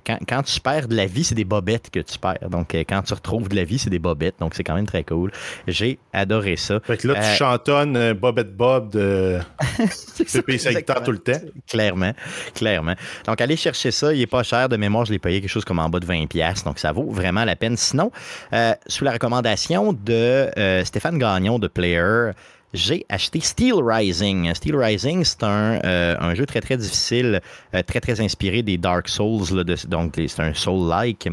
quand, 0.06 0.20
quand, 0.28 0.44
tu 0.44 0.60
perds 0.62 0.88
de 0.88 0.96
la 0.96 1.06
vie, 1.06 1.24
c'est 1.24 1.36
des 1.36 1.46
bobettes 1.46 1.90
que 1.90 2.00
tu 2.00 2.18
perds. 2.18 2.50
Donc, 2.50 2.74
quand 2.74 3.02
tu 3.02 3.14
retrouves 3.14 3.50
de 3.50 3.56
la 3.56 3.64
vie, 3.64 3.80
c'est 3.80 3.90
des 3.90 4.00
bobettes. 4.00 4.36
Donc, 4.40 4.54
c'est 4.56 4.64
quand 4.64 4.76
même 4.76 4.88
très 4.88 5.04
cool. 5.04 5.32
J'ai 5.68 6.00
adoré 6.14 6.56
ça. 6.56 6.80
Fait 6.84 6.98
que 6.98 7.08
là, 7.08 7.16
tu 7.16 7.38
chantonnes 7.38 8.14
Bobette 8.14 8.56
Bob 8.56 8.92
de 8.92 9.40
CP 10.26 10.58
tout 11.04 11.12
le 11.12 11.20
temps. 11.20 11.40
Clairement, 11.68 12.14
clairement. 12.54 12.96
Donc, 13.26 13.35
allez 13.42 13.56
chercher 13.56 13.92
ça. 13.92 14.14
Il 14.14 14.20
n'est 14.20 14.28
pas 14.28 14.44
cher. 14.44 14.70
De 14.70 14.78
mémoire, 14.78 15.06
je 15.06 15.12
l'ai 15.12 15.20
payé 15.20 15.42
quelque 15.42 15.50
chose 15.50 15.66
comme 15.66 15.80
en 15.80 15.90
bas 15.90 16.00
de 16.00 16.06
20$. 16.06 16.64
Donc, 16.64 16.80
ça 16.80 16.92
vaut 16.92 17.10
vraiment 17.10 17.46
la 17.46 17.56
peine. 17.56 17.78
Sinon, 17.78 18.12
euh, 18.54 18.74
sous 18.88 19.04
la 19.04 19.14
recommandation 19.14 19.94
de 19.94 20.50
euh, 20.58 20.84
Stéphane 20.84 21.18
Gagnon 21.18 21.60
de 21.60 21.68
Player, 21.68 22.32
j'ai 22.74 23.06
acheté 23.10 23.40
Steel 23.40 23.76
Rising. 23.76 24.54
Steel 24.54 24.76
Rising, 24.76 25.24
c'est 25.24 25.44
un, 25.44 25.80
euh, 25.84 26.36
jeu 26.36 26.46
très, 26.46 26.62
très 26.62 26.78
difficile, 26.78 27.42
très, 27.88 28.02
très 28.02 28.20
inspiré 28.22 28.62
des 28.62 28.78
Dark 28.78 29.08
Souls. 29.08 29.56
Là, 29.56 29.64
donc, 29.88 30.16
c'est 30.28 30.42
un 30.42 30.54
Soul-like. 30.54 31.30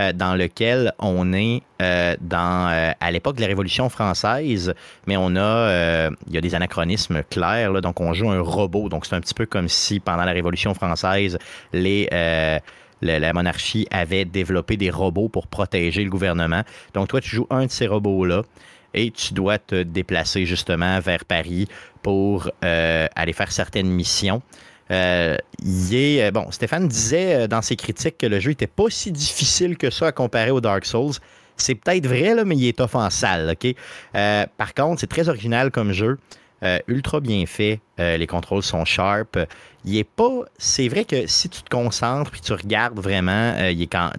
Euh, 0.00 0.12
dans 0.12 0.34
lequel 0.34 0.92
on 0.98 1.32
est 1.32 1.62
euh, 1.80 2.16
dans, 2.20 2.68
euh, 2.68 2.90
à 2.98 3.12
l'époque 3.12 3.36
de 3.36 3.42
la 3.42 3.46
Révolution 3.46 3.88
française, 3.88 4.74
mais 5.06 5.16
on 5.16 5.36
a, 5.36 6.10
il 6.26 6.34
y 6.34 6.36
a 6.36 6.40
des 6.40 6.56
anachronismes 6.56 7.22
clairs. 7.30 7.70
Là, 7.70 7.80
donc, 7.80 8.00
on 8.00 8.12
joue 8.12 8.28
un 8.28 8.40
robot. 8.40 8.88
Donc, 8.88 9.06
c'est 9.06 9.14
un 9.14 9.20
petit 9.20 9.34
peu 9.34 9.46
comme 9.46 9.68
si 9.68 10.00
pendant 10.00 10.24
la 10.24 10.32
Révolution 10.32 10.74
française, 10.74 11.38
les 11.72 12.08
la, 13.02 13.32
monarchie 13.32 13.86
avait 13.90 14.24
développé 14.24 14.76
des 14.76 14.90
robots 14.90 15.28
pour 15.28 15.46
protéger 15.46 16.02
le 16.02 16.10
gouvernement. 16.10 16.62
Donc, 16.94 17.08
toi, 17.08 17.20
tu 17.20 17.36
joues 17.36 17.46
un 17.50 17.66
de 17.66 17.70
ces 17.70 17.86
robots-là 17.86 18.42
et 18.94 19.12
tu 19.12 19.32
dois 19.32 19.58
te 19.58 19.82
déplacer 19.82 20.44
justement 20.44 20.98
vers 20.98 21.24
Paris 21.24 21.68
pour 22.02 22.50
aller 22.62 23.32
faire 23.32 23.52
certaines 23.52 23.90
missions. 23.90 24.42
Euh, 24.90 25.36
est, 25.62 26.22
euh, 26.22 26.30
bon, 26.30 26.50
Stéphane 26.50 26.88
disait 26.88 27.34
euh, 27.34 27.46
dans 27.46 27.62
ses 27.62 27.76
critiques 27.76 28.18
que 28.18 28.26
le 28.26 28.38
jeu 28.38 28.50
n'était 28.50 28.66
pas 28.66 28.90
si 28.90 29.10
difficile 29.12 29.76
que 29.76 29.90
ça 29.90 30.08
à 30.08 30.12
comparer 30.12 30.50
au 30.50 30.60
Dark 30.60 30.84
Souls. 30.84 31.14
C'est 31.56 31.74
peut-être 31.74 32.06
vrai, 32.06 32.44
mais 32.44 32.56
il 32.56 32.66
est 32.66 32.80
off 32.80 32.96
en 32.96 33.08
par 34.12 34.74
contre, 34.74 35.00
c'est 35.00 35.06
très 35.06 35.28
original 35.28 35.70
comme 35.70 35.92
jeu. 35.92 36.18
ultra 36.88 37.20
bien 37.20 37.46
fait. 37.46 37.78
les 37.98 38.26
contrôles 38.26 38.64
sont 38.64 38.84
sharp. 38.84 39.38
Il 39.84 39.96
est 39.96 40.02
pas. 40.02 40.40
C'est 40.58 40.88
vrai 40.88 41.04
que 41.04 41.28
si 41.28 41.48
tu 41.48 41.62
te 41.62 41.70
concentres 41.70 42.32
et 42.36 42.40
tu 42.40 42.52
regardes 42.54 42.98
vraiment, 42.98 43.54
il 43.68 43.80
est 43.80 43.86
quand, 43.86 44.10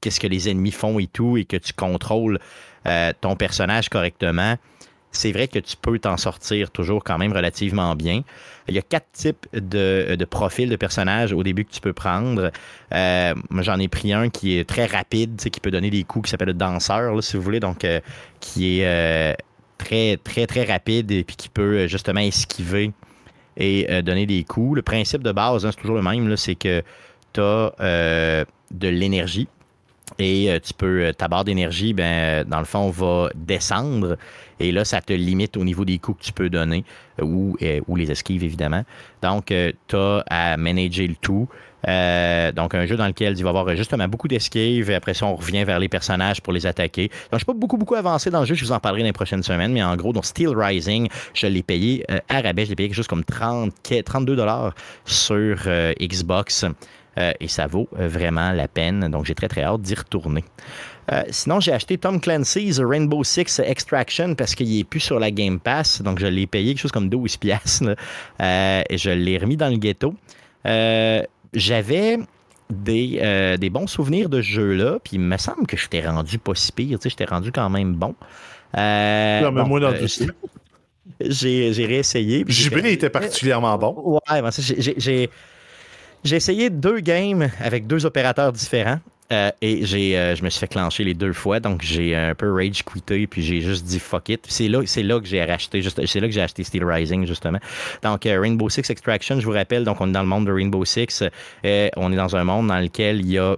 qu'est-ce 0.00 0.18
que 0.18 0.26
les 0.26 0.48
ennemis 0.48 0.70
font 0.70 0.98
et 0.98 1.08
tout, 1.08 1.36
et 1.36 1.44
que 1.44 1.58
tu 1.58 1.74
contrôles 1.74 2.38
ton 3.20 3.36
personnage 3.36 3.90
correctement, 3.90 4.56
c'est 5.12 5.30
vrai 5.30 5.46
que 5.46 5.58
tu 5.58 5.76
peux 5.76 5.98
t'en 5.98 6.16
sortir 6.16 6.70
toujours 6.70 7.04
quand 7.04 7.18
même 7.18 7.32
relativement 7.32 7.94
bien. 7.94 8.22
Il 8.68 8.74
y 8.74 8.78
a 8.78 8.82
quatre 8.82 9.10
types 9.12 9.46
de, 9.52 10.16
profils 10.24 10.68
de 10.68 10.76
personnages 10.76 11.32
au 11.32 11.42
début 11.42 11.64
que 11.64 11.72
tu 11.72 11.80
peux 11.80 11.92
prendre. 11.92 12.50
Euh, 12.92 13.34
moi, 13.50 13.62
j'en 13.62 13.78
ai 13.78 13.88
pris 13.88 14.12
un 14.12 14.30
qui 14.30 14.58
est 14.58 14.68
très 14.68 14.86
rapide, 14.86 15.36
qui 15.36 15.60
peut 15.60 15.70
donner 15.70 15.90
des 15.90 16.04
coups, 16.04 16.26
qui 16.26 16.30
s'appelle 16.30 16.48
le 16.48 16.54
danseur, 16.54 17.22
si 17.22 17.36
vous 17.36 17.42
voulez, 17.42 17.60
donc 17.60 17.84
euh, 17.84 18.00
qui 18.40 18.80
est 18.80 18.86
euh, 18.86 19.34
très, 19.76 20.16
très, 20.16 20.46
très 20.46 20.64
rapide 20.64 21.10
et 21.10 21.24
puis 21.24 21.36
qui 21.36 21.48
peut 21.50 21.86
justement 21.86 22.20
esquiver 22.20 22.92
et 23.58 24.02
donner 24.02 24.24
des 24.24 24.44
coups. 24.44 24.76
Le 24.76 24.82
principe 24.82 25.22
de 25.22 25.32
base, 25.32 25.66
hein, 25.66 25.70
c'est 25.72 25.80
toujours 25.80 25.96
le 25.96 26.02
même, 26.02 26.36
c'est 26.38 26.54
que 26.54 26.82
tu 27.34 27.40
as 27.40 28.44
de 28.70 28.88
l'énergie 28.88 29.46
et 30.18 30.50
euh, 30.50 30.58
tu 30.60 30.74
peux, 30.74 31.04
euh, 31.04 31.12
ta 31.12 31.28
barre 31.28 31.44
d'énergie, 31.44 31.92
ben, 31.92 32.44
dans 32.44 32.58
le 32.58 32.64
fond, 32.64 32.90
va 32.90 33.30
descendre. 33.34 34.16
Et 34.60 34.72
là, 34.72 34.84
ça 34.84 35.00
te 35.00 35.12
limite 35.12 35.56
au 35.56 35.64
niveau 35.64 35.84
des 35.84 35.98
coups 35.98 36.20
que 36.20 36.24
tu 36.24 36.32
peux 36.32 36.48
donner 36.48 36.84
ou, 37.20 37.56
euh, 37.62 37.80
les 37.96 38.10
esquives, 38.10 38.44
évidemment. 38.44 38.84
Donc, 39.22 39.46
tu 39.46 39.96
as 39.96 40.24
à 40.28 40.56
manager 40.56 41.06
le 41.08 41.16
tout. 41.16 41.48
donc, 42.56 42.74
un 42.74 42.86
jeu 42.86 42.96
dans 42.96 43.06
lequel 43.06 43.36
il 43.36 43.42
va 43.42 43.48
y 43.48 43.56
avoir 43.56 43.76
justement 43.76 44.06
beaucoup 44.06 44.28
d'esquives. 44.28 44.90
Après 44.90 45.14
ça, 45.14 45.26
on 45.26 45.34
revient 45.34 45.64
vers 45.64 45.80
les 45.80 45.88
personnages 45.88 46.40
pour 46.40 46.52
les 46.52 46.66
attaquer. 46.66 47.08
Donc, 47.08 47.14
je 47.32 47.34
ne 47.34 47.38
suis 47.38 47.46
pas 47.46 47.54
beaucoup, 47.54 47.76
beaucoup 47.76 47.96
avancé 47.96 48.30
dans 48.30 48.40
le 48.40 48.46
jeu. 48.46 48.54
Je 48.54 48.64
vous 48.64 48.72
en 48.72 48.78
parlerai 48.78 49.02
dans 49.02 49.06
les 49.08 49.12
prochaines 49.12 49.42
semaines. 49.42 49.72
Mais 49.72 49.82
en 49.82 49.96
gros, 49.96 50.12
donc 50.12 50.24
Steel 50.24 50.50
Rising, 50.56 51.08
je 51.34 51.46
l'ai 51.48 51.62
payé 51.62 52.04
à 52.28 52.40
rabais. 52.40 52.64
Je 52.64 52.70
l'ai 52.70 52.76
payé 52.76 52.88
quelque 52.88 52.96
chose 52.96 53.08
comme 53.08 53.24
30, 53.24 53.72
32 54.04 54.36
sur 55.06 55.56
Xbox. 56.00 56.66
Euh, 57.18 57.32
et 57.40 57.48
ça 57.48 57.66
vaut 57.66 57.88
euh, 57.98 58.08
vraiment 58.08 58.52
la 58.52 58.68
peine. 58.68 59.08
Donc, 59.10 59.26
j'ai 59.26 59.34
très, 59.34 59.48
très 59.48 59.62
hâte 59.62 59.82
d'y 59.82 59.94
retourner. 59.94 60.44
Euh, 61.10 61.22
sinon, 61.30 61.60
j'ai 61.60 61.72
acheté 61.72 61.98
Tom 61.98 62.20
Clancy's 62.20 62.80
Rainbow 62.80 63.24
Six 63.24 63.60
Extraction 63.64 64.34
parce 64.34 64.54
qu'il 64.54 64.74
n'est 64.74 64.84
plus 64.84 65.00
sur 65.00 65.18
la 65.18 65.30
Game 65.30 65.60
Pass. 65.60 66.00
Donc, 66.02 66.18
je 66.18 66.26
l'ai 66.26 66.46
payé 66.46 66.72
quelque 66.72 66.82
chose 66.82 66.92
comme 66.92 67.08
12 67.08 67.36
piastres. 67.36 67.96
et 68.40 68.98
je 68.98 69.10
l'ai 69.10 69.38
remis 69.38 69.56
dans 69.56 69.68
le 69.68 69.76
ghetto. 69.76 70.14
J'avais 71.54 72.18
des, 72.70 73.56
des, 73.60 73.70
bons 73.70 73.86
souvenirs 73.86 74.28
de 74.28 74.40
ce 74.40 74.48
jeu-là. 74.48 74.98
Puis, 75.02 75.16
il 75.16 75.20
me 75.20 75.36
semble 75.36 75.66
que 75.66 75.76
je 75.76 75.88
t'ai 75.88 76.00
rendu 76.00 76.38
pas 76.38 76.54
si 76.54 76.72
pire. 76.72 76.98
Tu 76.98 77.04
sais, 77.04 77.10
je 77.10 77.16
t'ai 77.16 77.24
rendu 77.26 77.52
quand 77.52 77.68
même 77.68 77.94
bon. 77.94 78.14
Euh, 78.76 79.40
non, 79.40 79.52
mais 79.52 79.64
moi, 79.64 79.80
dans 79.80 79.94
j'ai, 81.20 81.72
j'ai 81.72 81.86
réessayé. 81.86 82.44
JB 82.46 82.86
était 82.86 83.10
particulièrement 83.10 83.76
bon. 83.76 84.20
Ouais, 84.30 84.42
ben 84.42 84.50
j'ai, 84.50 85.30
j'ai 86.24 86.36
essayé 86.36 86.70
deux 86.70 87.00
games 87.00 87.48
avec 87.60 87.86
deux 87.86 88.06
opérateurs 88.06 88.52
différents. 88.52 89.00
Euh, 89.32 89.50
et 89.62 89.86
j'ai, 89.86 90.18
euh, 90.18 90.36
je 90.36 90.44
me 90.44 90.50
suis 90.50 90.60
fait 90.60 90.68
clencher 90.68 91.04
les 91.04 91.14
deux 91.14 91.32
fois, 91.32 91.58
donc 91.58 91.80
j'ai 91.82 92.14
un 92.14 92.34
peu 92.34 92.52
rage 92.52 92.84
quitté, 92.84 93.26
puis 93.26 93.42
j'ai 93.42 93.62
juste 93.62 93.84
dit 93.84 93.98
fuck 93.98 94.28
it. 94.28 94.44
C'est 94.46 94.68
là, 94.68 94.82
c'est 94.84 95.02
là 95.02 95.18
que 95.20 95.26
j'ai 95.26 95.42
racheté, 95.42 95.82
c'est 95.82 96.20
là 96.20 96.26
que 96.26 96.34
j'ai 96.34 96.42
acheté 96.42 96.64
Steel 96.64 96.84
Rising 96.84 97.26
justement. 97.26 97.58
Donc 98.02 98.26
euh, 98.26 98.38
Rainbow 98.38 98.68
Six 98.68 98.90
Extraction, 98.90 99.40
je 99.40 99.46
vous 99.46 99.52
rappelle, 99.52 99.84
donc 99.84 100.00
on 100.00 100.08
est 100.08 100.12
dans 100.12 100.22
le 100.22 100.28
monde 100.28 100.46
de 100.46 100.52
Rainbow 100.52 100.84
Six, 100.84 101.24
on 101.64 102.12
est 102.12 102.16
dans 102.16 102.36
un 102.36 102.44
monde 102.44 102.68
dans 102.68 102.78
lequel 102.78 103.20
il 103.20 103.30
y 103.30 103.38
a 103.38 103.56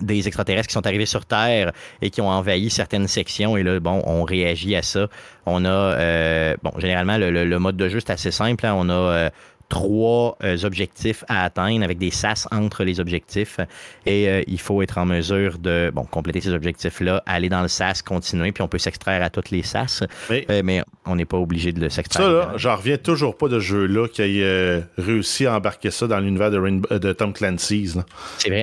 des 0.00 0.26
extraterrestres 0.26 0.68
qui 0.68 0.72
sont 0.72 0.86
arrivés 0.86 1.04
sur 1.04 1.26
Terre 1.26 1.72
et 2.00 2.08
qui 2.08 2.22
ont 2.22 2.30
envahi 2.30 2.70
certaines 2.70 3.06
sections. 3.06 3.58
Et 3.58 3.62
là, 3.62 3.78
bon, 3.78 4.02
on 4.06 4.24
réagit 4.24 4.74
à 4.74 4.80
ça. 4.80 5.08
On 5.44 5.66
a, 5.66 6.56
bon, 6.62 6.72
généralement, 6.78 7.18
le, 7.18 7.58
mode 7.58 7.76
de 7.76 7.90
jeu, 7.90 8.00
c'est 8.00 8.12
assez 8.12 8.30
simple. 8.30 8.64
Hein. 8.64 8.72
On 8.74 8.88
a 8.88 9.28
trois 9.68 10.36
euh, 10.42 10.56
objectifs 10.64 11.24
à 11.28 11.44
atteindre 11.44 11.84
avec 11.84 11.98
des 11.98 12.10
SAS 12.10 12.46
entre 12.50 12.84
les 12.84 13.00
objectifs. 13.00 13.58
Et 14.06 14.28
euh, 14.28 14.42
il 14.46 14.60
faut 14.60 14.82
être 14.82 14.98
en 14.98 15.06
mesure 15.06 15.58
de 15.58 15.90
bon, 15.94 16.04
compléter 16.04 16.40
ces 16.40 16.52
objectifs-là, 16.52 17.22
aller 17.26 17.48
dans 17.48 17.62
le 17.62 17.68
SAS, 17.68 18.02
continuer, 18.02 18.52
puis 18.52 18.62
on 18.62 18.68
peut 18.68 18.78
s'extraire 18.78 19.22
à 19.22 19.30
toutes 19.30 19.50
les 19.50 19.62
SAS. 19.62 20.02
Euh, 20.30 20.62
mais, 20.64 20.82
on 21.04 21.16
n'est 21.16 21.24
pas 21.24 21.38
obligé 21.38 21.72
de 21.72 21.80
le 21.80 21.90
s'extraire. 21.90 22.26
Ça, 22.26 22.32
là, 22.32 22.52
j'en 22.56 22.76
reviens 22.76 22.96
toujours 22.96 23.36
pas 23.36 23.48
de 23.48 23.58
jeu-là 23.58 24.06
qui 24.08 24.22
ait 24.22 24.82
réussi 24.96 25.46
à 25.46 25.56
embarquer 25.56 25.90
ça 25.90 26.06
dans 26.06 26.20
l'univers 26.20 26.50
de, 26.50 26.98
de, 26.98 27.12
Tom 27.12 27.32
Clancy's. 27.32 27.98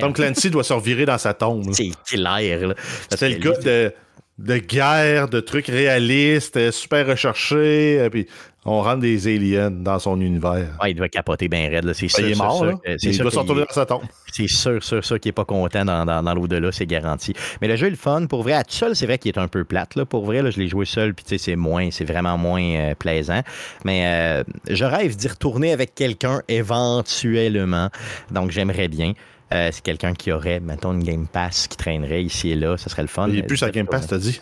Tom 0.00 0.12
Clancy 0.12 0.50
doit 0.50 0.64
se 0.64 0.72
revirer 0.72 1.04
dans 1.04 1.18
sa 1.18 1.34
tombe. 1.34 1.70
C'est 1.72 1.90
clair. 2.06 2.74
C'est 3.10 3.28
le 3.28 3.38
gars 3.38 3.58
de 3.58 3.92
de 4.40 4.56
guerre, 4.56 5.28
de 5.28 5.40
trucs 5.40 5.66
réalistes, 5.66 6.70
super 6.70 7.06
recherchés. 7.06 8.08
Puis 8.10 8.26
on 8.66 8.82
rentre 8.82 9.00
des 9.00 9.26
aliens 9.26 9.70
dans 9.70 9.98
son 9.98 10.20
univers. 10.20 10.76
Ouais, 10.82 10.90
il 10.90 10.94
doit 10.94 11.08
capoter 11.08 11.48
bien 11.48 11.70
raide. 11.70 11.90
C'est 11.94 12.08
sûr, 12.08 12.20
il 12.20 12.32
est 12.32 12.38
mort. 12.38 12.64
il 12.86 13.18
doit 13.18 13.30
se 13.30 13.38
retourner 13.38 13.62
dans 13.62 13.72
sa 13.72 13.86
tombe. 13.86 14.02
C'est 14.30 14.48
sûr, 14.48 14.82
sûr, 14.82 15.04
sûr 15.04 15.18
qu'il 15.18 15.30
n'est 15.30 15.34
pas 15.34 15.46
content 15.46 15.84
dans, 15.84 16.04
dans, 16.04 16.34
l'au-delà, 16.34 16.70
c'est 16.70 16.86
garanti. 16.86 17.32
Mais 17.60 17.68
le 17.68 17.76
jeu 17.76 17.86
est 17.86 17.90
le 17.90 17.96
fun. 17.96 18.26
Pour 18.26 18.42
vrai, 18.42 18.52
à 18.52 18.64
tout 18.64 18.74
seul, 18.74 18.94
c'est 18.94 19.06
vrai 19.06 19.18
qu'il 19.18 19.32
est 19.32 19.38
un 19.38 19.48
peu 19.48 19.64
plate. 19.64 19.94
Là. 19.94 20.04
Pour 20.04 20.26
vrai, 20.26 20.42
là, 20.42 20.50
je 20.50 20.60
l'ai 20.60 20.68
joué 20.68 20.84
seul, 20.84 21.14
puis 21.14 21.38
c'est 21.38 21.56
moins, 21.56 21.90
c'est 21.90 22.04
vraiment 22.04 22.36
moins 22.36 22.62
euh, 22.62 22.94
plaisant. 22.94 23.40
Mais 23.84 24.06
euh, 24.06 24.44
je 24.68 24.84
rêve 24.84 25.16
d'y 25.16 25.28
retourner 25.28 25.72
avec 25.72 25.94
quelqu'un 25.94 26.42
éventuellement. 26.48 27.88
Donc, 28.30 28.50
j'aimerais 28.50 28.88
bien. 28.88 29.14
Euh, 29.52 29.70
c'est 29.72 29.82
quelqu'un 29.82 30.14
qui 30.14 30.30
aurait, 30.30 30.60
mettons, 30.60 30.92
une 30.92 31.02
Game 31.02 31.26
Pass 31.26 31.66
qui 31.66 31.76
traînerait 31.76 32.22
ici 32.22 32.50
et 32.50 32.54
là, 32.54 32.76
ça 32.76 32.88
serait 32.88 33.02
le 33.02 33.08
fun. 33.08 33.26
Il 33.28 33.36
n'est 33.36 33.42
plus 33.42 33.56
sa 33.56 33.70
Game 33.70 33.86
Pass, 33.86 34.06
t'as 34.06 34.18
dit? 34.18 34.40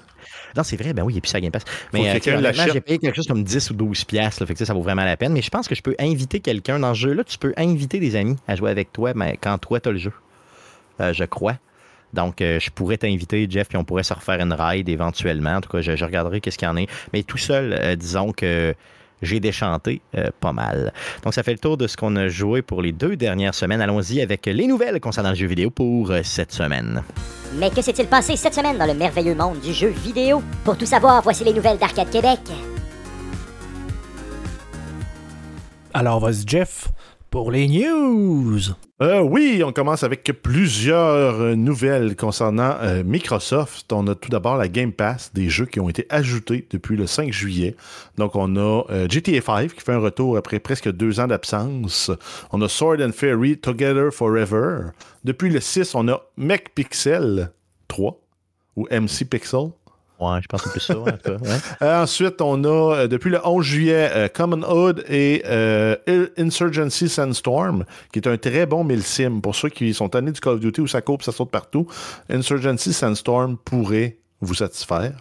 Non, 0.56 0.62
c'est 0.62 0.76
vrai, 0.76 0.92
ben 0.92 1.02
oui, 1.02 1.12
il 1.12 1.16
n'y 1.16 1.18
a 1.18 1.20
plus 1.22 1.30
sa 1.30 1.40
Game 1.40 1.50
Pass. 1.50 1.64
Mais 1.92 2.08
euh, 2.08 2.18
j'ai 2.72 2.80
payé 2.80 2.98
quelque 2.98 3.14
chose 3.14 3.26
comme 3.26 3.44
10 3.44 3.70
ou 3.70 3.74
12 3.74 4.04
piastres, 4.04 4.44
fait 4.46 4.54
que 4.54 4.64
ça 4.64 4.74
vaut 4.74 4.82
vraiment 4.82 5.04
la 5.04 5.16
peine. 5.16 5.32
Mais 5.32 5.42
je 5.42 5.50
pense 5.50 5.68
que 5.68 5.74
je 5.74 5.82
peux 5.82 5.94
inviter 5.98 6.40
quelqu'un 6.40 6.78
dans 6.78 6.94
ce 6.94 7.00
jeu-là. 7.00 7.24
Tu 7.24 7.38
peux 7.38 7.52
inviter 7.56 8.00
des 8.00 8.16
amis 8.16 8.36
à 8.46 8.56
jouer 8.56 8.70
avec 8.70 8.92
toi 8.92 9.12
mais 9.14 9.38
quand 9.40 9.58
toi, 9.58 9.80
tu 9.80 9.88
as 9.88 9.92
le 9.92 9.98
jeu. 9.98 10.12
Euh, 11.00 11.12
je 11.12 11.24
crois. 11.24 11.56
Donc, 12.14 12.40
euh, 12.40 12.58
je 12.58 12.70
pourrais 12.70 12.96
t'inviter, 12.96 13.46
Jeff, 13.50 13.68
puis 13.68 13.76
on 13.76 13.84
pourrait 13.84 14.02
se 14.02 14.14
refaire 14.14 14.40
une 14.40 14.52
ride 14.52 14.88
éventuellement. 14.88 15.56
En 15.56 15.60
tout 15.60 15.68
cas, 15.68 15.82
je, 15.82 15.94
je 15.94 16.04
regarderai 16.04 16.40
qu'est-ce 16.40 16.56
qu'il 16.56 16.66
y 16.66 16.70
en 16.70 16.76
a. 16.76 16.86
Mais 17.12 17.22
tout 17.22 17.36
seul, 17.36 17.96
disons 17.96 18.32
que 18.32 18.74
j'ai 19.22 19.40
déchanté 19.40 20.00
euh, 20.16 20.30
pas 20.40 20.52
mal. 20.52 20.92
Donc, 21.24 21.34
ça 21.34 21.42
fait 21.42 21.52
le 21.52 21.58
tour 21.58 21.76
de 21.76 21.86
ce 21.86 21.96
qu'on 21.96 22.14
a 22.16 22.28
joué 22.28 22.62
pour 22.62 22.82
les 22.82 22.92
deux 22.92 23.16
dernières 23.16 23.54
semaines. 23.54 23.80
Allons-y 23.80 24.20
avec 24.20 24.46
les 24.46 24.66
nouvelles 24.66 25.00
concernant 25.00 25.30
le 25.30 25.36
jeu 25.36 25.46
vidéo 25.46 25.70
pour 25.70 26.10
euh, 26.10 26.20
cette 26.22 26.52
semaine. 26.52 27.02
Mais 27.56 27.70
que 27.70 27.80
s'est-il 27.80 28.06
passé 28.06 28.36
cette 28.36 28.54
semaine 28.54 28.78
dans 28.78 28.86
le 28.86 28.94
merveilleux 28.94 29.34
monde 29.34 29.60
du 29.60 29.72
jeu 29.72 29.88
vidéo? 29.88 30.42
Pour 30.64 30.76
tout 30.76 30.86
savoir, 30.86 31.22
voici 31.22 31.44
les 31.44 31.52
nouvelles 31.52 31.78
d'Arcade 31.78 32.10
Québec. 32.10 32.40
Alors, 35.94 36.20
vas-y, 36.20 36.46
Jeff. 36.46 36.88
Pour 37.30 37.50
les 37.50 37.68
news. 37.68 38.58
Euh, 39.00 39.20
oui, 39.20 39.62
on 39.64 39.72
commence 39.72 40.02
avec 40.02 40.24
plusieurs 40.42 41.40
euh, 41.40 41.54
nouvelles 41.54 42.16
concernant 42.16 42.76
euh, 42.80 43.04
Microsoft. 43.04 43.92
On 43.92 44.06
a 44.08 44.14
tout 44.14 44.30
d'abord 44.30 44.56
la 44.56 44.68
Game 44.68 44.92
Pass, 44.92 45.32
des 45.34 45.48
jeux 45.48 45.66
qui 45.66 45.78
ont 45.78 45.88
été 45.88 46.06
ajoutés 46.08 46.66
depuis 46.70 46.96
le 46.96 47.06
5 47.06 47.32
juillet. 47.32 47.76
Donc, 48.16 48.34
on 48.34 48.56
a 48.56 48.84
GTA 49.08 49.40
5 49.40 49.74
qui 49.74 49.80
fait 49.80 49.92
un 49.92 49.98
retour 49.98 50.36
après 50.36 50.58
presque 50.58 50.90
deux 50.90 51.20
ans 51.20 51.26
d'absence. 51.26 52.10
On 52.50 52.62
a 52.62 52.68
Sword 52.68 53.00
and 53.00 53.12
Fairy 53.12 53.58
Together 53.58 54.12
Forever. 54.12 54.90
Depuis 55.24 55.50
le 55.50 55.60
6, 55.60 55.94
on 55.94 56.08
a 56.08 56.20
Mech 56.36 56.74
Pixel 56.74 57.52
3 57.88 58.20
ou 58.76 58.86
MC 58.90 59.24
Pixel. 59.28 59.70
Ouais, 60.20 60.40
je 60.42 60.48
pense 60.48 60.62
que 60.62 60.80
ça. 60.80 60.94
Euh, 61.82 62.02
ensuite, 62.02 62.40
on 62.40 62.64
a, 62.64 62.96
euh, 62.96 63.08
depuis 63.08 63.30
le 63.30 63.40
11 63.44 63.64
juillet, 63.64 64.10
euh, 64.14 64.28
Common 64.28 64.62
Hood 64.62 65.04
et 65.08 65.42
Insurgency 66.36 67.08
Sandstorm, 67.08 67.84
qui 68.12 68.18
est 68.18 68.28
un 68.28 68.36
très 68.36 68.66
bon 68.66 68.84
milsim. 68.84 69.40
Pour 69.40 69.54
ceux 69.54 69.68
qui 69.68 69.94
sont 69.94 70.08
tannés 70.08 70.32
du 70.32 70.40
Call 70.40 70.54
of 70.54 70.60
Duty 70.60 70.80
où 70.80 70.86
ça 70.86 71.00
coupe, 71.00 71.22
ça 71.22 71.32
saute 71.32 71.50
partout, 71.50 71.86
Insurgency 72.30 72.92
Sandstorm 72.92 73.56
pourrait 73.58 74.18
vous 74.40 74.54
satisfaire. 74.54 75.12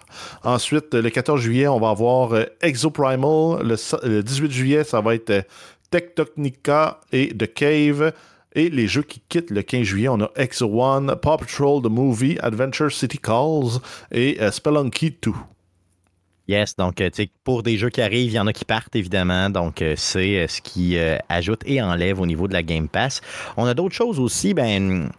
Ensuite, 0.44 0.94
le 0.94 1.10
14 1.10 1.40
juillet, 1.40 1.68
on 1.68 1.80
va 1.80 1.90
avoir 1.90 2.32
Exoprimal. 2.62 3.64
Le, 3.64 3.76
le 4.08 4.24
18 4.24 4.52
juillet, 4.52 4.84
ça 4.84 5.02
va 5.02 5.16
être 5.16 5.46
Tectonica 5.92 7.00
et 7.12 7.36
The 7.36 7.54
Cave. 7.54 8.14
Et 8.58 8.72
les 8.72 8.88
jeux 8.88 9.04
qui 9.04 9.22
quittent 9.30 9.52
le 9.52 9.62
15 9.62 9.84
juillet, 9.84 10.08
on 10.08 10.20
a 10.20 10.32
Exo 10.36 10.66
One, 10.66 11.16
Paw 11.22 11.38
Patrol 11.38 11.80
The 11.84 11.92
Movie, 11.92 12.40
Adventure 12.42 12.92
City 12.92 13.20
Calls 13.20 13.80
et 14.12 14.42
euh, 14.42 14.50
Spelunky 14.50 15.16
2. 15.22 15.32
Yes, 16.48 16.76
donc 16.76 17.00
euh, 17.00 17.12
pour 17.44 17.62
des 17.62 17.78
jeux 17.78 17.92
qui 17.92 18.02
arrivent, 18.02 18.32
il 18.32 18.36
y 18.36 18.40
en 18.40 18.48
a 18.48 18.54
qui 18.54 18.66
partent 18.66 18.96
évidemment, 18.96 19.52
donc 19.52 19.84
euh, 19.84 19.94
c'est 19.96 20.48
ce 20.48 20.60
qui 20.64 20.98
ajoute 21.30 21.62
et 21.68 21.84
enlève 21.84 22.20
au 22.20 22.26
niveau 22.26 22.48
de 22.48 22.54
la 22.54 22.64
Game 22.64 22.90
Pass. 22.90 23.22
On 23.58 23.66
a 23.68 23.76
d'autres 23.76 23.94
choses 23.94 24.20
aussi, 24.20 24.56
ben 24.56 25.12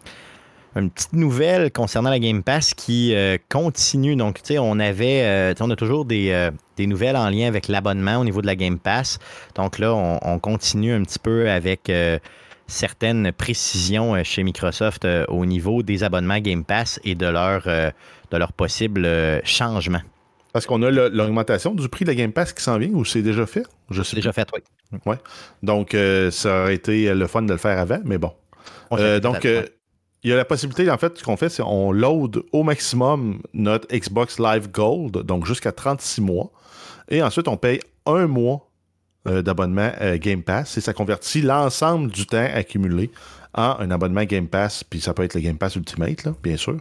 une 0.74 0.90
petite 0.90 1.12
nouvelle 1.12 1.70
concernant 1.70 2.10
la 2.10 2.18
Game 2.18 2.42
Pass 2.42 2.74
qui 2.74 3.14
continue. 3.48 4.16
Donc, 4.16 4.42
tu 4.42 4.54
sais, 4.54 4.58
on 4.58 4.78
avait, 4.78 5.54
on 5.60 5.70
a 5.70 5.76
toujours 5.76 6.04
des, 6.04 6.50
nouvelles 6.78 7.16
en 7.16 7.30
lien 7.30 7.48
avec 7.48 7.68
l'abonnement 7.68 8.18
au 8.18 8.24
niveau 8.24 8.42
de 8.42 8.46
la 8.46 8.54
Game 8.54 8.78
Pass. 8.78 9.18
Donc 9.56 9.78
là, 9.78 9.92
on 9.94 10.38
continue 10.38 10.92
un 10.92 11.02
petit 11.02 11.18
peu 11.18 11.50
avec 11.50 11.90
certaines 12.68 13.32
précisions 13.32 14.14
euh, 14.14 14.22
chez 14.22 14.44
Microsoft 14.44 15.04
euh, 15.04 15.24
au 15.28 15.44
niveau 15.46 15.82
des 15.82 16.04
abonnements 16.04 16.38
Game 16.38 16.64
Pass 16.64 17.00
et 17.02 17.16
de 17.16 17.26
leur, 17.26 17.62
euh, 17.66 17.90
de 18.30 18.36
leur 18.36 18.52
possible 18.52 19.08
changement. 19.42 20.02
Parce 20.52 20.66
qu'on 20.66 20.82
a 20.82 20.90
l'augmentation 20.90 21.74
du 21.74 21.88
prix 21.88 22.04
de 22.04 22.10
la 22.10 22.14
Game 22.14 22.32
Pass 22.32 22.52
qui 22.52 22.62
s'en 22.62 22.78
vient 22.78 22.90
ou 22.90 23.04
c'est 23.04 23.22
déjà 23.22 23.46
fait? 23.46 23.64
Je 23.90 24.02
sais 24.02 24.16
déjà 24.16 24.32
fait, 24.32 24.48
oui. 24.54 24.60
Ouais. 25.04 25.16
Donc, 25.62 25.94
ça 26.30 26.62
aurait 26.62 26.74
été 26.74 27.12
le 27.12 27.26
fun 27.26 27.42
de 27.42 27.52
le 27.52 27.58
faire 27.58 27.78
avant, 27.78 28.00
mais 28.04 28.16
bon. 28.16 28.32
donc, 29.20 29.44
il 29.44 30.30
y 30.30 30.32
a 30.32 30.36
la 30.36 30.46
possibilité, 30.46 30.90
en 30.90 30.96
fait, 30.96 31.18
ce 31.18 31.22
qu'on 31.22 31.36
fait, 31.36 31.50
c'est 31.50 31.62
qu'on 31.62 31.92
load 31.92 32.42
au 32.52 32.62
maximum 32.62 33.42
notre 33.52 33.86
Xbox 33.94 34.40
Live 34.40 34.70
Gold, 34.70 35.18
donc 35.18 35.44
jusqu'à 35.44 35.70
36 35.70 36.22
mois. 36.22 36.50
Et 37.10 37.22
ensuite, 37.22 37.46
on 37.46 37.58
paye 37.58 37.80
un 38.06 38.26
mois 38.26 38.67
d'abonnement 39.26 39.90
euh, 40.00 40.16
Game 40.18 40.42
Pass 40.42 40.76
et 40.78 40.80
ça 40.80 40.92
convertit 40.92 41.42
l'ensemble 41.42 42.10
du 42.10 42.26
temps 42.26 42.46
accumulé 42.54 43.10
en 43.54 43.76
un 43.80 43.90
abonnement 43.90 44.24
Game 44.24 44.46
Pass, 44.46 44.84
puis 44.84 45.00
ça 45.00 45.14
peut 45.14 45.24
être 45.24 45.34
le 45.34 45.40
Game 45.40 45.56
Pass 45.56 45.74
Ultimate, 45.74 46.24
là, 46.24 46.34
bien 46.42 46.56
sûr. 46.56 46.76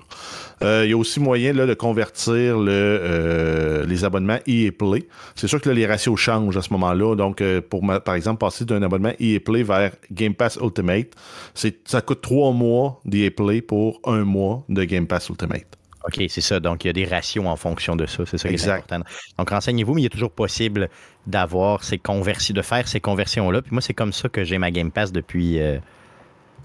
Euh, 0.61 0.83
il 0.85 0.91
y 0.91 0.93
a 0.93 0.97
aussi 0.97 1.19
moyen 1.19 1.53
là, 1.53 1.65
de 1.65 1.73
convertir 1.73 2.59
le, 2.59 3.85
les 3.87 4.03
abonnements 4.03 4.37
EA 4.45 4.71
Play. 4.71 5.07
C'est 5.35 5.47
sûr 5.47 5.61
que 5.61 5.69
les 5.69 5.87
ratios 5.87 6.19
changent 6.19 6.57
à 6.57 6.61
ce 6.61 6.71
moment-là. 6.73 7.15
Donc, 7.15 7.41
pour 7.69 7.81
par 8.03 8.15
exemple, 8.15 8.39
passer 8.39 8.65
d'un 8.65 8.83
abonnement 8.83 9.13
EA 9.19 9.39
Play 9.39 9.63
vers 9.63 9.93
Game 10.11 10.35
Pass 10.35 10.59
Ultimate, 10.61 11.07
ça 11.55 12.01
coûte 12.01 12.21
trois 12.21 12.51
mois 12.51 12.99
d'EA 13.05 13.31
Play 13.31 13.61
pour 13.61 13.99
un 14.03 14.23
mois 14.25 14.63
de 14.69 14.83
Game 14.83 15.07
Pass 15.07 15.29
Ultimate. 15.29 15.77
OK, 16.07 16.23
c'est 16.29 16.41
ça. 16.41 16.59
Donc, 16.59 16.85
il 16.85 16.87
y 16.87 16.89
a 16.89 16.93
des 16.93 17.05
ratios 17.05 17.45
en 17.45 17.55
fonction 17.55 17.95
de 17.95 18.05
ça. 18.05 18.25
C'est 18.25 18.37
ça 18.37 18.47
qui 18.47 18.55
est 18.55 18.67
important. 18.67 19.01
Donc, 19.37 19.49
renseignez-vous, 19.49 19.93
mais 19.93 20.03
il 20.03 20.05
est 20.05 20.09
toujours 20.09 20.31
possible 20.31 20.89
d'avoir 21.27 21.83
ces 21.83 21.99
conversions, 21.99 22.55
de 22.55 22.61
faire 22.61 22.87
ces 22.87 22.99
conversions-là. 22.99 23.61
Puis 23.61 23.71
moi, 23.73 23.81
c'est 23.81 23.93
comme 23.93 24.13
ça 24.13 24.29
que 24.29 24.43
j'ai 24.43 24.57
ma 24.57 24.71
Game 24.71 24.91
Pass 24.91 25.11
depuis 25.11 25.59
euh, 25.59 25.77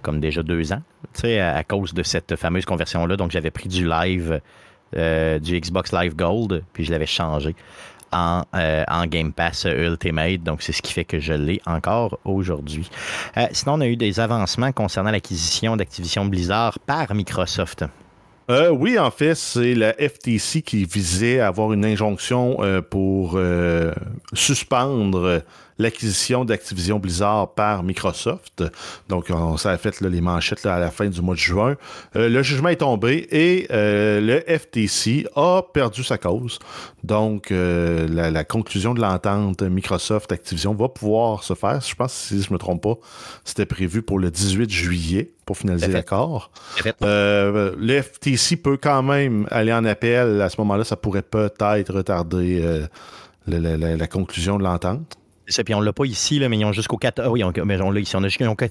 comme 0.01 0.21
déjà 0.21 0.43
deux 0.43 0.73
ans, 0.73 0.83
sais, 1.13 1.41
à, 1.41 1.63
cause 1.65 1.93
de 1.93 2.03
cette 2.03 2.37
fameuse 2.37 2.65
conversion-là. 2.65 3.17
Donc, 3.17 3.33
j'avais 3.33 3.51
pris 3.51 3.69
du 3.69 3.87
live, 3.87 4.41
euh, 4.97 5.39
du 5.39 5.61
Xbox 5.61 5.93
Live 5.93 6.15
Gold, 6.15 6.65
puis 6.73 6.85
je 6.85 6.93
l'avais 6.93 7.07
changé 7.07 7.55
en, 8.13 8.45
euh, 8.55 8.85
en, 8.89 9.07
Game 9.07 9.33
Pass 9.33 9.65
Ultimate. 9.65 10.43
Donc, 10.43 10.63
c'est 10.63 10.73
ce 10.73 10.81
qui 10.81 10.93
fait 10.93 11.05
que 11.05 11.19
je 11.19 11.33
l'ai 11.33 11.61
encore 11.67 12.19
aujourd'hui. 12.25 12.89
sinon, 13.51 13.75
on 13.75 13.81
a 13.81 13.87
eu 13.87 13.97
des 13.97 14.21
avancements 14.21 14.73
concernant 14.73 15.11
l'acquisition 15.11 15.77
d'Activision 15.77 16.25
Blizzard 16.25 16.79
par 16.87 17.13
Microsoft. 17.15 17.85
Euh, 18.51 18.71
oui, 18.71 18.99
en 18.99 19.11
fait, 19.11 19.35
c'est 19.35 19.75
la 19.75 19.93
FTC 19.93 20.63
qui 20.63 20.85
visait 20.85 21.41
à 21.41 21.49
avoir 21.49 21.73
une 21.73 21.85
injonction 21.85 22.59
euh, 22.61 22.81
pour 22.81 23.35
euh, 23.37 23.93
suspendre 24.33 25.43
l'acquisition 25.79 26.45
d'Activision 26.45 26.99
Blizzard 26.99 27.55
par 27.55 27.83
Microsoft. 27.83 28.65
Donc, 29.09 29.27
on, 29.31 29.57
ça 29.57 29.71
a 29.71 29.79
fait 29.79 30.01
les 30.01 30.21
manchettes 30.21 30.67
à 30.67 30.79
la 30.79 30.91
fin 30.91 31.07
du 31.09 31.21
mois 31.21 31.35
de 31.35 31.41
juin. 31.41 31.77
le 32.15 32.43
jugement 32.43 32.69
est 32.69 32.77
tombé 32.77 33.27
et 33.31 33.67
le 33.71 34.41
FTC 34.47 35.27
a 35.37 35.63
perdu 35.63 36.05
sa 36.05 36.19
cause. 36.19 36.59
Donc, 37.05 37.49
la, 37.51 38.45
conclusion 38.45 38.95
de 38.95 39.01
l'entente 39.01 39.63
Microsoft-Activision 39.63 40.75
va 40.75 40.89
pouvoir 40.89 41.45
se 41.45 41.55
faire. 41.55 41.81
Je 41.81 41.95
pense, 41.95 42.13
si 42.13 42.43
je 42.43 42.49
ne 42.49 42.55
me 42.55 42.59
trompe 42.59 42.83
pas, 42.83 42.95
c'était 43.45 43.67
prévu 43.67 44.03
pour 44.03 44.19
le 44.19 44.31
18 44.31 44.71
juillet 44.71 45.33
pour 45.45 45.57
finaliser 45.57 45.89
l'accord. 45.89 46.51
Euh, 47.03 47.75
le 47.79 48.03
FTC 48.03 48.57
peut 48.57 48.77
quand 48.77 49.03
même 49.03 49.47
aller 49.51 49.73
en 49.73 49.85
appel. 49.85 50.41
À 50.41 50.49
ce 50.49 50.61
moment-là, 50.61 50.85
ça 50.85 50.97
pourrait 50.97 51.23
peut-être 51.23 51.93
retarder 51.93 52.61
euh, 52.63 52.87
la, 53.47 54.07
conclusion 54.07 54.59
de 54.59 54.65
l'entente. 54.65 55.17
C'est 55.47 55.65
puis 55.65 55.75
on 55.75 55.81
l'a 55.81 55.93
pas 55.93 56.05
ici, 56.05 56.39
là, 56.39 56.49
mais 56.49 56.59
ils 56.59 56.65
ont 56.65 56.73
jusqu'au 56.73 56.97
14. 56.97 57.29
Oui, 57.29 57.43
mais 57.65 57.81
on 57.81 57.91
l'a 57.91 58.01
ici. 58.01 58.17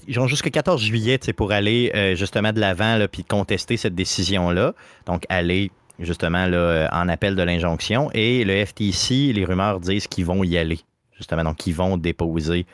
ils 0.08 0.20
ont 0.20 0.26
jusqu'au 0.26 0.50
14 0.50 0.80
juillet 0.80 1.18
pour 1.36 1.52
aller 1.52 1.92
euh, 1.94 2.14
justement 2.14 2.52
de 2.52 2.60
l'avant 2.60 2.98
puis 3.10 3.24
contester 3.24 3.76
cette 3.76 3.94
décision-là. 3.94 4.74
Donc, 5.06 5.24
aller 5.28 5.70
justement 5.98 6.46
là, 6.46 6.88
en 6.92 7.08
appel 7.08 7.36
de 7.36 7.42
l'injonction. 7.42 8.10
Et 8.14 8.44
le 8.44 8.64
FTC, 8.64 9.32
les 9.32 9.44
rumeurs 9.44 9.80
disent 9.80 10.06
qu'ils 10.06 10.24
vont 10.24 10.42
y 10.44 10.56
aller. 10.56 10.80
Justement, 11.16 11.44
donc, 11.44 11.66
ils 11.66 11.74
vont 11.74 11.96
déposer 11.96 12.66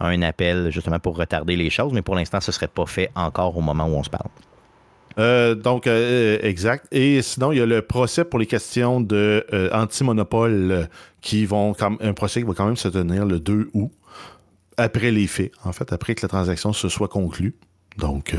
un 0.00 0.22
appel 0.22 0.70
justement 0.70 0.98
pour 0.98 1.16
retarder 1.16 1.56
les 1.56 1.70
choses, 1.70 1.92
mais 1.92 2.02
pour 2.02 2.16
l'instant, 2.16 2.40
ce 2.40 2.50
ne 2.50 2.54
serait 2.54 2.68
pas 2.68 2.86
fait 2.86 3.10
encore 3.14 3.56
au 3.56 3.60
moment 3.60 3.86
où 3.86 3.94
on 3.94 4.02
se 4.02 4.10
parle. 4.10 4.28
Euh, 5.18 5.54
donc, 5.54 5.86
euh, 5.86 6.38
exact. 6.42 6.86
Et 6.92 7.22
sinon, 7.22 7.52
il 7.52 7.58
y 7.58 7.60
a 7.60 7.66
le 7.66 7.82
procès 7.82 8.24
pour 8.24 8.38
les 8.38 8.46
questions 8.46 9.00
de 9.00 9.46
euh, 9.52 9.70
anti-monopole 9.72 10.88
qui 11.24 11.46
vont, 11.46 11.74
un 11.80 12.12
procès 12.12 12.42
qui 12.42 12.46
va 12.46 12.52
quand 12.52 12.66
même 12.66 12.76
se 12.76 12.88
tenir 12.88 13.24
le 13.24 13.40
2 13.40 13.70
août, 13.72 13.90
après 14.76 15.10
les 15.10 15.26
faits, 15.26 15.52
en 15.64 15.72
fait, 15.72 15.90
après 15.92 16.14
que 16.14 16.22
la 16.22 16.28
transaction 16.28 16.72
se 16.72 16.88
soit 16.90 17.08
conclue. 17.08 17.56
Donc. 17.96 18.36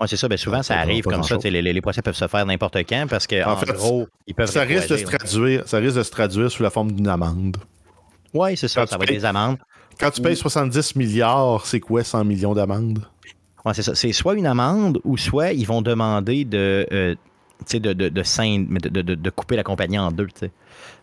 Oui, 0.00 0.08
c'est 0.08 0.16
ça. 0.16 0.26
Ben, 0.26 0.38
souvent, 0.38 0.62
ça, 0.62 0.78
arrive 0.78 1.04
comme 1.04 1.22
ça. 1.22 1.36
Les, 1.44 1.80
procès 1.82 2.00
peuvent 2.00 2.16
se 2.16 2.26
faire 2.26 2.46
n'importe 2.46 2.76
quand 2.78 3.06
parce 3.08 3.26
que, 3.26 3.44
en, 3.44 3.60
gros, 3.74 4.08
ils 4.26 4.34
peuvent. 4.34 4.50
Ça 4.50 4.62
risque, 4.62 4.88
de 4.88 4.96
se 4.96 5.04
traduire, 5.04 5.68
ça 5.68 5.76
risque 5.76 5.96
de 5.96 6.02
se 6.02 6.10
traduire 6.10 6.50
sous 6.50 6.62
la 6.62 6.70
forme 6.70 6.92
d'une 6.92 7.08
amende. 7.08 7.58
Oui, 8.32 8.56
c'est 8.56 8.68
ça. 8.68 8.86
ça 8.86 8.96
va 8.96 9.04
être 9.04 9.10
des 9.10 9.24
amendes. 9.24 9.58
Quand 10.00 10.10
tu 10.10 10.22
payes 10.22 10.36
70 10.36 10.96
milliards, 10.96 11.66
c'est 11.66 11.80
quoi 11.80 12.02
100 12.02 12.24
millions 12.24 12.54
d'amendes? 12.54 13.06
C'est 13.74 13.82
ça. 13.82 13.94
C'est 13.94 14.12
soit 14.12 14.36
une 14.36 14.46
amende 14.46 15.00
ou 15.04 15.18
soit 15.18 15.52
ils 15.52 15.66
vont 15.66 15.82
demander 15.82 16.44
de, 16.44 16.86
euh, 16.92 17.14
de, 17.72 17.92
de, 17.92 18.08
de, 18.08 19.02
de, 19.02 19.14
de, 19.14 19.30
couper 19.30 19.56
la 19.56 19.62
compagnie 19.62 19.98
en 19.98 20.10
deux. 20.10 20.28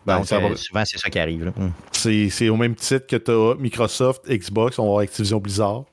Ben, 0.06 0.18
Donc, 0.18 0.32
euh, 0.32 0.56
souvent, 0.56 0.84
c'est 0.84 0.98
ça 0.98 1.10
qui 1.10 1.18
arrive. 1.18 1.52
Hum. 1.58 1.72
C'est 1.92 2.48
au 2.48 2.56
même 2.56 2.74
titre 2.74 3.06
que 3.06 3.16
tu 3.16 3.30
as 3.30 3.54
Microsoft, 3.58 4.28
Xbox, 4.28 4.78
on 4.78 4.82
va 4.82 4.88
avoir 4.88 5.02
Activision 5.02 5.38
Blizzard. 5.38 5.84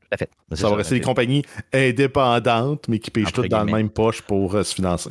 Tout 0.00 0.08
à 0.12 0.16
fait. 0.16 0.30
Ça, 0.54 0.70
va 0.70 0.76
rester 0.76 0.94
des 0.96 1.00
compagnies 1.02 1.44
indépendantes, 1.72 2.88
mais 2.88 2.98
qui 2.98 3.10
pêchent 3.10 3.32
toutes 3.32 3.48
dans 3.48 3.64
la 3.64 3.72
même 3.72 3.90
poche 3.90 4.22
pour 4.22 4.54
euh, 4.54 4.62
se 4.62 4.74
financer. 4.74 5.10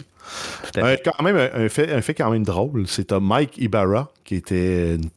quand 0.74 1.22
même, 1.22 1.38
un, 1.38 1.70
fait, 1.70 1.93
un 1.93 2.02
fait 2.02 2.13
quand 2.13 2.32
même 2.32 2.43
drôle, 2.43 2.88
c'est 2.88 3.12
Mike 3.12 3.58
Ibarra, 3.58 4.12
qui 4.24 4.36
était 4.36 4.96
une 4.96 5.10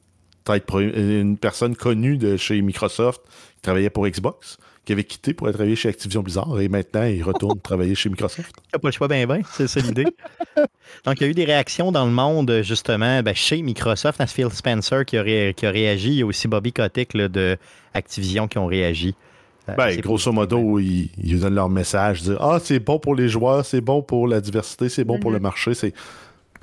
une 0.58 1.36
personne 1.36 1.76
connue 1.76 2.16
de 2.16 2.36
chez 2.36 2.60
Microsoft 2.60 3.22
qui 3.56 3.62
travaillait 3.62 3.90
pour 3.90 4.06
Xbox, 4.08 4.58
qui 4.90 4.94
avait 4.94 5.04
quitté 5.04 5.34
pour 5.34 5.46
aller 5.46 5.54
travailler 5.54 5.76
chez 5.76 5.88
Activision 5.88 6.20
Blizzard 6.20 6.60
et 6.60 6.68
maintenant 6.68 7.04
il 7.04 7.22
retourne 7.22 7.60
travailler 7.62 7.94
chez 7.94 8.08
Microsoft. 8.08 8.50
Il 8.56 8.70
n'a 8.72 8.78
pas 8.80 8.88
le 8.88 8.92
choix 8.92 9.06
bien 9.06 9.24
bien, 9.24 9.42
c'est 9.52 9.80
l'idée. 9.82 10.06
Donc 11.04 11.20
il 11.20 11.22
y 11.22 11.26
a 11.26 11.28
eu 11.28 11.34
des 11.34 11.44
réactions 11.44 11.92
dans 11.92 12.04
le 12.04 12.10
monde 12.10 12.62
justement 12.64 13.22
ben, 13.22 13.32
chez 13.32 13.62
Microsoft, 13.62 14.20
à 14.20 14.26
Phil 14.26 14.50
Spencer 14.50 15.04
qui 15.04 15.16
a, 15.16 15.52
qui 15.52 15.64
a 15.64 15.70
réagi, 15.70 16.08
il 16.08 16.14
y 16.16 16.22
a 16.22 16.26
aussi 16.26 16.48
Bobby 16.48 16.72
Kotick 16.72 17.16
de 17.16 17.56
Activision 17.94 18.48
qui 18.48 18.58
ont 18.58 18.66
réagi. 18.66 19.14
Euh, 19.68 19.74
ben, 19.76 19.96
grosso 20.00 20.32
modo, 20.32 20.80
ils, 20.80 21.08
ils, 21.22 21.38
donnent 21.38 21.54
leur 21.54 21.68
message, 21.68 22.22
dire 22.22 22.38
Ah, 22.40 22.58
c'est 22.60 22.80
bon 22.80 22.98
pour 22.98 23.14
les 23.14 23.28
joueurs, 23.28 23.64
c'est 23.64 23.80
bon 23.80 24.02
pour 24.02 24.26
la 24.26 24.40
diversité, 24.40 24.88
c'est 24.88 25.04
bon 25.04 25.20
pour 25.20 25.30
le 25.30 25.38
mm-hmm. 25.38 25.42
marché. 25.42 25.74
c'est 25.74 25.94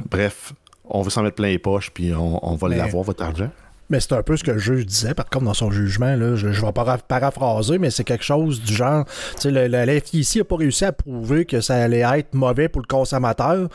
Bref, 0.10 0.52
on 0.84 1.02
veut 1.02 1.10
s'en 1.10 1.24
mettre 1.24 1.38
plein 1.38 1.48
les 1.48 1.60
poches, 1.60 1.92
puis 1.92 2.14
on, 2.14 2.56
va 2.56 2.68
l'avoir, 2.68 3.04
votre 3.04 3.24
argent. 3.24 3.50
Mais 3.90 4.00
c'est 4.00 4.14
un 4.14 4.24
peu 4.24 4.36
ce 4.36 4.44
que 4.44 4.52
le 4.52 4.60
juge 4.60 4.86
disait, 4.86 5.14
par 5.14 5.30
contre, 5.30 5.46
dans 5.46 5.54
son 5.54 5.72
jugement, 5.72 6.16
là, 6.16 6.36
je, 6.36 6.52
je 6.52 6.66
vais 6.66 6.72
pas 6.74 6.98
paraphraser, 6.98 7.78
mais 7.78 7.90
c'est 7.90 8.04
quelque 8.04 8.24
chose 8.24 8.62
du 8.62 8.74
genre, 8.74 9.06
tu 9.36 9.42
sais, 9.44 9.52
le, 9.52 9.68
le, 9.68 10.00
FTC 10.00 10.40
n'a 10.40 10.46
pas 10.46 10.58
réussi 10.58 10.86
à 10.86 10.92
prouver 10.92 11.46
que 11.46 11.62
ça 11.62 11.76
allait 11.76 12.00
être 12.00 12.34
mauvais 12.34 12.68
pour 12.68 12.82
le 12.82 12.88
consommateur, 12.88 13.70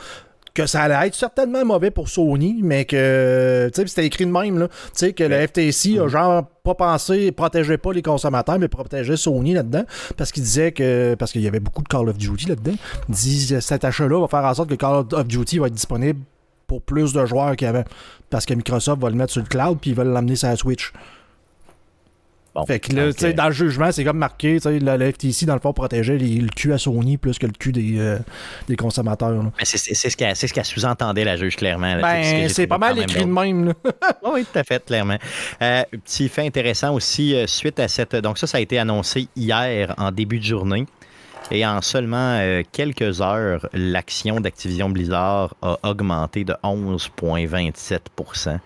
que 0.53 0.67
ça 0.67 0.83
allait 0.83 1.07
être 1.07 1.15
certainement 1.15 1.65
mauvais 1.65 1.89
pour 1.89 2.09
Sony, 2.09 2.59
mais 2.61 2.85
que, 2.85 3.71
tu 3.73 3.81
sais, 3.81 3.87
c'était 3.87 4.05
écrit 4.05 4.25
de 4.25 4.31
même, 4.31 4.59
là, 4.59 4.67
tu 4.67 4.73
sais, 4.93 5.13
que 5.13 5.23
le 5.23 5.47
FTC 5.47 5.99
a 5.99 6.07
genre 6.07 6.45
pas 6.63 6.75
pensé, 6.75 7.31
protégeait 7.31 7.79
pas 7.79 7.91
les 7.91 8.03
consommateurs, 8.03 8.59
mais 8.59 8.67
protégeait 8.67 9.17
Sony 9.17 9.53
là-dedans, 9.53 9.83
parce 10.15 10.31
qu'il 10.31 10.43
disait 10.43 10.71
que, 10.71 11.15
parce 11.15 11.31
qu'il 11.31 11.41
y 11.41 11.47
avait 11.47 11.59
beaucoup 11.59 11.81
de 11.81 11.87
Call 11.87 12.07
of 12.07 12.17
Duty 12.17 12.49
là-dedans, 12.49 12.75
il 13.09 13.15
dit, 13.15 13.55
cet 13.59 13.83
achat-là 13.83 14.19
va 14.19 14.27
faire 14.27 14.45
en 14.45 14.53
sorte 14.53 14.69
que 14.69 14.75
Call 14.75 15.05
of 15.11 15.27
Duty 15.27 15.57
va 15.57 15.67
être 15.67 15.73
disponible 15.73 16.19
pour 16.67 16.81
plus 16.81 17.13
de 17.13 17.25
joueurs 17.25 17.55
qu'il 17.55 17.65
y 17.65 17.69
avait. 17.69 17.85
Parce 18.29 18.45
que 18.45 18.53
Microsoft 18.53 19.01
va 19.01 19.09
le 19.09 19.15
mettre 19.15 19.33
sur 19.33 19.41
le 19.41 19.47
cloud 19.47 19.77
puis 19.79 19.91
ils 19.91 19.95
veulent 19.95 20.11
l'amener 20.11 20.35
sur 20.35 20.47
la 20.49 20.55
Switch. 20.55 20.91
Bon, 22.55 22.67
fait 22.67 22.79
que 22.79 22.93
là, 22.93 23.05
donc, 23.07 23.15
tu 23.15 23.21
sais, 23.21 23.33
dans 23.33 23.47
le 23.47 23.51
jugement, 23.51 23.91
c'est 23.91 24.03
comme 24.03 24.19
marqué, 24.19 24.57
tu 24.57 24.61
sais, 24.61 24.77
le, 24.77 25.11
FTC, 25.11 25.47
dans 25.47 25.55
le 25.55 25.59
fond, 25.59 25.73
protégeait 25.73 26.17
les- 26.17 26.35
le 26.35 26.49
cul 26.49 26.71
à 26.71 26.77
Sony 26.77 27.17
plus 27.17 27.39
que 27.39 27.47
le 27.47 27.51
cul 27.51 27.71
des, 27.71 27.97
euh, 27.97 28.19
des 28.67 28.75
consommateurs. 28.75 29.31
là. 29.31 29.51
Mais 29.57 29.65
c'est 29.65 29.77
ce 30.09 30.15
qu'elle 30.15 30.35
ce 30.35 30.47
sous-entendait, 30.63 31.23
la 31.23 31.35
juge, 31.35 31.55
clairement. 31.55 31.99
Ben, 31.99 32.47
c'est 32.49 32.67
pas 32.67 32.77
mal 32.77 32.99
écrit 32.99 33.25
de 33.25 33.31
même. 33.31 33.73
Oui, 34.23 34.45
tout 34.51 34.59
à 34.59 34.63
fait, 34.63 34.85
clairement. 34.85 35.17
Euh, 35.63 35.83
petit 36.05 36.29
fait 36.29 36.45
intéressant 36.45 36.93
aussi, 36.93 37.33
euh, 37.35 37.47
suite 37.47 37.79
à 37.79 37.87
cette. 37.87 38.15
Donc, 38.17 38.37
ça, 38.37 38.45
ça 38.45 38.59
a 38.59 38.61
été 38.61 38.77
annoncé 38.77 39.27
hier 39.35 39.95
en 39.97 40.11
début 40.11 40.37
de 40.39 40.45
journée. 40.45 40.85
Et 41.51 41.65
en 41.65 41.81
seulement 41.81 42.37
euh, 42.39 42.63
quelques 42.71 43.21
heures, 43.21 43.67
l'action 43.73 44.39
d'Activision 44.39 44.89
Blizzard 44.89 45.53
a 45.61 45.77
augmenté 45.83 46.43
de 46.45 46.55
11,27 46.63 48.59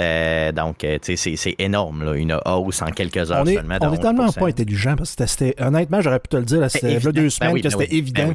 Euh, 0.00 0.52
Donc, 0.52 0.84
euh, 0.84 0.98
tu 1.00 1.16
sais, 1.16 1.16
c'est- 1.16 1.36
c'est 1.36 1.54
énorme, 1.58 2.04
là, 2.04 2.14
une 2.14 2.38
hausse 2.44 2.82
en 2.82 2.90
quelques 2.90 3.30
heures 3.30 3.42
on 3.44 3.46
est, 3.46 3.54
seulement. 3.54 3.78
de 3.78 3.86
on 3.86 3.92
est 3.94 3.98
tellement 3.98 4.24
11%. 4.26 4.40
pas 4.40 4.46
intelligent 4.48 4.96
parce 4.96 5.14
que 5.14 5.26
c'était, 5.26 5.54
honnêtement, 5.62 6.00
j'aurais 6.02 6.18
pu 6.20 6.28
te 6.28 6.36
le 6.36 6.44
dire, 6.44 6.60
là, 6.60 6.68
c'était 6.68 6.92
évident. 6.92 7.06
là, 7.06 7.12
deux 7.12 7.22
Ben 7.22 7.30
semaines 7.30 7.52
oui, 7.54 7.60
que 7.62 7.68
ben 7.68 7.70
c'était 7.78 7.92
oui, 7.92 7.98
évident. 7.98 8.22
ben 8.24 8.28
oui. 8.30 8.34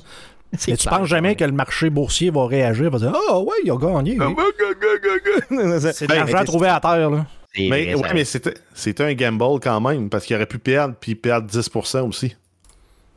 C'est 0.58 0.72
Mais 0.72 0.78
tu 0.78 0.88
clair, 0.88 1.00
penses 1.00 1.08
jamais 1.08 1.30
ouais. 1.30 1.36
que 1.36 1.46
le 1.46 1.52
marché 1.54 1.90
boursier 1.90 2.30
va 2.30 2.46
réagir, 2.46 2.90
va 2.90 2.98
dire 3.00 3.14
Ah 3.32 3.40
ouais, 3.40 3.54
il 3.64 3.72
a 3.72 3.78
gagné. 3.78 4.18
C'est 5.94 6.02
de 6.02 6.08
Ben, 6.08 6.16
l'argent 6.26 6.44
trouvé 6.44 6.68
à 6.68 6.80
terre. 6.82 7.10
Là. 7.10 7.26
Mais, 7.58 7.96
ouais, 7.96 8.14
mais 8.14 8.26
c'était 8.26 8.54
c'était 8.74 9.04
un 9.04 9.14
gamble 9.14 9.60
quand 9.62 9.80
même, 9.82 10.10
parce 10.10 10.26
qu'il 10.26 10.36
aurait 10.36 10.46
pu 10.46 10.58
perdre, 10.60 10.96
puis 11.00 11.16
perdre 11.16 11.48
10% 11.50 12.02
aussi. 12.08 12.36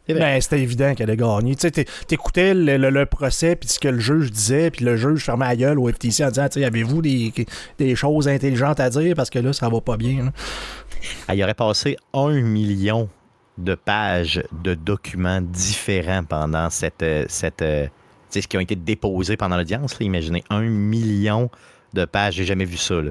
Ben, 0.08 0.40
c'était 0.40 0.60
évident 0.60 0.94
qu'elle 0.94 1.08
allait 1.08 1.16
gagner. 1.16 1.54
Tu 1.54 1.62
sais, 1.62 1.70
t'é- 1.70 1.86
t'écoutais 2.06 2.52
le, 2.54 2.76
le- 2.76 2.90
le 2.90 3.06
procès, 3.06 3.56
puis 3.56 3.68
ce 3.68 3.78
que 3.78 3.88
le 3.88 3.98
juge 4.00 4.30
disait, 4.30 4.70
puis 4.70 4.84
le 4.84 4.96
juge 4.96 5.24
fermait 5.24 5.46
la 5.46 5.56
gueule 5.56 5.78
au 5.78 5.88
FTC 5.90 6.24
en 6.24 6.28
disant, 6.28 6.46
tu 6.48 6.60
sais, 6.60 6.64
avez-vous 6.66 7.00
des, 7.00 7.32
des 7.78 7.96
choses 7.96 8.28
intelligentes 8.28 8.80
à 8.80 8.90
dire? 8.90 9.14
Parce 9.16 9.30
que 9.30 9.38
là, 9.38 9.52
ça 9.54 9.68
va 9.68 9.80
pas 9.80 9.96
bien. 9.96 10.24
là. 10.26 10.32
Ah, 11.28 11.34
il 11.34 11.42
aurait 11.42 11.54
passé 11.54 11.96
un 12.12 12.40
million 12.42 13.08
de 13.56 13.74
pages 13.74 14.42
de 14.62 14.74
documents 14.74 15.40
différents 15.40 16.24
pendant 16.24 16.68
cette. 16.70 17.02
euh, 17.02 17.24
cette 17.28 17.62
euh, 17.62 17.84
tu 17.86 17.90
sais, 18.30 18.40
ce 18.42 18.48
qui 18.48 18.56
ont 18.56 18.60
été 18.60 18.74
déposés 18.76 19.36
pendant 19.36 19.56
l'audience. 19.56 19.96
Imaginez, 20.00 20.42
un 20.50 20.62
million 20.62 21.50
de 21.92 22.04
pages. 22.04 22.34
J'ai 22.34 22.44
jamais 22.44 22.64
vu 22.64 22.76
ça. 22.76 22.94
là. 23.00 23.10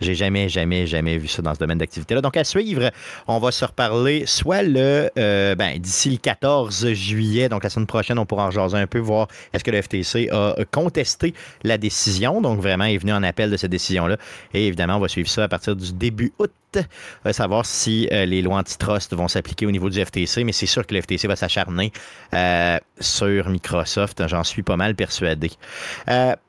J'ai 0.00 0.14
jamais, 0.14 0.48
jamais, 0.48 0.86
jamais 0.86 1.18
vu 1.18 1.28
ça 1.28 1.42
dans 1.42 1.54
ce 1.54 1.58
domaine 1.58 1.78
d'activité-là. 1.78 2.20
Donc, 2.20 2.36
à 2.36 2.44
suivre, 2.44 2.90
on 3.28 3.38
va 3.38 3.52
se 3.52 3.64
reparler 3.64 4.26
soit 4.26 4.62
le 4.62 5.10
euh, 5.18 5.54
ben, 5.54 5.78
d'ici 5.78 6.10
le 6.10 6.16
14 6.16 6.92
juillet, 6.92 7.48
donc 7.48 7.64
la 7.64 7.70
semaine 7.70 7.86
prochaine, 7.86 8.18
on 8.18 8.26
pourra 8.26 8.46
en 8.46 8.50
jaser 8.50 8.76
un 8.76 8.86
peu, 8.86 8.98
voir 8.98 9.28
est-ce 9.52 9.64
que 9.64 9.70
le 9.70 9.80
FTC 9.80 10.28
a 10.30 10.56
contesté 10.70 11.34
la 11.62 11.78
décision. 11.78 12.40
Donc, 12.40 12.60
vraiment, 12.60 12.84
est 12.84 12.98
venu 12.98 13.12
en 13.12 13.22
appel 13.22 13.50
de 13.50 13.56
cette 13.56 13.70
décision-là. 13.70 14.16
Et 14.52 14.66
évidemment, 14.66 14.96
on 14.96 15.00
va 15.00 15.08
suivre 15.08 15.28
ça 15.28 15.44
à 15.44 15.48
partir 15.48 15.76
du 15.76 15.92
début 15.92 16.32
août, 16.38 16.52
euh, 16.76 17.32
savoir 17.32 17.66
si 17.66 18.08
euh, 18.12 18.24
les 18.24 18.42
lois 18.42 18.58
antitrust 18.58 19.14
vont 19.14 19.28
s'appliquer 19.28 19.66
au 19.66 19.70
niveau 19.70 19.90
du 19.90 20.04
FTC. 20.04 20.44
Mais 20.44 20.52
c'est 20.52 20.66
sûr 20.66 20.86
que 20.86 20.94
le 20.94 21.00
FTC 21.00 21.26
va 21.26 21.36
s'acharner 21.36 21.92
euh, 22.34 22.78
sur 23.00 23.48
Microsoft. 23.48 24.26
J'en 24.28 24.44
suis 24.44 24.62
pas 24.62 24.76
mal 24.76 24.94
persuadé. 24.94 25.50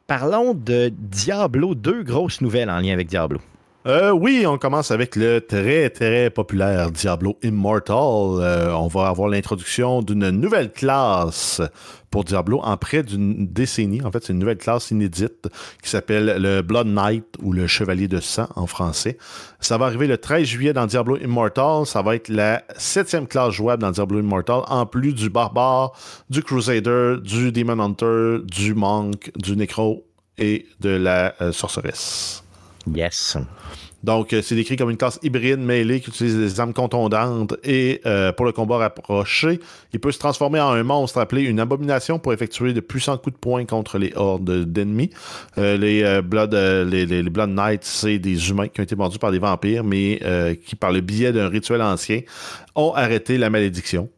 Parlons 0.08 0.54
de 0.54 0.92
Diablo, 0.96 1.74
deux 1.74 2.04
grosses 2.04 2.42
nouvelles 2.42 2.70
en 2.70 2.80
lien 2.80 2.94
avec 2.94 3.08
Diablo. 3.08 3.40
Euh, 3.88 4.10
oui, 4.10 4.46
on 4.48 4.58
commence 4.58 4.90
avec 4.90 5.16
le 5.16 5.42
très 5.42 5.92
très 5.92 6.32
populaire 6.32 6.90
Diablo 6.90 7.38
Immortal. 7.44 7.96
Euh, 8.42 8.74
on 8.74 8.88
va 8.88 9.10
avoir 9.10 9.30
l'introduction 9.30 10.02
d'une 10.02 10.32
nouvelle 10.32 10.72
classe 10.72 11.62
pour 12.10 12.24
Diablo 12.24 12.62
en 12.64 12.78
près 12.78 13.04
d'une 13.04 13.46
décennie. 13.46 14.02
En 14.02 14.12
fait, 14.12 14.24
c'est 14.24 14.34
une 14.34 14.40
nouvelle 14.40 14.58
classe 14.58 14.90
inédite 14.90 15.50
qui 15.84 15.90
s'appelle 15.92 16.38
le 16.42 16.64
Blood 16.64 16.88
Knight 16.88 17.26
ou 17.44 17.54
le 17.54 17.68
Chevalier 17.68 18.08
de 18.08 18.20
sang 18.20 18.48
en 18.56 18.66
français. 18.66 19.20
Ça 19.60 19.78
va 19.78 19.86
arriver 19.86 20.08
le 20.08 20.18
13 20.18 20.46
juillet 20.46 20.74
dans 20.74 20.88
Diablo 20.88 21.18
Immortal. 21.18 21.86
Ça 21.86 22.02
va 22.02 22.16
être 22.16 22.30
la 22.30 22.64
septième 22.78 23.28
classe 23.28 23.54
jouable 23.54 23.84
dans 23.84 23.92
Diablo 23.92 24.20
Immortal, 24.20 24.62
en 24.68 24.88
plus 24.88 25.14
du 25.14 25.30
Barbare, 25.30 25.92
du 26.32 26.42
Crusader, 26.42 27.18
du 27.24 27.52
Demon 27.52 27.80
Hunter, 27.80 28.38
du 28.46 28.74
Monk, 28.74 29.32
du 29.36 29.56
Necro 29.56 30.08
et 30.40 30.66
de 30.80 30.90
la 30.90 31.36
euh, 31.40 31.52
Sorceresse. 31.52 32.45
Yes. 32.94 33.38
Donc, 34.06 34.34
euh, 34.34 34.44
c'est 34.44 34.54
décrit 34.54 34.76
comme 34.76 34.92
une 34.92 34.98
classe 34.98 35.18
hybride 35.24 35.60
mêlée 35.60 36.00
qui 36.00 36.12
utilise 36.12 36.38
des 36.38 36.60
armes 36.60 36.74
contondantes 36.74 37.56
et 37.64 38.02
euh, 38.06 38.32
pour 38.32 38.46
le 38.46 38.52
combat 38.52 38.78
rapproché, 38.78 39.60
il 39.94 40.00
peut 40.00 40.12
se 40.12 40.20
transformer 40.20 40.60
en 40.60 40.70
un 40.70 40.84
monstre 40.84 41.18
appelé 41.18 41.42
une 41.42 41.60
abomination 41.60 42.20
pour 42.20 42.32
effectuer 42.32 42.74
de 42.74 42.82
puissants 42.82 43.18
coups 43.18 43.34
de 43.36 43.40
poing 43.40 43.66
contre 43.66 43.98
les 43.98 44.14
hordes 44.16 44.72
d'ennemis. 44.72 45.10
Euh, 45.58 45.76
les, 45.78 46.22
Blood, 46.22 46.54
les, 46.54 47.24
Blood 47.24 47.50
Knights, 47.50 47.84
c'est 47.84 48.20
des 48.20 48.52
humains 48.52 48.68
qui 48.68 48.80
ont 48.80 48.84
été 48.84 48.96
mordus 48.96 49.18
par 49.18 49.32
des 49.32 49.40
vampires, 49.40 49.84
mais 49.84 50.20
qui, 50.64 50.76
par 50.76 50.92
le 50.92 51.02
biais 51.02 51.32
d'un 51.32 51.50
rituel 51.50 51.82
ancien, 51.82 52.22
ont 52.76 52.94
arrêté 52.94 53.40
la 53.40 53.50
malédiction. 53.50 54.10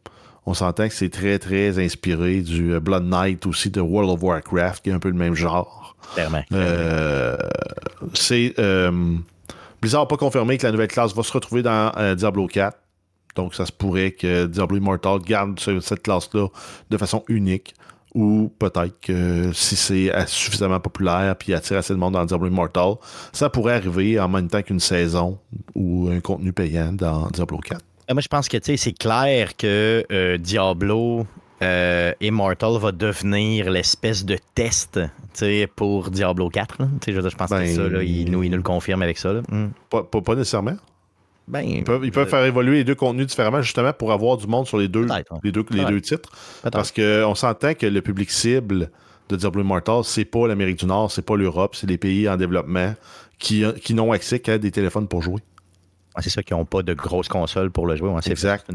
On 0.44 0.52
s'entend 0.52 0.88
que 0.88 0.94
c'est 0.94 1.10
très, 1.10 1.38
très 1.38 1.82
inspiré 1.82 2.40
du 2.40 2.78
Blood 2.80 3.04
Knight 3.04 3.46
aussi 3.46 3.70
de 3.70 3.80
World 3.80 4.10
of 4.10 4.22
Warcraft, 4.22 4.84
qui 4.84 4.90
est 4.90 4.92
un 4.92 4.98
peu 4.98 5.08
le 5.08 5.14
même 5.14 5.34
genre. 5.34 5.87
Clairement. 6.14 6.42
Euh, 6.52 7.36
c'est 8.14 8.54
euh, 8.58 8.90
Blizzard 9.80 10.02
n'a 10.02 10.06
pas 10.06 10.16
confirmé 10.16 10.58
que 10.58 10.66
la 10.66 10.72
nouvelle 10.72 10.88
classe 10.88 11.14
va 11.14 11.22
se 11.22 11.32
retrouver 11.32 11.62
dans 11.62 11.92
euh, 11.96 12.14
Diablo 12.14 12.46
4. 12.46 12.76
Donc, 13.36 13.54
ça 13.54 13.66
se 13.66 13.72
pourrait 13.72 14.10
que 14.12 14.46
Diablo 14.46 14.76
Immortal 14.78 15.20
garde 15.20 15.60
ce- 15.60 15.78
cette 15.80 16.02
classe-là 16.02 16.48
de 16.90 16.96
façon 16.96 17.22
unique. 17.28 17.74
Ou 18.14 18.50
peut-être 18.58 18.98
que 19.02 19.52
si 19.52 19.76
c'est 19.76 20.10
suffisamment 20.26 20.80
populaire 20.80 21.36
puis 21.36 21.52
attire 21.54 21.76
assez 21.76 21.92
de 21.92 21.98
monde 21.98 22.14
dans 22.14 22.24
Diablo 22.24 22.48
Immortal, 22.48 22.94
ça 23.32 23.50
pourrait 23.50 23.74
arriver 23.74 24.18
en 24.18 24.28
même 24.28 24.48
temps 24.48 24.62
qu'une 24.62 24.80
saison 24.80 25.38
ou 25.74 26.08
un 26.10 26.18
contenu 26.20 26.52
payant 26.52 26.92
dans 26.92 27.28
Diablo 27.28 27.58
4. 27.58 27.80
Euh, 28.10 28.14
Moi, 28.14 28.22
je 28.22 28.28
pense 28.28 28.48
que 28.48 28.56
c'est 28.62 28.98
clair 28.98 29.56
que 29.56 30.04
euh, 30.10 30.38
Diablo 30.38 31.26
euh, 31.62 32.12
Immortal 32.20 32.78
va 32.78 32.92
devenir 32.92 33.70
l'espèce 33.70 34.24
de 34.24 34.38
test 34.54 35.00
pour 35.76 36.10
Diablo 36.10 36.48
4. 36.48 36.76
là. 36.80 36.88
Tu 37.00 37.12
sais, 37.12 37.20
Je, 37.20 37.28
je 37.28 37.36
pense 37.36 37.50
que 37.50 37.54
Ben- 37.56 37.74
ça. 37.74 37.88
Là, 37.88 38.02
il, 38.02 38.30
nous, 38.30 38.42
il 38.42 38.50
nous 38.50 38.56
le 38.56 38.62
confirme 38.62 39.02
avec 39.02 39.18
ça. 39.18 39.32
là. 39.32 39.40
Hmm. 39.50 39.68
Pas, 39.90 40.02
pas- 40.02 40.20
pas 40.20 40.34
nécessairement. 40.34 40.76
Ben, 41.48 41.62
Ils 41.62 41.82
peuvent, 41.82 42.04
ils 42.04 42.12
peuvent 42.12 42.28
faire 42.28 42.44
évoluer 42.44 42.76
les 42.78 42.84
deux 42.84 42.94
contenus 42.94 43.26
différemment 43.26 43.62
justement 43.62 43.92
pour 43.94 44.12
avoir 44.12 44.36
du 44.36 44.46
monde 44.46 44.66
sur 44.66 44.76
les 44.76 44.86
deux, 44.88 45.06
Peut-être, 45.06 45.32
ouais. 45.32 45.38
les 45.44 45.52
deux, 45.52 45.60
les 45.70 45.76
Peut-être. 45.78 45.88
deux 45.88 46.00
titres. 46.02 46.30
Parce 46.70 46.92
qu'on 46.92 47.34
s'entend 47.34 47.72
que 47.74 47.86
le 47.86 48.02
public 48.02 48.30
cible 48.30 48.90
de 49.30 49.36
Diablo 49.36 49.62
Immortal, 49.62 50.04
c'est 50.04 50.26
pas 50.26 50.46
l'Amérique 50.46 50.78
du 50.80 50.86
Nord, 50.86 51.10
c'est 51.10 51.22
pas 51.24 51.36
l'Europe, 51.36 51.74
c'est 51.74 51.86
les 51.86 51.96
pays 51.98 52.28
en 52.28 52.36
développement 52.36 52.94
qui, 53.38 53.64
qui 53.82 53.94
n'ont 53.94 54.12
accès 54.12 54.40
qu'à 54.40 54.58
des 54.58 54.70
téléphones 54.70 55.08
pour 55.08 55.22
jouer. 55.22 55.40
Ouais, 56.18 56.22
c'est 56.24 56.30
ça 56.30 56.42
qui 56.42 56.52
n'ont 56.52 56.64
pas 56.64 56.82
de 56.82 56.92
grosses 56.94 57.28
consoles 57.28 57.70
pour 57.70 57.86
le 57.86 57.94
jouer. 57.96 58.08
Ouais, 58.10 58.20
Exact. 58.26 58.66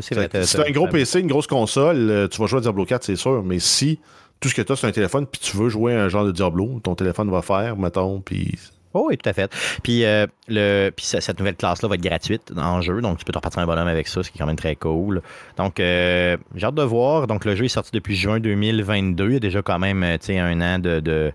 c'est 0.00 0.14
vrai, 0.16 0.28
Si 0.42 0.56
t'as- 0.56 0.66
un 0.66 0.70
gros 0.72 0.88
PC, 0.88 1.20
une 1.20 1.28
grosse 1.28 1.46
console, 1.46 2.10
euh, 2.10 2.28
tu 2.28 2.40
vas 2.40 2.46
jouer 2.48 2.58
à 2.58 2.62
Diablo 2.62 2.84
4, 2.84 3.04
c'est 3.04 3.14
sûr. 3.16 3.42
Mais 3.44 3.60
si 3.60 4.00
tout 4.40 4.48
ce 4.48 4.54
que 4.54 4.62
tu 4.62 4.72
as, 4.72 4.76
c'est 4.76 4.86
un 4.88 4.92
téléphone, 4.92 5.26
puis 5.26 5.40
tu 5.40 5.56
veux 5.56 5.68
jouer 5.68 5.94
à 5.94 6.02
un 6.04 6.08
genre 6.08 6.24
de 6.26 6.32
Diablo, 6.32 6.80
ton 6.82 6.94
téléphone 6.96 7.30
va 7.30 7.40
faire, 7.42 7.76
mettons, 7.76 8.20
puis 8.20 8.52
Oh, 8.94 9.06
oui, 9.10 9.18
tout 9.18 9.28
à 9.28 9.34
fait. 9.34 9.52
Puis, 9.82 10.02
euh, 10.06 10.26
le, 10.48 10.88
puis 10.90 11.04
ce- 11.04 11.20
cette 11.20 11.38
nouvelle 11.38 11.56
classe-là 11.56 11.88
va 11.90 11.94
être 11.96 12.00
gratuite 12.00 12.50
en 12.56 12.80
jeu, 12.80 13.02
donc 13.02 13.18
tu 13.18 13.24
peux 13.26 13.32
te 13.32 13.38
repartir 13.38 13.60
un 13.62 13.66
bonhomme 13.66 13.86
avec 13.86 14.08
ça, 14.08 14.22
ce 14.22 14.30
qui 14.30 14.38
est 14.38 14.40
quand 14.40 14.46
même 14.46 14.56
très 14.56 14.76
cool. 14.76 15.20
Donc, 15.58 15.78
euh, 15.78 16.38
j'ai 16.54 16.66
hâte 16.66 16.74
de 16.74 16.82
voir. 16.82 17.26
Donc, 17.26 17.44
le 17.44 17.54
jeu 17.54 17.66
est 17.66 17.68
sorti 17.68 17.90
depuis 17.92 18.16
juin 18.16 18.40
2022. 18.40 19.26
Il 19.28 19.32
y 19.34 19.36
a 19.36 19.40
déjà 19.40 19.60
quand 19.60 19.78
même, 19.78 20.02
euh, 20.02 20.16
tu 20.18 20.34
un 20.36 20.60
an 20.62 20.78
de, 20.78 21.00
de, 21.00 21.32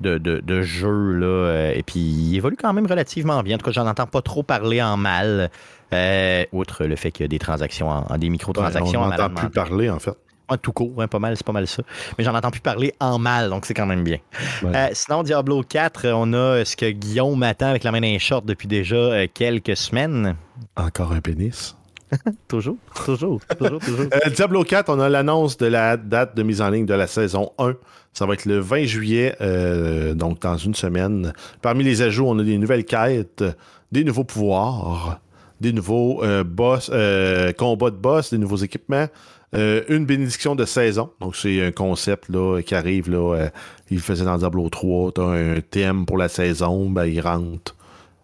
de, 0.00 0.18
de- 0.18 0.40
de 0.40 0.62
jeu, 0.62 1.12
là. 1.12 1.26
euh, 1.26 1.72
et 1.74 1.82
puis, 1.82 1.98
il 2.00 2.36
évolue 2.36 2.56
quand 2.56 2.72
même 2.72 2.86
relativement 2.86 3.42
bien. 3.42 3.56
En 3.56 3.58
tout 3.58 3.66
cas, 3.66 3.72
j'en 3.72 3.86
entends 3.86 4.06
pas 4.06 4.22
trop 4.22 4.42
parler 4.42 4.80
en 4.82 4.96
mal, 4.96 5.50
euh, 5.92 6.44
outre 6.52 6.84
le 6.84 6.96
fait 6.96 7.10
qu'il 7.10 7.24
y 7.24 7.26
a 7.26 7.28
des 7.28 7.38
transactions, 7.38 7.88
en, 7.88 8.16
des 8.18 8.28
on 8.28 8.30
microtransactions 8.30 9.00
n'entend 9.00 9.08
malade 9.10 9.34
plus 9.34 9.50
parler, 9.50 9.90
en 9.90 9.98
fait. 9.98 10.14
Ouais, 10.50 10.56
tout 10.56 10.72
court, 10.72 10.94
hein, 11.02 11.08
pas 11.08 11.18
mal, 11.18 11.36
c'est 11.36 11.44
pas 11.44 11.52
mal 11.52 11.66
ça. 11.66 11.82
Mais 12.16 12.24
j'en 12.24 12.34
entends 12.34 12.50
plus 12.50 12.62
parler 12.62 12.94
en 13.00 13.18
mal, 13.18 13.50
donc 13.50 13.66
c'est 13.66 13.74
quand 13.74 13.84
même 13.84 14.02
bien. 14.02 14.16
Ouais. 14.62 14.70
Euh, 14.74 14.88
sinon, 14.92 15.22
Diablo 15.22 15.62
4, 15.62 16.06
euh, 16.06 16.12
on 16.14 16.32
a 16.32 16.64
ce 16.64 16.74
que 16.74 16.88
Guillaume 16.90 17.42
attend 17.42 17.66
avec 17.66 17.84
la 17.84 17.92
main 17.92 18.00
d'un 18.00 18.16
short 18.18 18.46
depuis 18.46 18.66
déjà 18.66 19.26
quelques 19.28 19.76
semaines. 19.76 20.36
Encore 20.74 21.12
un 21.12 21.20
pénis. 21.20 21.76
Toujours, 22.48 22.76
toujours, 23.04 23.40
toujours, 23.58 23.80
toujours. 23.80 24.06
Euh, 24.12 24.30
Diablo 24.30 24.64
4, 24.64 24.88
on 24.88 25.00
a 25.00 25.08
l'annonce 25.08 25.56
de 25.58 25.66
la 25.66 25.96
date 25.96 26.34
de 26.34 26.42
mise 26.42 26.62
en 26.62 26.70
ligne 26.70 26.86
de 26.86 26.94
la 26.94 27.06
saison 27.06 27.52
1. 27.58 27.74
Ça 28.14 28.26
va 28.26 28.34
être 28.34 28.46
le 28.46 28.58
20 28.58 28.84
juillet, 28.84 29.36
euh, 29.40 30.14
donc 30.14 30.40
dans 30.40 30.56
une 30.56 30.74
semaine. 30.74 31.32
Parmi 31.60 31.84
les 31.84 32.02
ajouts, 32.02 32.26
on 32.26 32.38
a 32.38 32.42
des 32.42 32.58
nouvelles 32.58 32.84
quêtes, 32.84 33.44
des 33.92 34.04
nouveaux 34.04 34.24
pouvoirs, 34.24 35.20
des 35.60 35.72
nouveaux 35.72 36.22
euh, 36.24 37.52
combats 37.52 37.90
de 37.90 37.96
boss, 37.96 38.30
des 38.30 38.38
nouveaux 38.38 38.56
équipements, 38.56 39.06
une 39.52 40.04
bénédiction 40.04 40.54
de 40.54 40.64
saison. 40.64 41.10
Donc, 41.20 41.36
c'est 41.36 41.64
un 41.64 41.72
concept 41.72 42.28
là, 42.28 42.60
qui 42.62 42.74
arrive. 42.74 43.10
Là, 43.10 43.34
euh, 43.34 43.48
il 43.90 44.00
faisait 44.00 44.24
dans 44.24 44.36
Diablo 44.36 44.68
3. 44.68 45.12
Tu 45.12 45.20
as 45.20 45.24
un 45.24 45.60
thème 45.60 46.06
pour 46.06 46.18
la 46.18 46.28
saison. 46.28 46.90
Ben, 46.90 47.06
ils 47.06 47.20
rentrent 47.20 47.74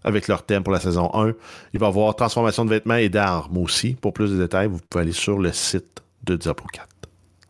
avec 0.04 0.28
leur 0.28 0.44
thème 0.44 0.62
pour 0.62 0.72
la 0.72 0.80
saison 0.80 1.10
1. 1.14 1.32
Il 1.72 1.80
va 1.80 1.86
y 1.86 1.88
avoir 1.88 2.14
transformation 2.14 2.64
de 2.64 2.70
vêtements 2.70 2.96
et 2.96 3.08
d'armes 3.08 3.58
aussi. 3.58 3.94
Pour 4.00 4.12
plus 4.12 4.30
de 4.30 4.36
détails, 4.38 4.68
vous 4.68 4.78
pouvez 4.88 5.02
aller 5.02 5.12
sur 5.12 5.38
le 5.38 5.50
site 5.52 6.02
de 6.24 6.36
Diablo 6.36 6.66
4. 6.72 6.86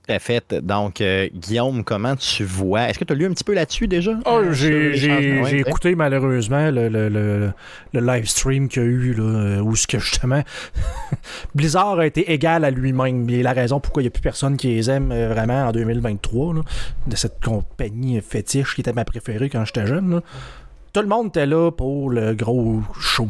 Tout 0.07 0.13
à 0.13 0.19
fait. 0.19 0.55
Donc, 0.63 1.01
euh, 1.01 1.29
Guillaume, 1.35 1.83
comment 1.83 2.15
tu 2.15 2.45
vois? 2.45 2.91
Est-ce 2.91 2.99
que 2.99 3.05
tu 3.05 3.15
as 3.15 3.17
lu 3.17 3.25
un 3.25 3.31
petit 3.31 3.43
peu 3.45 3.55
là-dessus 3.55 3.89
déjà? 3.89 4.13
Oh, 4.27 4.41
Euh, 4.43 4.53
j'ai 4.53 5.41
Ouais, 5.41 5.61
écouté 5.61 5.95
malheureusement 5.95 6.71
le, 6.71 6.91
le, 6.91 7.09
le, 7.09 7.51
le 7.95 8.01
live 8.01 8.29
stream 8.29 8.69
qu'il 8.69 8.83
y 8.83 8.85
a 8.85 8.89
eu, 8.89 9.15
là, 9.15 9.23
euh, 9.23 9.61
où 9.61 9.75
ce 9.77 9.87
que 9.87 9.99
justement 9.99 10.43
Blizzard 11.55 11.99
a 12.01 12.07
été 12.07 12.33
égal 12.33 12.65
à 12.67 12.71
lui-même. 12.71 13.29
Et 13.31 13.43
la 13.43 13.53
raison 13.55 13.81
pourquoi 13.81 14.03
il 14.03 14.05
n'y 14.05 14.09
a 14.09 14.11
plus 14.11 14.21
personne 14.21 14.59
qui 14.59 14.69
les 14.69 14.91
aime 14.91 15.11
euh, 15.11 15.29
vraiment 15.33 15.69
en 15.69 15.73
2023, 15.73 16.55
là, 16.57 16.61
de 17.07 17.17
cette 17.17 17.43
compagnie 17.43 18.21
fétiche 18.21 18.75
qui 18.75 18.83
était 18.83 18.93
ma 18.93 19.07
préférée 19.07 19.49
quand 19.49 19.65
j'étais 19.65 19.87
jeune. 19.87 20.11
là. 20.17 20.21
Tout 20.95 21.01
le 21.01 21.07
monde 21.09 21.27
était 21.29 21.45
là 21.47 21.71
pour 21.71 22.09
le 22.09 22.35
gros 22.35 22.81
show. 23.01 23.29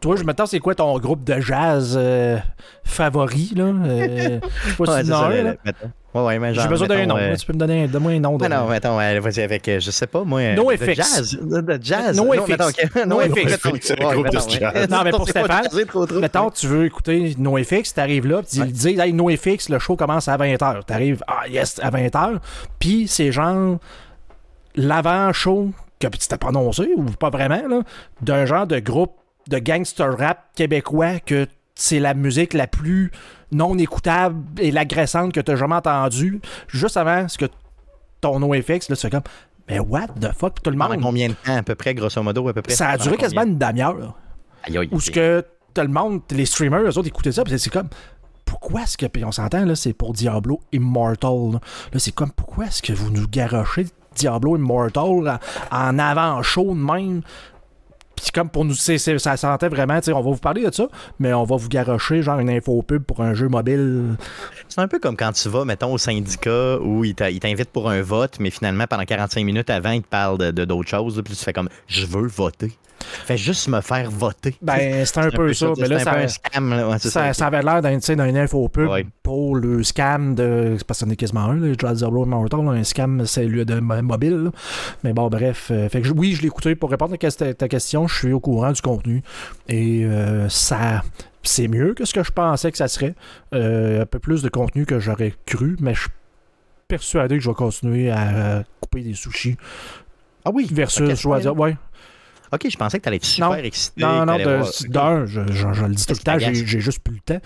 Toi, 0.00 0.16
je 0.16 0.24
me 0.24 0.32
demande 0.32 0.48
c'est 0.48 0.58
quoi 0.58 0.74
ton 0.74 0.98
groupe 0.98 1.22
de 1.24 1.38
jazz 1.40 1.94
euh, 1.98 2.38
favori, 2.84 3.52
là? 3.56 3.64
Euh, 3.64 4.40
je 4.64 4.70
sais 4.70 4.76
pas 4.76 4.84
Ouais, 4.94 5.04
si 5.04 5.12
as 5.12 5.16
ça, 5.16 5.28
là. 5.30 5.54
mettons. 5.64 5.90
Ouais, 6.14 6.22
ouais, 6.22 6.38
mais 6.38 6.54
J'ai 6.54 6.66
besoin 6.68 6.86
d'un 6.88 6.96
mettons, 6.96 7.08
nom. 7.14 7.16
euh, 7.20 7.30
là. 7.30 7.36
Tu 7.36 7.44
peux 7.46 7.52
me 7.52 7.58
donner, 7.58 7.84
un- 7.84 7.86
donne-moi 7.88 8.12
un 8.12 8.20
nom. 8.20 8.36
De... 8.38 8.42
Ouais, 8.42 8.48
non, 8.48 8.70
attends, 8.70 8.96
ouais, 8.96 9.18
vas-y 9.20 9.40
avec, 9.42 9.70
je 9.78 9.90
sais 9.90 10.06
pas, 10.06 10.22
moi. 10.24 10.54
No 10.54 10.70
de 10.70 10.76
FX. 10.76 10.94
jazz. 10.94 11.38
De, 11.42 11.60
de 11.60 11.78
jazz. 11.82 12.16
No 12.16 12.24
Non, 12.34 12.42
FX. 12.42 12.48
mettons. 12.48 12.64
No 13.06 13.06
No 13.06 13.20
FX. 13.20 13.56
FX. 13.56 13.92
Groupe 13.96 14.16
de 14.28 14.36
mettons, 14.36 14.48
jazz. 14.48 14.88
Non, 14.88 15.02
mais 15.04 15.10
pour 15.10 15.28
Stéphane. 15.28 15.66
Mettons, 16.20 16.50
tu 16.50 16.66
veux 16.68 16.84
écouter 16.86 17.34
NoFX, 17.38 17.92
t'arrives 17.94 18.26
là, 18.26 18.40
puis 18.42 18.60
ils 18.60 18.72
disent 18.72 18.98
Hey, 18.98 19.12
NoFX, 19.12 19.68
le 19.68 19.78
show 19.78 19.96
commence 19.96 20.28
à 20.28 20.36
20h. 20.38 20.84
T'arrives, 20.86 21.22
ah 21.26 21.46
yes, 21.48 21.80
à 21.82 21.90
20h. 21.90 22.38
Puis 22.78 23.08
c'est 23.08 23.30
genre 23.32 23.76
l'avant-show, 24.74 25.70
que 26.00 26.06
c'était 26.18 26.38
pas 26.38 26.48
annoncé, 26.48 26.88
ou 26.96 27.04
pas 27.04 27.30
vraiment, 27.30 27.66
là, 27.68 27.82
d'un 28.22 28.46
genre 28.46 28.66
de 28.66 28.78
groupe 28.78 29.12
de 29.48 29.58
gangster 29.58 30.16
rap 30.18 30.46
québécois 30.54 31.20
que 31.20 31.46
c'est 31.74 32.00
la 32.00 32.14
musique 32.14 32.54
la 32.54 32.66
plus 32.66 33.12
non 33.52 33.76
écoutable 33.78 34.42
et 34.60 34.70
l'agressante 34.70 35.32
que 35.32 35.40
t'as 35.40 35.56
jamais 35.56 35.76
entendue. 35.76 36.40
Juste 36.68 36.96
avant 36.96 37.28
ce 37.28 37.38
que 37.38 37.46
ton 38.20 38.40
NoFX, 38.40 38.88
là, 38.88 38.96
tu 38.96 39.02
fais 39.02 39.10
comme, 39.10 39.22
mais 39.68 39.78
what 39.78 40.08
the 40.20 40.32
fuck, 40.32 40.62
tout 40.62 40.70
le 40.70 40.76
Pendant 40.76 40.94
monde? 40.94 41.02
combien 41.02 41.28
de 41.28 41.34
temps, 41.34 41.56
à 41.56 41.62
peu 41.62 41.74
près, 41.74 41.94
grosso 41.94 42.22
modo, 42.22 42.48
à 42.48 42.52
peu 42.54 42.62
près? 42.62 42.74
Ça 42.74 42.88
a 42.90 42.98
duré 42.98 43.16
quasiment 43.16 43.42
une 43.44 43.58
demi-heure 43.58 44.14
Aïe, 44.64 44.78
aïe, 44.78 44.88
où 44.90 45.00
ce 45.00 45.10
que 45.10 45.44
tout 45.74 45.82
le 45.82 45.88
monde, 45.88 46.22
les 46.30 46.46
streamers, 46.46 46.80
eux 46.80 46.98
autres 46.98 47.06
écoutaient 47.08 47.32
ça, 47.32 47.42
c'est 47.46 47.70
comme 47.70 47.88
pourquoi 48.44 48.82
est-ce 48.82 48.96
que 48.96 49.06
puis 49.06 49.24
on 49.24 49.32
s'entend 49.32 49.64
là, 49.64 49.76
c'est 49.76 49.92
pour 49.92 50.12
Diablo 50.12 50.60
Immortal. 50.72 51.52
Là, 51.52 51.60
Là, 51.92 51.98
c'est 51.98 52.14
comme 52.14 52.30
pourquoi 52.32 52.66
est-ce 52.66 52.80
que 52.82 52.92
vous 52.92 53.10
nous 53.10 53.28
garochez 53.28 53.86
Diablo 54.16 54.56
Immortal 54.56 55.38
en, 55.70 55.76
en 55.76 55.98
avant 55.98 56.42
chaud 56.42 56.74
de 56.74 56.80
même. 56.80 57.22
Puis 58.16 58.30
comme 58.32 58.48
pour 58.48 58.64
nous, 58.64 58.72
c'est- 58.74 58.96
ça 59.18 59.36
sentait 59.36 59.68
vraiment, 59.68 60.00
on 60.08 60.12
va 60.14 60.20
vous 60.22 60.36
parler 60.38 60.64
de 60.64 60.72
ça, 60.72 60.88
mais 61.18 61.34
on 61.34 61.44
va 61.44 61.56
vous 61.56 61.68
garrocher 61.68 62.22
genre 62.22 62.38
une 62.38 62.48
info 62.48 62.80
pub 62.80 63.02
pour 63.02 63.20
un 63.20 63.34
jeu 63.34 63.46
mobile. 63.48 64.16
C'est 64.68 64.80
un 64.80 64.88
peu 64.88 64.98
comme 64.98 65.16
quand 65.18 65.32
tu 65.32 65.50
vas, 65.50 65.66
mettons, 65.66 65.92
au 65.92 65.98
syndicat 65.98 66.78
où 66.80 67.04
ils 67.04 67.14
t'invitent 67.14 67.70
pour 67.70 67.90
un 67.90 68.00
vote, 68.00 68.38
mais 68.40 68.48
finalement, 68.50 68.86
pendant 68.88 69.04
45 69.04 69.44
minutes 69.44 69.68
avant, 69.68 69.90
ils 69.90 70.02
te 70.02 70.08
parlent 70.08 70.38
de, 70.38 70.64
d'autres 70.64 70.88
choses, 70.88 71.20
puis 71.22 71.34
tu 71.36 71.44
fais 71.44 71.52
comme 71.52 71.68
je 71.88 72.06
veux 72.06 72.26
voter. 72.26 72.72
Fais 73.24 73.36
juste 73.36 73.68
me 73.68 73.80
faire 73.80 74.10
voter. 74.10 74.56
Ben, 74.62 75.04
c'est 75.04 75.18
un, 75.18 75.30
peu 75.30 75.52
ça. 75.52 75.72
Mais 75.78 75.88
là, 75.88 75.98
ça, 75.98 76.14
un 76.16 76.28
scam. 76.28 76.70
là, 76.70 76.88
ouais, 76.88 76.96
c'est 76.98 77.08
ça, 77.10 77.26
ça. 77.26 77.32
ça 77.32 77.46
avait 77.46 77.62
l'air 77.62 77.82
d'un, 77.82 77.98
info 78.36 78.68
pub 78.68 78.88
Ouais. 78.88 79.06
pour 79.22 79.56
le 79.56 79.82
scam 79.82 80.34
de. 80.34 80.76
Parce 80.86 81.00
que 81.00 81.06
c'en 81.06 81.10
est 81.10 81.16
quasiment 81.16 81.44
un, 81.44 81.56
là, 81.56 81.94
Diablo 81.94 82.24
Immortal, 82.24 82.64
là, 82.64 82.70
un 82.72 82.84
scam 82.84 83.24
cellule 83.26 83.64
de 83.64 83.80
mo- 83.80 84.02
mobile. 84.02 84.36
là. 84.44 84.50
Mais 85.04 85.12
bon, 85.12 85.28
bref. 85.28 85.68
euh, 85.70 85.88
fait 85.88 86.00
que 86.02 86.08
oui, 86.10 86.32
je 86.34 86.42
l'ai 86.42 86.48
écouté. 86.48 86.74
Pour 86.74 86.90
répondre 86.90 87.14
à 87.14 87.54
ta- 87.54 87.68
question, 87.68 88.06
je 88.08 88.16
suis 88.16 88.32
au 88.32 88.40
courant 88.40 88.72
du 88.72 88.80
contenu. 88.82 89.22
Et 89.68 90.04
euh, 90.04 90.48
ça. 90.48 91.02
C'est 91.42 91.68
mieux 91.68 91.94
que 91.94 92.04
ce 92.04 92.12
que 92.12 92.24
je 92.24 92.32
pensais 92.32 92.72
que 92.72 92.78
ça 92.78 92.88
serait. 92.88 93.14
Euh, 93.54 94.02
un 94.02 94.06
peu 94.06 94.18
plus 94.18 94.42
de 94.42 94.48
contenu 94.48 94.84
que 94.84 94.98
j'aurais 94.98 95.32
cru, 95.46 95.76
mais 95.80 95.94
je 95.94 96.00
suis 96.00 96.10
persuadé 96.88 97.36
que 97.36 97.42
je 97.44 97.48
vais 97.48 97.54
continuer 97.54 98.10
à 98.10 98.64
couper 98.80 99.02
des 99.02 99.14
sushis. 99.14 99.56
Ah 100.44 100.50
oui. 100.52 100.68
Versus, 100.70 101.08
je 101.14 101.22
dois 101.22 101.40
dire, 101.40 101.56
ouais. 101.58 101.76
Ok, 102.52 102.66
je 102.70 102.76
pensais 102.76 102.98
que 102.98 103.04
t'allais 103.04 103.16
être 103.16 103.24
super 103.24 103.50
Non. 103.50 103.54
excité. 103.56 104.00
Non, 104.02 104.24
non, 104.26 104.36
d'un, 104.88 105.26
je, 105.26 105.40
je- 105.50 105.72
je 105.72 105.84
le 105.84 105.94
dis 105.94 106.06
tout 106.06 106.14
le 106.14 106.18
temps, 106.20 106.38
j'ai 106.38 106.54
juste 106.80 107.00
plus 107.00 107.14
le 107.14 107.20
temps. 107.20 107.40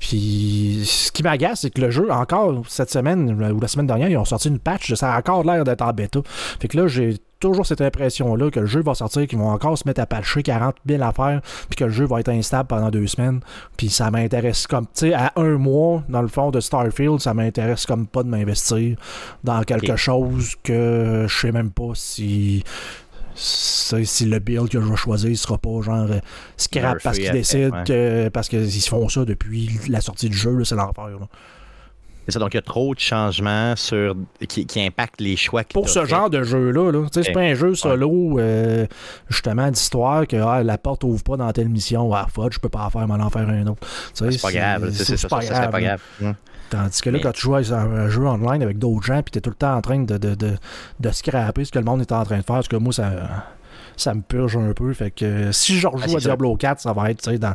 Puis 0.00 0.82
ce 0.84 1.10
qui 1.12 1.22
m'agace, 1.22 1.60
c'est 1.62 1.70
que 1.70 1.80
le 1.80 1.90
jeu, 1.90 2.10
encore 2.10 2.62
cette 2.68 2.90
semaine 2.90 3.30
ou 3.52 3.60
la 3.60 3.68
semaine 3.68 3.86
dernière, 3.86 4.08
ils 4.10 4.16
ont 4.18 4.24
sorti 4.24 4.48
une 4.48 4.58
patch, 4.58 4.92
ça 4.94 5.14
a 5.14 5.18
encore 5.18 5.44
l'air 5.44 5.64
d'être 5.64 5.82
en 5.82 5.92
bêta. 5.92 6.20
Fait 6.60 6.68
que 6.68 6.76
là, 6.76 6.88
j'ai 6.88 7.16
toujours 7.40 7.64
cette 7.66 7.80
impression-là 7.80 8.50
que 8.50 8.60
le 8.60 8.66
jeu 8.66 8.82
va 8.82 8.94
sortir, 8.94 9.26
qu'ils 9.26 9.38
vont 9.38 9.48
encore 9.50 9.76
se 9.78 9.84
mettre 9.86 10.00
à 10.02 10.06
patcher 10.06 10.42
40 10.42 10.76
000 10.86 11.02
affaires, 11.02 11.40
puis 11.68 11.76
que 11.76 11.84
le 11.84 11.90
jeu 11.90 12.04
va 12.06 12.20
être 12.20 12.28
instable 12.30 12.66
pendant 12.68 12.90
deux 12.90 13.06
semaines. 13.06 13.40
Puis 13.78 13.88
ça 13.88 14.10
m'intéresse 14.10 14.66
comme, 14.66 14.84
tu 14.86 14.90
sais, 15.08 15.14
à 15.14 15.32
un 15.36 15.56
mois, 15.56 16.02
dans 16.08 16.22
le 16.22 16.28
fond 16.28 16.50
de 16.50 16.60
Starfield, 16.60 17.20
ça 17.20 17.32
m'intéresse 17.34 17.86
comme 17.86 18.06
pas 18.06 18.22
de 18.22 18.28
m'investir 18.28 18.96
dans 19.42 19.62
quelque 19.62 19.96
chose 19.96 20.54
que 20.62 21.26
je 21.28 21.34
sais 21.38 21.52
même 21.52 21.70
pas 21.70 21.90
si 21.94 22.62
si 23.34 24.24
le 24.26 24.38
build 24.38 24.68
que 24.68 24.80
je 24.80 24.86
vais 24.86 24.96
choisir 24.96 25.36
sera 25.36 25.58
pas 25.58 25.80
genre 25.82 26.06
euh, 26.10 26.20
scrap 26.56 27.02
parce 27.02 27.18
qu'ils 27.18 27.32
décident 27.32 27.76
ouais. 27.76 27.84
que 27.84 28.28
parce 28.28 28.48
qu'ils 28.48 28.70
font 28.82 29.08
ça 29.08 29.24
depuis 29.24 29.70
la 29.88 30.00
sortie 30.00 30.28
du 30.28 30.36
jeu, 30.36 30.64
c'est 30.64 30.76
l'enfer. 30.76 31.08
C'est 32.26 32.32
ça, 32.32 32.38
donc 32.38 32.54
il 32.54 32.56
y 32.56 32.58
a 32.58 32.62
trop 32.62 32.94
de 32.94 33.00
changements 33.00 33.76
sur, 33.76 34.14
qui, 34.48 34.64
qui 34.64 34.80
impactent 34.80 35.20
les 35.20 35.36
choix 35.36 35.62
Pour 35.64 35.90
ce 35.90 36.00
fait. 36.00 36.06
genre 36.06 36.30
de 36.30 36.42
jeu-là, 36.42 36.90
là, 36.90 37.06
c'est 37.12 37.32
pas 37.32 37.40
un 37.40 37.52
jeu 37.52 37.74
solo 37.74 38.38
euh, 38.38 38.86
justement 39.28 39.70
d'histoire 39.70 40.26
que 40.26 40.36
ah, 40.36 40.62
la 40.62 40.78
porte 40.78 41.04
ouvre 41.04 41.22
pas 41.22 41.36
dans 41.36 41.52
telle 41.52 41.68
mission, 41.68 42.14
ah 42.14 42.26
fuck, 42.32 42.54
je 42.54 42.60
peux 42.60 42.70
pas 42.70 42.86
en 42.86 42.90
faire, 42.90 43.06
m'en 43.06 43.16
en 43.16 43.28
faire 43.28 43.46
un 43.46 43.66
autre. 43.66 43.86
C'est 44.14 44.40
pas 44.40 44.52
grave, 44.52 44.90
c'est 44.92 45.18
ça, 45.18 45.28
ça, 45.28 45.68
pas 45.68 45.80
grave. 45.80 46.00
Tandis 46.74 47.00
que 47.00 47.10
là, 47.10 47.18
Mais- 47.18 47.22
quand 47.22 47.32
tu 47.32 47.42
joues 47.42 47.54
à 47.54 47.58
un 47.58 48.08
jeu 48.08 48.26
online 48.26 48.62
avec 48.62 48.78
d'autres 48.78 49.04
gens, 49.06 49.22
puis 49.22 49.30
t'es 49.30 49.40
tout 49.40 49.50
le 49.50 49.56
temps 49.56 49.76
en 49.76 49.80
train 49.80 50.00
de, 50.00 50.18
de, 50.18 50.34
de, 50.34 50.54
de 51.00 51.10
scraper 51.10 51.64
ce 51.64 51.70
que 51.72 51.78
le 51.78 51.84
monde 51.84 52.00
est 52.00 52.12
en 52.12 52.24
train 52.24 52.38
de 52.38 52.42
faire, 52.42 52.56
parce 52.56 52.68
que 52.68 52.76
moi, 52.76 52.92
ça, 52.92 53.12
ça 53.96 54.14
me 54.14 54.22
purge 54.22 54.56
un 54.56 54.72
peu. 54.72 54.92
Fait 54.92 55.10
que 55.10 55.24
euh, 55.24 55.52
si 55.52 55.78
je 55.78 55.86
rejoue 55.86 56.04
Ah, 56.04 56.16
à 56.16 56.20
ça. 56.20 56.28
Diablo 56.28 56.56
4, 56.56 56.80
ça 56.80 56.92
va 56.92 57.10
être, 57.10 57.22
tu 57.22 57.38
dans 57.38 57.54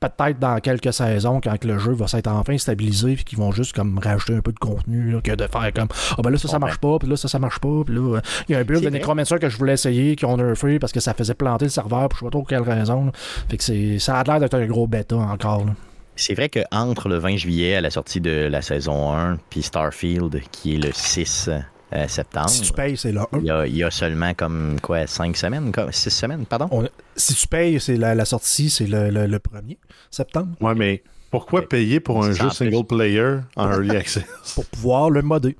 peut-être 0.00 0.40
dans 0.40 0.58
quelques 0.58 0.92
saisons, 0.92 1.40
quand 1.40 1.64
le 1.64 1.78
jeu 1.78 1.92
va 1.92 2.08
s'être 2.08 2.26
enfin 2.26 2.58
stabilisé, 2.58 3.14
puis 3.14 3.22
qu'ils 3.24 3.38
vont 3.38 3.52
juste 3.52 3.72
comme 3.72 4.00
rajouter 4.02 4.34
un 4.34 4.40
peu 4.40 4.50
de 4.50 4.58
contenu, 4.58 5.12
là, 5.12 5.20
que 5.20 5.30
de 5.30 5.46
faire 5.46 5.72
comme 5.72 5.86
Ah 6.18 6.22
ben 6.24 6.30
là, 6.30 6.38
ça, 6.38 6.48
ça 6.48 6.58
Bon, 6.58 6.66
marche 6.66 6.78
pas, 6.78 6.98
puis 6.98 7.08
là, 7.08 7.16
ça, 7.16 7.28
ça 7.28 7.38
marche 7.38 7.60
pas, 7.60 7.84
puis 7.86 7.94
là, 7.94 8.16
euh, 8.16 8.20
il 8.48 8.52
y 8.52 8.56
a 8.56 8.58
un 8.58 8.64
build 8.64 8.82
de. 8.82 8.88
Necromancer 8.90 9.38
que 9.38 9.48
je 9.48 9.56
voulais 9.56 9.74
essayer, 9.74 10.16
qui 10.16 10.24
ont 10.24 10.36
nerfé 10.36 10.80
parce 10.80 10.92
que 10.92 10.98
ça 10.98 11.14
faisait 11.14 11.34
planter 11.34 11.66
le 11.66 11.70
serveur, 11.70 12.08
pour 12.08 12.18
je 12.18 12.24
sais 12.24 12.26
pas 12.26 12.30
trop 12.30 12.42
quelle 12.42 12.62
raison. 12.62 13.04
là. 13.04 13.12
Fait 13.48 13.58
que 13.58 13.98
ça 14.00 14.18
a 14.18 14.24
l'air 14.24 14.40
d'être 14.40 14.54
un 14.54 14.66
gros 14.66 14.88
bêta 14.88 15.14
encore. 15.16 15.66
là. 15.66 15.72
C'est 16.16 16.34
vrai 16.34 16.48
qu'entre 16.48 17.08
le 17.08 17.16
20 17.18 17.36
juillet 17.36 17.74
à 17.76 17.80
la 17.80 17.90
sortie 17.90 18.20
de 18.20 18.30
la 18.50 18.62
saison 18.62 19.12
1 19.14 19.38
puis 19.50 19.62
Starfield, 19.62 20.40
qui 20.50 20.74
est 20.74 20.78
le 20.78 20.90
6 20.92 21.48
euh, 21.94 22.08
septembre, 22.08 22.50
Si 22.50 22.62
tu 22.62 22.72
payes, 22.72 22.96
c'est 22.96 23.12
là. 23.12 23.26
il 23.38 23.44
y, 23.44 23.50
a, 23.50 23.66
il 23.66 23.76
y 23.76 23.82
a 23.82 23.90
seulement 23.90 24.32
comme 24.34 24.78
quoi 24.80 25.06
5 25.06 25.36
semaines, 25.36 25.72
6 25.90 26.10
semaines, 26.10 26.44
pardon? 26.46 26.68
On- 26.70 26.88
si 27.16 27.34
tu 27.34 27.48
payes, 27.48 27.80
c'est 27.80 27.96
la, 27.96 28.14
la 28.14 28.24
sortie, 28.24 28.70
c'est 28.70 28.86
le, 28.86 29.10
le, 29.10 29.26
le 29.26 29.38
1er 29.38 29.76
septembre, 30.10 30.54
Ouais, 30.60 30.74
mais 30.74 31.02
pourquoi 31.30 31.66
payer 31.66 31.98
pour 32.00 32.22
un 32.24 32.32
jeu 32.32 32.50
single 32.50 32.84
player 32.86 33.38
en 33.56 33.70
early 33.72 33.96
access? 33.96 34.24
pour 34.54 34.66
pouvoir 34.66 35.10
le 35.10 35.22
modder. 35.22 35.56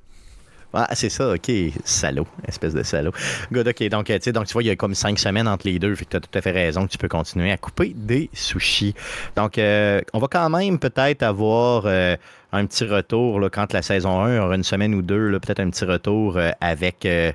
Ah, 0.74 0.88
c'est 0.94 1.10
ça, 1.10 1.34
ok, 1.34 1.50
salaud, 1.84 2.26
espèce 2.48 2.72
de 2.72 2.82
salaud. 2.82 3.12
Good, 3.52 3.68
ok, 3.68 3.88
donc, 3.88 4.08
euh, 4.10 4.18
donc 4.32 4.46
tu 4.46 4.52
vois, 4.54 4.62
il 4.62 4.66
y 4.66 4.70
a 4.70 4.76
comme 4.76 4.94
5 4.94 5.18
semaines 5.18 5.46
entre 5.46 5.66
les 5.66 5.78
deux, 5.78 5.94
fait 5.94 6.06
que 6.06 6.10
tu 6.10 6.16
as 6.16 6.20
tout 6.20 6.38
à 6.38 6.40
fait 6.40 6.50
raison 6.50 6.86
que 6.86 6.92
tu 6.92 6.98
peux 6.98 7.08
continuer 7.08 7.52
à 7.52 7.58
couper 7.58 7.92
des 7.94 8.30
sushis. 8.32 8.94
Donc, 9.36 9.58
euh, 9.58 10.00
on 10.14 10.18
va 10.18 10.28
quand 10.28 10.48
même 10.48 10.78
peut-être 10.78 11.22
avoir 11.22 11.84
euh, 11.84 12.16
un 12.52 12.66
petit 12.66 12.84
retour, 12.84 13.38
là, 13.38 13.50
quand 13.50 13.72
la 13.72 13.82
saison 13.82 14.22
1 14.22 14.40
aura 14.40 14.54
une 14.54 14.62
semaine 14.62 14.94
ou 14.94 15.02
deux, 15.02 15.38
peut-être 15.40 15.60
un 15.60 15.68
petit 15.68 15.84
retour 15.84 16.38
euh, 16.38 16.50
avec 16.60 17.04
euh, 17.04 17.32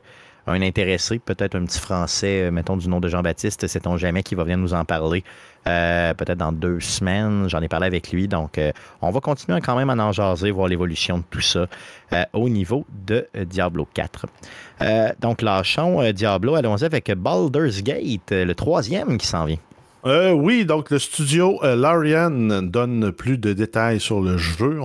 un 0.48 0.62
intéressé, 0.62 1.20
peut-être 1.20 1.56
un 1.56 1.66
petit 1.66 1.80
Français, 1.80 2.44
euh, 2.44 2.52
mettons 2.52 2.78
du 2.78 2.88
nom 2.88 3.00
de 3.00 3.10
Jean-Baptiste, 3.10 3.68
sait-on 3.68 3.98
jamais, 3.98 4.24
qui 4.24 4.34
va 4.36 4.44
venir 4.44 4.58
nous 4.58 4.74
en 4.74 4.86
parler. 4.86 5.24
euh, 5.68 6.14
peut-être 6.14 6.38
dans 6.38 6.54
deux 6.54 6.80
semaines, 6.80 7.50
j'en 7.50 7.62
ai 7.62 7.68
parlé 7.68 7.88
avec 7.88 8.12
lui, 8.12 8.30
donc 8.30 8.58
euh, 8.58 8.72
on 9.02 9.12
va 9.12 9.20
continuer 9.20 9.60
quand 9.60 9.76
même 9.76 9.90
à 9.90 9.96
en 9.96 10.14
jaser, 10.14 10.50
voir 10.52 10.70
l'évolution 10.70 11.18
de 11.18 11.24
tout 11.30 11.42
ça 11.42 11.68
au 12.32 12.48
niveau 12.48 12.86
de 13.06 13.28
Diablo 13.46 13.86
4. 13.94 14.26
Euh, 14.82 15.10
donc 15.20 15.42
lâchons 15.42 16.10
Diablo, 16.14 16.56
allons-y 16.56 16.86
avec 16.86 17.12
Baldur's 17.12 17.84
Gate, 17.84 18.32
le 18.32 18.54
troisième 18.54 19.18
qui 19.18 19.28
s'en 19.28 19.44
vient. 19.46 19.58
Oui, 20.06 20.64
donc 20.64 20.90
le 20.90 21.00
studio 21.00 21.60
Larian 21.62 22.62
donne 22.62 23.12
plus 23.12 23.38
de 23.38 23.52
détails 23.52 24.00
sur 24.00 24.22
le 24.22 24.38
jeu. 24.38 24.80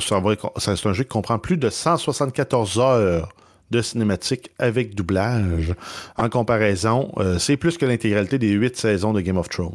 C'est 0.00 0.86
un 0.86 0.92
jeu 0.92 1.04
qui 1.04 1.08
comprend 1.08 1.38
plus 1.38 1.56
de 1.56 1.70
174 1.70 2.78
heures 2.78 3.28
de 3.70 3.82
cinématiques 3.82 4.50
avec 4.58 4.94
doublage. 4.94 5.74
En 6.16 6.28
comparaison, 6.28 7.12
euh, 7.18 7.38
c'est 7.38 7.56
plus 7.56 7.78
que 7.78 7.86
l'intégralité 7.86 8.38
des 8.38 8.50
huit 8.50 8.76
saisons 8.76 9.12
de 9.12 9.20
Game 9.20 9.36
of 9.38 9.48
Thrones. 9.48 9.74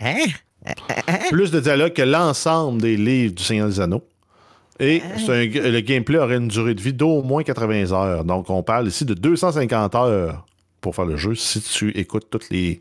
Hein? 0.00 0.26
Plus 1.30 1.50
de 1.50 1.60
dialogue 1.60 1.92
que 1.92 2.02
l'ensemble 2.02 2.80
des 2.82 2.96
livres 2.96 3.34
du 3.34 3.42
Seigneur 3.42 3.68
des 3.68 3.80
Anneaux. 3.80 4.04
Et 4.80 5.02
un- 5.02 5.44
le 5.70 5.80
gameplay 5.80 6.18
aurait 6.18 6.36
une 6.36 6.48
durée 6.48 6.74
de 6.74 6.80
vie 6.80 6.92
d'au 6.92 7.22
moins 7.22 7.42
80 7.42 7.92
heures. 7.92 8.24
Donc, 8.24 8.48
on 8.50 8.62
parle 8.62 8.86
ici 8.88 9.04
de 9.04 9.14
250 9.14 9.94
heures 9.94 10.46
pour 10.80 10.94
faire 10.94 11.06
le 11.06 11.16
jeu 11.16 11.34
si 11.34 11.60
tu 11.60 11.90
écoutes 11.98 12.28
toutes 12.30 12.50
les, 12.50 12.80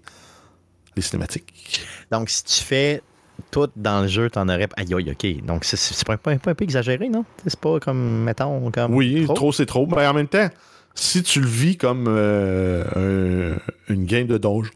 les 0.95 1.01
cinématiques. 1.01 1.81
Donc, 2.11 2.29
si 2.29 2.43
tu 2.43 2.63
fais 2.63 3.01
tout 3.51 3.67
dans 3.75 4.01
le 4.01 4.07
jeu, 4.07 4.29
t'en 4.29 4.47
aurais. 4.49 4.67
Aïe, 4.77 4.93
aïe, 4.93 5.11
ok. 5.11 5.45
Donc, 5.45 5.63
c'est- 5.65 5.77
c'est 5.77 6.05
pas, 6.05 6.17
pas- 6.17 6.35
pas 6.37 6.51
un 6.51 6.55
peu 6.55 6.63
exagéré, 6.63 7.09
non? 7.09 7.25
C'est 7.45 7.59
pas 7.59 7.79
comme, 7.79 8.23
mettons, 8.23 8.69
comme. 8.71 8.93
Oui, 8.93 9.23
trop? 9.25 9.33
trop, 9.33 9.51
c'est 9.51 9.65
trop. 9.65 9.87
Mais 9.87 10.05
en 10.07 10.13
même 10.13 10.27
temps, 10.27 10.49
si 10.95 11.23
tu 11.23 11.39
le 11.41 11.47
vis 11.47 11.77
comme 11.77 12.05
euh, 12.07 12.83
un- 12.95 13.93
une 13.93 14.05
game 14.05 14.27
de 14.27 14.37
donjon, 14.37 14.69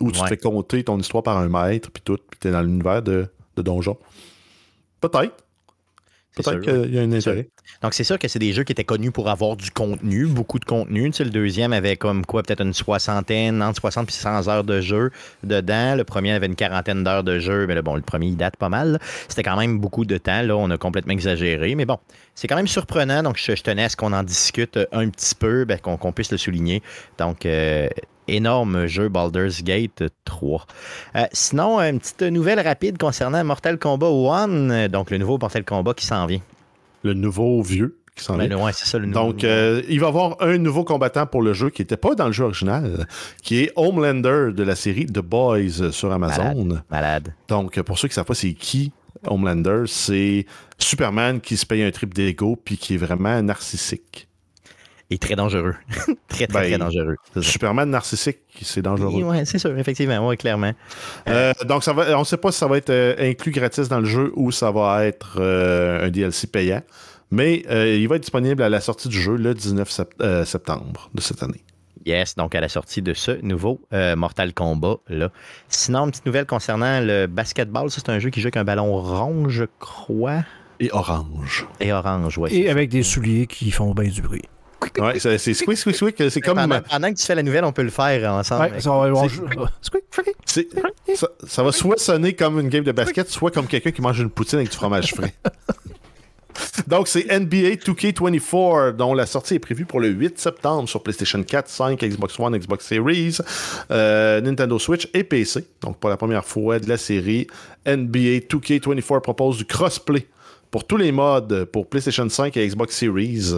où 0.00 0.12
tu 0.12 0.18
Ouais. 0.18 0.24
te 0.24 0.28
fais 0.30 0.36
compter 0.36 0.84
ton 0.84 0.98
histoire 0.98 1.22
par 1.22 1.38
un 1.38 1.48
maître, 1.48 1.90
puis 1.92 2.02
tout, 2.04 2.16
puis 2.30 2.38
t'es 2.38 2.50
dans 2.52 2.62
l'univers 2.62 3.02
de, 3.02 3.26
de 3.56 3.62
donjon, 3.62 3.96
peut-être. 5.00 5.34
Peut-être 6.42 6.60
qu'il 6.60 6.94
y 6.94 6.98
a 6.98 7.02
un 7.02 7.12
intérêt. 7.12 7.48
Donc, 7.82 7.94
c'est 7.94 8.04
sûr 8.04 8.18
que 8.18 8.28
c'est 8.28 8.38
des 8.38 8.52
jeux 8.52 8.64
qui 8.64 8.72
étaient 8.72 8.84
connus 8.84 9.10
pour 9.10 9.28
avoir 9.28 9.56
du 9.56 9.70
contenu, 9.70 10.26
beaucoup 10.26 10.58
de 10.58 10.64
contenu. 10.64 11.10
Tu 11.10 11.18
sais, 11.18 11.24
le 11.24 11.30
deuxième 11.30 11.72
avait 11.72 11.96
comme 11.96 12.24
quoi, 12.24 12.42
peut-être 12.42 12.62
une 12.62 12.74
soixantaine, 12.74 13.62
entre 13.62 13.80
60 13.80 14.08
et 14.08 14.12
100 14.12 14.48
heures 14.48 14.64
de 14.64 14.80
jeu 14.80 15.10
dedans. 15.44 15.94
Le 15.94 16.04
premier 16.04 16.32
avait 16.32 16.46
une 16.46 16.56
quarantaine 16.56 17.04
d'heures 17.04 17.24
de 17.24 17.38
jeu, 17.38 17.66
mais 17.66 17.74
là, 17.74 17.82
bon, 17.82 17.94
le 17.94 18.02
premier, 18.02 18.28
il 18.28 18.36
date 18.36 18.56
pas 18.56 18.68
mal. 18.68 18.98
C'était 19.28 19.42
quand 19.42 19.56
même 19.56 19.78
beaucoup 19.78 20.04
de 20.04 20.18
temps. 20.18 20.42
Là, 20.42 20.56
on 20.56 20.70
a 20.70 20.78
complètement 20.78 21.12
exagéré. 21.12 21.74
Mais 21.74 21.84
bon, 21.84 21.98
c'est 22.34 22.48
quand 22.48 22.56
même 22.56 22.68
surprenant. 22.68 23.22
Donc, 23.22 23.36
je, 23.36 23.54
je 23.54 23.62
tenais 23.62 23.84
à 23.84 23.88
ce 23.88 23.96
qu'on 23.96 24.12
en 24.12 24.22
discute 24.22 24.78
un 24.92 25.08
petit 25.10 25.34
peu, 25.34 25.64
ben, 25.64 25.78
qu'on 25.78 25.96
qu'on 25.96 26.12
puisse 26.12 26.32
le 26.32 26.38
souligner. 26.38 26.82
Donc, 27.18 27.44
euh, 27.44 27.88
énorme 28.28 28.86
jeu 28.86 29.08
Baldur's 29.08 29.62
Gate 29.62 30.04
3. 30.24 30.66
Euh, 31.16 31.24
sinon, 31.32 31.80
une 31.80 31.98
petite 31.98 32.22
nouvelle 32.22 32.60
rapide 32.60 32.98
concernant 32.98 33.42
Mortal 33.44 33.78
Kombat 33.78 34.06
1, 34.08 34.70
euh, 34.70 34.88
donc 34.88 35.10
le 35.10 35.18
nouveau 35.18 35.38
Mortal 35.38 35.64
Kombat 35.64 35.94
qui 35.94 36.06
s'en 36.06 36.26
vient. 36.26 36.40
Le 37.02 37.14
nouveau 37.14 37.62
vieux 37.62 37.98
qui 38.16 38.24
s'en 38.24 38.36
Ben, 38.36 38.48
vient. 38.48 38.64
ouais, 38.64 38.72
c'est 38.72 38.86
ça 38.86 38.98
le 38.98 39.06
nouveau. 39.06 39.18
Donc, 39.32 39.44
euh, 39.44 39.82
il 39.88 40.00
va 40.00 40.06
y 40.06 40.08
avoir 40.08 40.36
un 40.40 40.58
nouveau 40.58 40.84
combattant 40.84 41.26
pour 41.26 41.42
le 41.42 41.52
jeu 41.52 41.70
qui 41.70 41.82
n'était 41.82 41.96
pas 41.96 42.14
dans 42.14 42.26
le 42.26 42.32
jeu 42.32 42.44
original, 42.44 43.06
qui 43.42 43.60
est 43.60 43.72
Homelander 43.76 44.52
de 44.52 44.62
la 44.62 44.74
série 44.74 45.06
The 45.06 45.20
Boys 45.20 45.92
sur 45.92 46.12
Amazon. 46.12 46.80
Malade. 46.90 47.34
Donc, 47.48 47.80
pour 47.82 47.98
ceux 47.98 48.08
qui 48.08 48.12
ne 48.12 48.16
savent 48.16 48.24
pas 48.24 48.34
c'est 48.34 48.54
qui 48.54 48.92
Homelander, 49.26 49.84
c'est 49.86 50.46
Superman 50.78 51.40
qui 51.40 51.56
se 51.56 51.66
paye 51.66 51.82
un 51.82 51.90
trip 51.90 52.14
d'ego 52.14 52.56
puis 52.56 52.76
qui 52.76 52.94
est 52.94 52.98
vraiment 52.98 53.42
narcissique. 53.42 54.27
Et 55.10 55.16
très 55.18 55.36
dangereux. 55.36 55.74
très, 56.28 56.46
très, 56.46 56.60
Ben, 56.62 56.68
très 56.68 56.78
dangereux. 56.78 57.16
C'est 57.32 57.42
ça. 57.42 57.50
Superman 57.50 57.88
narcissique, 57.90 58.38
c'est 58.60 58.82
dangereux. 58.82 59.22
Ouais, 59.22 59.44
c'est 59.46 59.58
sûr, 59.58 59.76
effectivement, 59.78 60.26
oui, 60.28 60.36
clairement. 60.36 60.72
Euh, 61.28 61.52
donc, 61.66 61.82
ça 61.82 61.94
va, 61.94 62.14
on 62.16 62.20
ne 62.20 62.24
sait 62.24 62.36
pas 62.36 62.52
si 62.52 62.58
ça 62.58 62.66
va 62.66 62.76
être 62.76 62.90
euh, 62.90 63.14
inclus 63.18 63.52
gratis 63.52 63.88
dans 63.88 64.00
le 64.00 64.04
jeu 64.06 64.32
ou 64.36 64.52
ça 64.52 64.70
va 64.70 65.06
être 65.06 65.36
euh, 65.40 66.06
un 66.06 66.10
DLC 66.10 66.46
payant. 66.46 66.82
Mais 67.30 67.62
euh, 67.70 67.94
il 67.94 68.06
va 68.08 68.16
être 68.16 68.22
disponible 68.22 68.62
à 68.62 68.68
la 68.68 68.80
sortie 68.80 69.08
du 69.08 69.18
jeu 69.20 69.36
le 69.36 69.54
19 69.54 69.90
sept- 69.90 70.08
euh, 70.20 70.44
septembre 70.44 71.08
de 71.14 71.20
cette 71.22 71.42
année. 71.42 71.62
Yes, 72.06 72.36
donc 72.36 72.54
à 72.54 72.60
la 72.60 72.68
sortie 72.68 73.02
de 73.02 73.12
ce 73.12 73.32
nouveau 73.42 73.80
euh, 73.92 74.14
Mortal 74.16 74.54
Kombat. 74.54 74.96
Là. 75.08 75.30
Sinon, 75.68 76.04
une 76.04 76.10
petite 76.10 76.24
nouvelle 76.26 76.46
concernant 76.46 77.00
le 77.00 77.26
basketball. 77.26 77.90
Ça, 77.90 78.00
c'est 78.04 78.10
un 78.10 78.18
jeu 78.18 78.30
qui 78.30 78.40
joue 78.40 78.46
avec 78.46 78.56
un 78.56 78.64
ballon 78.64 78.96
rond, 79.02 79.48
je 79.48 79.64
crois. 79.78 80.42
Et 80.80 80.90
orange. 80.92 81.66
Et 81.80 81.92
orange, 81.92 82.38
oui. 82.38 82.50
Et 82.54 82.70
avec 82.70 82.88
des 82.88 83.02
souliers 83.02 83.46
qui 83.46 83.70
font 83.70 83.92
bien 83.94 84.08
du 84.10 84.22
bruit. 84.22 84.44
Ouais, 84.98 85.18
c'est 85.18 85.54
squick, 85.54 85.78
squick, 85.78 85.96
squick. 85.96 86.22
C'est 86.30 86.40
comme. 86.42 86.56
pendant, 86.56 86.80
pendant 86.80 87.12
que 87.12 87.18
tu 87.18 87.24
fais 87.24 87.34
la 87.34 87.42
nouvelle, 87.42 87.64
on 87.64 87.72
peut 87.72 87.82
le 87.82 87.90
faire 87.90 88.32
ensemble. 88.32 88.72
Ouais, 88.72 88.86
on 88.86 89.14
Ça, 91.14 91.28
ça 91.46 91.62
va 91.62 91.72
soit 91.72 91.98
sonner 91.98 92.34
comme 92.34 92.60
une 92.60 92.68
game 92.68 92.84
de 92.84 92.92
basket, 92.92 93.28
soit 93.28 93.50
comme 93.50 93.66
quelqu'un 93.66 93.90
qui 93.90 94.02
mange 94.02 94.18
une 94.18 94.30
poutine 94.30 94.58
avec 94.58 94.70
du 94.70 94.76
fromage 94.76 95.14
frais. 95.14 95.34
Donc, 96.86 97.08
c'est 97.08 97.24
NBA 97.26 97.76
2K24, 97.76 98.92
dont 98.92 99.14
la 99.14 99.26
sortie 99.26 99.54
est 99.54 99.58
prévue 99.58 99.84
pour 99.84 100.00
le 100.00 100.08
8 100.08 100.38
septembre 100.38 100.88
sur 100.88 101.02
PlayStation 101.02 101.42
4, 101.42 101.68
5, 101.68 102.00
Xbox 102.00 102.38
One, 102.38 102.56
Xbox 102.56 102.86
Series, 102.86 103.38
euh, 103.90 104.40
Nintendo 104.40 104.78
Switch 104.78 105.08
et 105.14 105.24
PC. 105.24 105.64
Donc, 105.80 105.98
pour 105.98 106.10
la 106.10 106.16
première 106.16 106.44
fois 106.44 106.78
de 106.78 106.88
la 106.88 106.96
série, 106.96 107.46
NBA 107.86 108.46
2K24 108.48 109.20
propose 109.20 109.58
du 109.58 109.66
crossplay 109.66 110.26
pour 110.70 110.86
tous 110.86 110.96
les 110.96 111.12
modes 111.12 111.64
pour 111.66 111.88
PlayStation 111.88 112.28
5 112.28 112.56
et 112.56 112.66
Xbox 112.66 112.96
Series. 112.96 113.54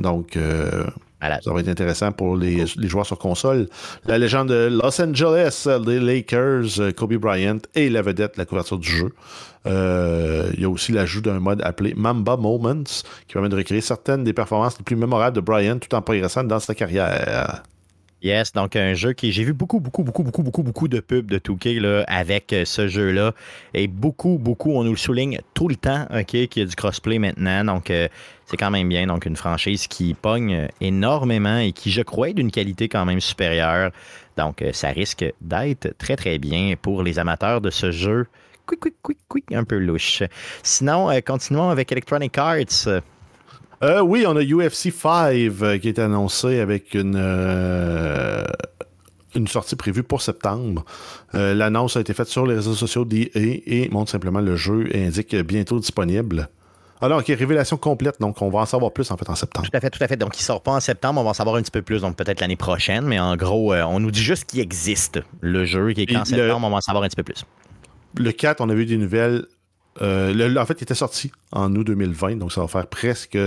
Donc, 0.00 0.36
euh, 0.36 0.84
ça 1.20 1.52
va 1.52 1.60
être 1.60 1.68
intéressant 1.68 2.12
pour 2.12 2.36
les, 2.36 2.64
les 2.76 2.88
joueurs 2.88 3.06
sur 3.06 3.18
console. 3.18 3.68
La 4.06 4.18
légende 4.18 4.48
de 4.48 4.68
Los 4.70 5.00
Angeles, 5.00 5.66
des 5.84 6.00
Lakers, 6.00 6.94
Kobe 6.96 7.14
Bryant 7.14 7.58
et 7.74 7.88
la 7.88 8.02
vedette 8.02 8.34
de 8.34 8.38
la 8.38 8.46
couverture 8.46 8.78
du 8.78 8.88
jeu. 8.88 9.12
Euh, 9.66 10.50
il 10.54 10.60
y 10.60 10.64
a 10.64 10.68
aussi 10.68 10.92
l'ajout 10.92 11.20
d'un 11.20 11.40
mode 11.40 11.60
appelé 11.62 11.94
Mamba 11.96 12.36
Moments 12.36 12.84
qui 13.26 13.32
permet 13.32 13.48
de 13.48 13.56
recréer 13.56 13.80
certaines 13.80 14.22
des 14.22 14.32
performances 14.32 14.78
les 14.78 14.84
plus 14.84 14.96
mémorables 14.96 15.34
de 15.34 15.40
Bryant 15.40 15.78
tout 15.78 15.94
en 15.94 16.02
progressant 16.02 16.44
dans 16.44 16.60
sa 16.60 16.74
carrière. 16.74 17.62
Yes, 18.22 18.52
donc 18.52 18.76
un 18.76 18.94
jeu 18.94 19.12
qui. 19.12 19.30
J'ai 19.30 19.44
vu 19.44 19.52
beaucoup, 19.52 19.78
beaucoup, 19.78 20.02
beaucoup, 20.02 20.22
beaucoup, 20.22 20.42
beaucoup, 20.42 20.62
beaucoup 20.62 20.88
de 20.88 21.00
pubs 21.00 21.26
de 21.26 21.38
2K 21.38 21.80
là, 21.80 22.04
avec 22.08 22.52
euh, 22.54 22.64
ce 22.64 22.88
jeu-là. 22.88 23.34
Et 23.74 23.88
beaucoup, 23.88 24.38
beaucoup, 24.38 24.72
on 24.72 24.84
nous 24.84 24.92
le 24.92 24.96
souligne 24.96 25.40
tout 25.52 25.68
le 25.68 25.76
temps, 25.76 26.06
OK, 26.10 26.26
qu'il 26.26 26.48
y 26.56 26.62
a 26.62 26.64
du 26.64 26.74
crossplay 26.74 27.18
maintenant. 27.18 27.64
Donc, 27.64 27.90
euh, 27.90 28.08
c'est 28.46 28.56
quand 28.56 28.70
même 28.70 28.88
bien. 28.88 29.06
Donc, 29.06 29.26
une 29.26 29.36
franchise 29.36 29.86
qui 29.86 30.14
pogne 30.14 30.54
euh, 30.54 30.66
énormément 30.80 31.58
et 31.58 31.72
qui, 31.72 31.90
je 31.90 32.00
crois, 32.00 32.30
est 32.30 32.34
d'une 32.34 32.50
qualité 32.50 32.88
quand 32.88 33.04
même 33.04 33.20
supérieure. 33.20 33.90
Donc, 34.38 34.64
ça 34.72 34.88
risque 34.88 35.24
d'être 35.40 35.96
très, 35.98 36.16
très 36.16 36.38
bien 36.38 36.74
pour 36.80 37.02
les 37.02 37.18
amateurs 37.18 37.60
de 37.60 37.70
ce 37.70 37.90
jeu. 37.90 38.26
Quick, 38.66 38.80
quick, 38.80 38.94
quick, 39.02 39.18
quick, 39.28 39.52
un 39.52 39.64
peu 39.64 39.78
louche. 39.78 40.22
Sinon, 40.62 41.08
continuons 41.24 41.70
avec 41.70 41.92
Electronic 41.92 42.36
Arts. 42.36 43.02
Euh, 43.82 44.00
oui, 44.00 44.24
on 44.26 44.36
a 44.36 44.42
UFC 44.42 44.90
5 44.90 45.34
euh, 45.62 45.78
qui 45.78 45.88
est 45.88 45.98
annoncé 45.98 46.60
avec 46.60 46.94
une, 46.94 47.14
euh, 47.16 48.42
une 49.34 49.46
sortie 49.48 49.76
prévue 49.76 50.02
pour 50.02 50.22
septembre. 50.22 50.84
Euh, 51.34 51.54
L'annonce 51.54 51.96
a 51.96 52.00
été 52.00 52.14
faite 52.14 52.28
sur 52.28 52.46
les 52.46 52.54
réseaux 52.54 52.74
sociaux 52.74 53.04
d'EA 53.04 53.28
et 53.34 53.88
montre 53.90 54.10
simplement 54.10 54.40
le 54.40 54.56
jeu 54.56 54.88
et 54.96 55.06
indique 55.06 55.36
bientôt 55.36 55.78
disponible. 55.78 56.48
Alors, 57.02 57.18
OK, 57.18 57.26
révélation 57.26 57.76
complète, 57.76 58.18
donc 58.18 58.40
on 58.40 58.48
va 58.48 58.60
en 58.60 58.64
savoir 58.66 58.90
plus 58.92 59.10
en 59.10 59.18
fait 59.18 59.28
en 59.28 59.34
septembre. 59.34 59.68
Tout 59.70 59.76
à 59.76 59.80
fait, 59.80 59.90
tout 59.90 60.02
à 60.02 60.08
fait. 60.08 60.16
Donc, 60.16 60.38
il 60.40 60.42
sort 60.42 60.62
pas 60.62 60.72
en 60.72 60.80
septembre, 60.80 61.20
on 61.20 61.24
va 61.24 61.30
en 61.30 61.34
savoir 61.34 61.56
un 61.56 61.60
petit 61.60 61.70
peu 61.70 61.82
plus, 61.82 62.00
donc 62.00 62.16
peut-être 62.16 62.40
l'année 62.40 62.56
prochaine, 62.56 63.04
mais 63.04 63.18
en 63.18 63.36
gros, 63.36 63.74
on 63.74 64.00
nous 64.00 64.10
dit 64.10 64.22
juste 64.22 64.46
qu'il 64.46 64.60
existe 64.60 65.20
le 65.42 65.66
jeu, 65.66 65.92
qui 65.92 66.00
est 66.00 66.04
Et 66.04 66.06
qu'en 66.14 66.20
le- 66.20 66.24
septembre, 66.24 66.66
on 66.66 66.70
va 66.70 66.76
en 66.76 66.80
savoir 66.80 67.04
un 67.04 67.08
petit 67.08 67.16
peu 67.16 67.22
plus. 67.24 67.44
Le 68.16 68.32
4, 68.32 68.62
on 68.62 68.70
a 68.70 68.74
vu 68.74 68.86
des 68.86 68.96
nouvelles. 68.96 69.44
Euh, 70.02 70.56
en 70.56 70.66
fait, 70.66 70.74
il 70.80 70.84
était 70.84 70.94
sorti 70.94 71.32
en 71.52 71.74
août 71.74 71.84
2020, 71.84 72.36
donc 72.36 72.52
ça 72.52 72.60
va 72.60 72.68
faire 72.68 72.86
presque 72.86 73.38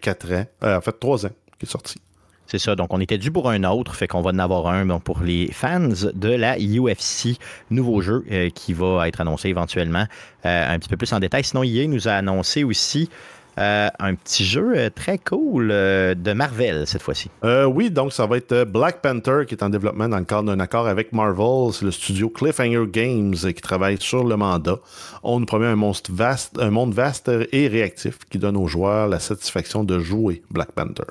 4 0.00 0.32
ans. 0.32 0.46
Euh, 0.64 0.76
en 0.76 0.80
fait, 0.80 0.98
3 0.98 1.26
ans 1.26 1.30
qu'il 1.58 1.68
est 1.68 1.70
sorti. 1.70 2.00
C'est 2.46 2.58
ça. 2.58 2.76
Donc, 2.76 2.92
on 2.92 3.00
était 3.00 3.18
dû 3.18 3.32
pour 3.32 3.50
un 3.50 3.64
autre, 3.64 3.94
fait 3.96 4.06
qu'on 4.06 4.22
va 4.22 4.30
en 4.30 4.38
avoir 4.38 4.68
un 4.68 4.86
donc, 4.86 5.02
pour 5.02 5.20
les 5.20 5.50
fans 5.52 5.88
de 5.88 6.28
la 6.28 6.56
UFC, 6.58 7.38
nouveau 7.70 8.00
jeu 8.00 8.24
euh, 8.30 8.50
qui 8.50 8.72
va 8.72 9.08
être 9.08 9.20
annoncé 9.20 9.48
éventuellement 9.48 10.06
euh, 10.44 10.74
un 10.74 10.78
petit 10.78 10.88
peu 10.88 10.96
plus 10.96 11.12
en 11.12 11.18
détail. 11.18 11.42
Sinon, 11.42 11.64
EA 11.64 11.88
nous 11.88 12.06
a 12.06 12.12
annoncé 12.12 12.62
aussi 12.62 13.10
euh, 13.58 13.88
un 13.98 14.14
petit 14.14 14.44
jeu 14.44 14.74
euh, 14.76 14.90
très 14.90 15.16
cool 15.18 15.70
euh, 15.70 16.14
de 16.14 16.32
Marvel 16.32 16.86
cette 16.86 17.02
fois-ci. 17.02 17.30
Euh, 17.44 17.64
oui, 17.64 17.90
donc 17.90 18.12
ça 18.12 18.26
va 18.26 18.36
être 18.36 18.64
Black 18.64 19.00
Panther 19.00 19.44
qui 19.48 19.54
est 19.54 19.62
en 19.62 19.70
développement 19.70 20.08
dans 20.08 20.18
le 20.18 20.24
cadre 20.24 20.44
d'un 20.44 20.60
accord 20.60 20.86
avec 20.86 21.12
Marvel. 21.12 21.72
C'est 21.72 21.84
le 21.86 21.90
studio 21.90 22.28
Cliffhanger 22.28 22.84
Games 22.86 23.34
qui 23.34 23.54
travaille 23.54 23.96
sur 24.00 24.24
le 24.24 24.36
mandat. 24.36 24.76
On 25.22 25.40
nous 25.40 25.46
promet 25.46 25.66
un, 25.66 25.76
monstre 25.76 26.10
vaste, 26.12 26.58
un 26.60 26.70
monde 26.70 26.92
vaste 26.92 27.30
et 27.52 27.68
réactif 27.68 28.18
qui 28.30 28.38
donne 28.38 28.56
aux 28.56 28.66
joueurs 28.66 29.08
la 29.08 29.18
satisfaction 29.20 29.84
de 29.84 29.98
jouer 29.98 30.42
Black 30.50 30.72
Panther. 30.72 31.04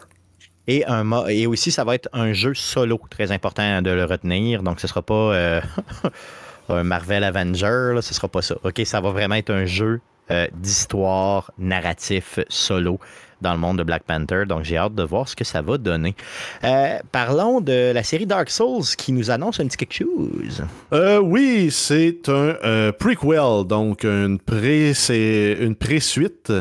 Et, 0.67 0.85
un, 0.85 1.03
mo- 1.03 1.27
et 1.27 1.47
aussi, 1.47 1.71
ça 1.71 1.83
va 1.83 1.95
être 1.95 2.09
un 2.13 2.33
jeu 2.33 2.53
solo, 2.53 2.99
très 3.09 3.31
important 3.31 3.81
de 3.81 3.89
le 3.91 4.05
retenir. 4.05 4.63
Donc, 4.63 4.79
ce 4.79 4.87
sera 4.87 5.01
pas 5.03 5.61
un 6.69 6.83
Marvel 6.83 7.23
Avenger, 7.23 7.93
là, 7.93 8.01
ce 8.01 8.13
sera 8.13 8.27
pas 8.27 8.41
ça. 8.41 8.55
OK, 8.63 8.81
ça 8.85 9.01
va 9.01 9.11
vraiment 9.11 9.35
être 9.35 9.51
un 9.51 9.65
jeu 9.65 10.01
euh, 10.31 10.47
d'histoire 10.53 11.51
narratif 11.57 12.39
solo 12.49 12.99
dans 13.41 13.53
le 13.53 13.59
monde 13.59 13.77
de 13.77 13.83
Black 13.83 14.03
Panther. 14.03 14.43
Donc, 14.47 14.63
j'ai 14.63 14.77
hâte 14.77 14.95
de 14.95 15.03
voir 15.03 15.27
ce 15.27 15.35
que 15.35 15.43
ça 15.43 15.61
va 15.61 15.77
donner. 15.77 16.15
Euh, 16.63 16.97
parlons 17.11 17.61
de 17.61 17.91
la 17.91 18.01
série 18.01 18.25
Dark 18.25 18.49
Souls 18.49 18.85
qui 18.97 19.11
nous 19.11 19.29
annonce 19.29 19.59
un 19.59 19.67
petit 19.67 19.77
quelque 19.77 19.93
chose. 19.93 20.63
Euh, 20.93 21.19
oui, 21.19 21.69
c'est 21.71 22.27
un 22.29 22.91
prequel, 22.93 23.67
donc 23.67 24.03
une 24.03 24.39
pré, 24.39 24.93
c'est 24.93 25.57
une 25.59 25.75
pré-suite 25.75 26.51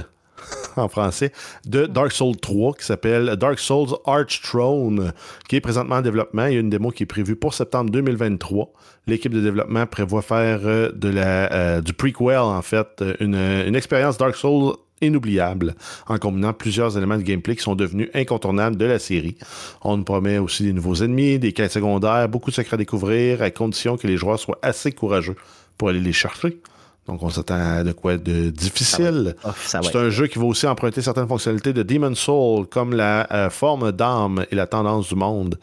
en 0.83 0.89
français 0.89 1.33
de 1.66 1.87
Dark 1.87 2.12
Souls 2.12 2.37
3 2.37 2.75
qui 2.75 2.85
s'appelle 2.85 3.37
Dark 3.37 3.59
Souls 3.59 3.97
Arch 4.07 4.41
Throne, 4.43 5.12
qui 5.49 5.57
est 5.57 5.61
présentement 5.61 5.97
en 5.97 6.03
développement. 6.03 6.47
Il 6.47 6.55
y 6.55 6.57
a 6.57 6.61
une 6.61 6.70
démo 6.70 6.91
qui 6.91 7.05
est 7.05 7.07
prévue 7.07 7.37
pour 7.37 7.55
septembre 7.55 7.91
2023. 7.91 8.72
L'équipe 9.07 9.33
de 9.33 9.41
développement 9.41 9.87
prévoit 9.87 10.22
faire 10.22 10.61
euh, 10.64 10.91
de 10.93 11.09
la, 11.09 11.53
euh, 11.53 11.81
du 11.81 11.93
prequel, 11.93 12.39
en 12.39 12.62
fait, 12.62 12.89
euh, 13.03 13.14
une, 13.20 13.35
une 13.35 13.77
expérience 13.77 14.16
Dark 14.16 14.35
Souls 14.35 14.75
inoubliable 15.03 15.75
en 16.07 16.18
combinant 16.18 16.53
plusieurs 16.53 16.97
éléments 16.97 17.18
de 17.18 17.22
gameplay 17.22 17.57
qui 17.57 17.62
sont 17.62 17.75
devenus 17.75 18.09
incontournables 18.14 18.77
de 18.77 18.85
la 18.85 18.99
série. 18.99 19.37
On 19.83 19.97
nous 19.97 20.05
promet 20.05 20.39
aussi 20.39 20.62
des 20.62 20.72
nouveaux 20.72 20.95
ennemis, 20.97 21.39
des 21.39 21.53
quêtes 21.53 21.72
secondaires, 21.72 22.29
beaucoup 22.29 22.51
de 22.51 22.55
secrets 22.55 22.75
à 22.75 22.79
découvrir, 22.79 23.43
à 23.43 23.51
condition 23.51 23.97
que 23.97 24.07
les 24.07 24.16
joueurs 24.16 24.39
soient 24.39 24.59
assez 24.62 24.93
courageux 24.93 25.37
pour 25.77 25.89
aller 25.89 26.01
les 26.01 26.12
chercher. 26.12 26.59
Donc, 27.07 27.23
on 27.23 27.29
s'attend 27.29 27.55
à 27.55 27.85
de 27.85 27.93
quoi 27.93 28.17
de 28.17 28.51
difficile. 28.51 29.37
Oh, 29.45 29.51
C'est 29.65 29.97
un 29.97 30.11
jeu 30.11 30.27
qui 30.27 30.39
va 30.39 30.47
aussi 30.47 30.67
emprunter 30.67 31.03
certaines 31.03 31.29
fonctionnalités 31.29 31.73
de 31.73 31.83
Demon 31.83 32.15
Soul, 32.15 32.67
comme 32.67 32.95
la 32.95 33.31
euh, 33.33 33.51
forme 33.51 33.93
d'âme 33.93 34.47
et 34.51 34.55
la 34.55 34.67
tendance 34.67 35.09
du 35.09 35.15
monde, 35.15 35.59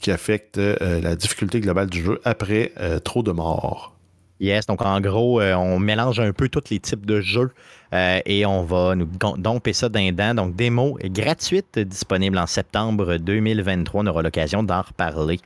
qui 0.00 0.10
affectent 0.10 0.58
euh, 0.58 1.00
la 1.00 1.16
difficulté 1.16 1.60
globale 1.60 1.90
du 1.90 2.02
jeu 2.02 2.20
après 2.24 2.72
euh, 2.80 2.98
trop 2.98 3.22
de 3.22 3.32
morts. 3.32 3.95
Yes, 4.38 4.66
donc 4.66 4.82
en 4.82 5.00
gros, 5.00 5.40
euh, 5.40 5.54
on 5.54 5.78
mélange 5.78 6.20
un 6.20 6.32
peu 6.32 6.48
tous 6.48 6.70
les 6.70 6.78
types 6.78 7.06
de 7.06 7.20
jeux 7.22 7.50
euh, 7.94 8.20
et 8.26 8.44
on 8.44 8.64
va 8.64 8.94
nous 8.94 9.08
domper 9.38 9.72
ça 9.72 9.88
d'un 9.88 10.12
dent. 10.12 10.34
Donc, 10.34 10.54
démo 10.54 10.98
gratuite, 11.04 11.78
disponible 11.78 12.36
en 12.36 12.46
septembre 12.46 13.16
2023. 13.16 14.02
On 14.02 14.06
aura 14.06 14.22
l'occasion 14.22 14.62
d'en 14.62 14.82
reparler 14.82 15.40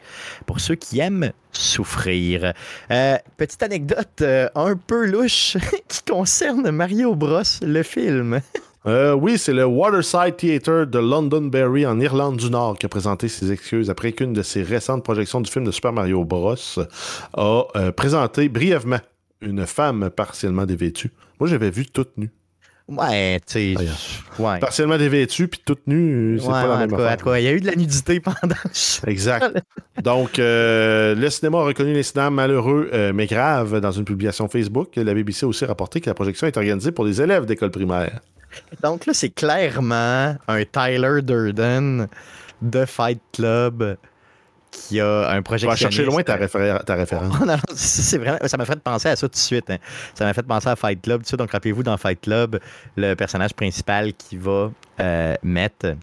pour 0.44 0.58
ceux 0.58 0.74
qui 0.74 0.98
aiment 0.98 1.32
souffrir. 1.52 2.52
Euh, 2.90 3.16
petite 3.36 3.62
anecdote 3.62 4.24
un 4.54 4.76
peu 4.76 5.06
louche 5.06 5.56
qui 5.88 6.02
concerne 6.02 6.70
Mario 6.70 7.14
Bros, 7.14 7.42
le 7.62 7.82
film. 7.84 8.40
Euh, 8.86 9.12
oui, 9.12 9.36
c'est 9.36 9.52
le 9.52 9.66
Waterside 9.66 10.36
Theatre 10.36 10.86
de 10.86 10.98
Londonderry 10.98 11.84
en 11.86 12.00
Irlande 12.00 12.38
du 12.38 12.50
Nord 12.50 12.78
qui 12.78 12.86
a 12.86 12.88
présenté 12.88 13.28
ses 13.28 13.52
excuses 13.52 13.90
après 13.90 14.12
qu'une 14.12 14.32
de 14.32 14.42
ses 14.42 14.62
récentes 14.62 15.04
projections 15.04 15.40
du 15.42 15.50
film 15.50 15.66
de 15.66 15.70
Super 15.70 15.92
Mario 15.92 16.24
Bros. 16.24 16.54
a 17.34 17.64
euh, 17.76 17.92
présenté 17.92 18.48
brièvement 18.48 19.00
une 19.42 19.66
femme 19.66 20.08
partiellement 20.08 20.64
dévêtue. 20.64 21.10
Moi, 21.38 21.48
j'avais 21.48 21.70
vu 21.70 21.86
toute 21.86 22.16
nue. 22.16 22.30
Ouais, 22.88 23.38
tu 23.46 23.74
sais. 23.76 23.88
Ouais. 24.38 24.58
Partiellement 24.58 24.98
dévêtue 24.98 25.46
puis 25.46 25.60
toute 25.64 25.86
nue, 25.86 26.38
c'est 26.40 26.46
Ouais, 26.46 26.52
pas 26.52 26.66
la 26.66 26.86
même 26.86 26.94
affaire. 26.94 27.16
cas, 27.22 27.38
il 27.38 27.44
y 27.44 27.48
a 27.48 27.52
eu 27.52 27.60
de 27.60 27.66
la 27.66 27.76
nudité 27.76 28.18
pendant. 28.18 28.56
Exact. 29.06 29.62
Donc, 30.02 30.38
euh, 30.38 31.14
le 31.14 31.30
cinéma 31.30 31.58
a 31.58 31.62
reconnu 31.64 31.92
l'incident 31.92 32.30
malheureux 32.32 32.90
euh, 32.92 33.12
mais 33.14 33.26
grave 33.26 33.78
dans 33.80 33.92
une 33.92 34.04
publication 34.04 34.48
Facebook. 34.48 34.96
La 34.96 35.14
BBC 35.14 35.44
a 35.44 35.48
aussi 35.48 35.64
rapporté 35.66 36.00
que 36.00 36.08
la 36.10 36.14
projection 36.14 36.46
est 36.48 36.56
organisée 36.56 36.90
pour 36.90 37.04
des 37.04 37.20
élèves 37.22 37.44
d'école 37.46 37.70
primaire. 37.70 38.20
Donc 38.82 39.06
là, 39.06 39.14
c'est 39.14 39.30
clairement 39.30 40.36
un 40.48 40.64
Tyler 40.64 41.22
Durden 41.22 42.08
de 42.62 42.84
Fight 42.84 43.20
Club 43.32 43.96
qui 44.70 45.00
a 45.00 45.30
un 45.30 45.42
Tu 45.42 45.66
vas 45.66 45.74
chercher 45.74 46.04
loin 46.04 46.22
ta, 46.22 46.36
réfé- 46.36 46.84
ta 46.84 46.94
référence. 46.94 47.34
Non, 47.44 47.56
vraiment, 48.20 48.38
ça 48.46 48.56
m'a 48.56 48.64
fait 48.64 48.78
penser 48.80 49.08
à 49.08 49.16
ça 49.16 49.26
tout 49.28 49.32
de 49.32 49.36
suite. 49.36 49.68
hein. 49.68 49.78
Ça 50.14 50.24
m'a 50.24 50.32
fait 50.32 50.44
penser 50.44 50.68
à 50.68 50.76
Fight 50.76 51.02
Club. 51.02 51.18
tout 51.18 51.22
de 51.22 51.26
suite. 51.26 51.38
Donc, 51.38 51.50
rappelez-vous, 51.50 51.82
dans 51.82 51.96
Fight 51.96 52.20
Club, 52.20 52.60
le 52.96 53.14
personnage 53.14 53.52
principal 53.54 54.12
qui 54.14 54.36
va 54.36 54.70
euh, 55.00 55.34
mettre 55.42 55.94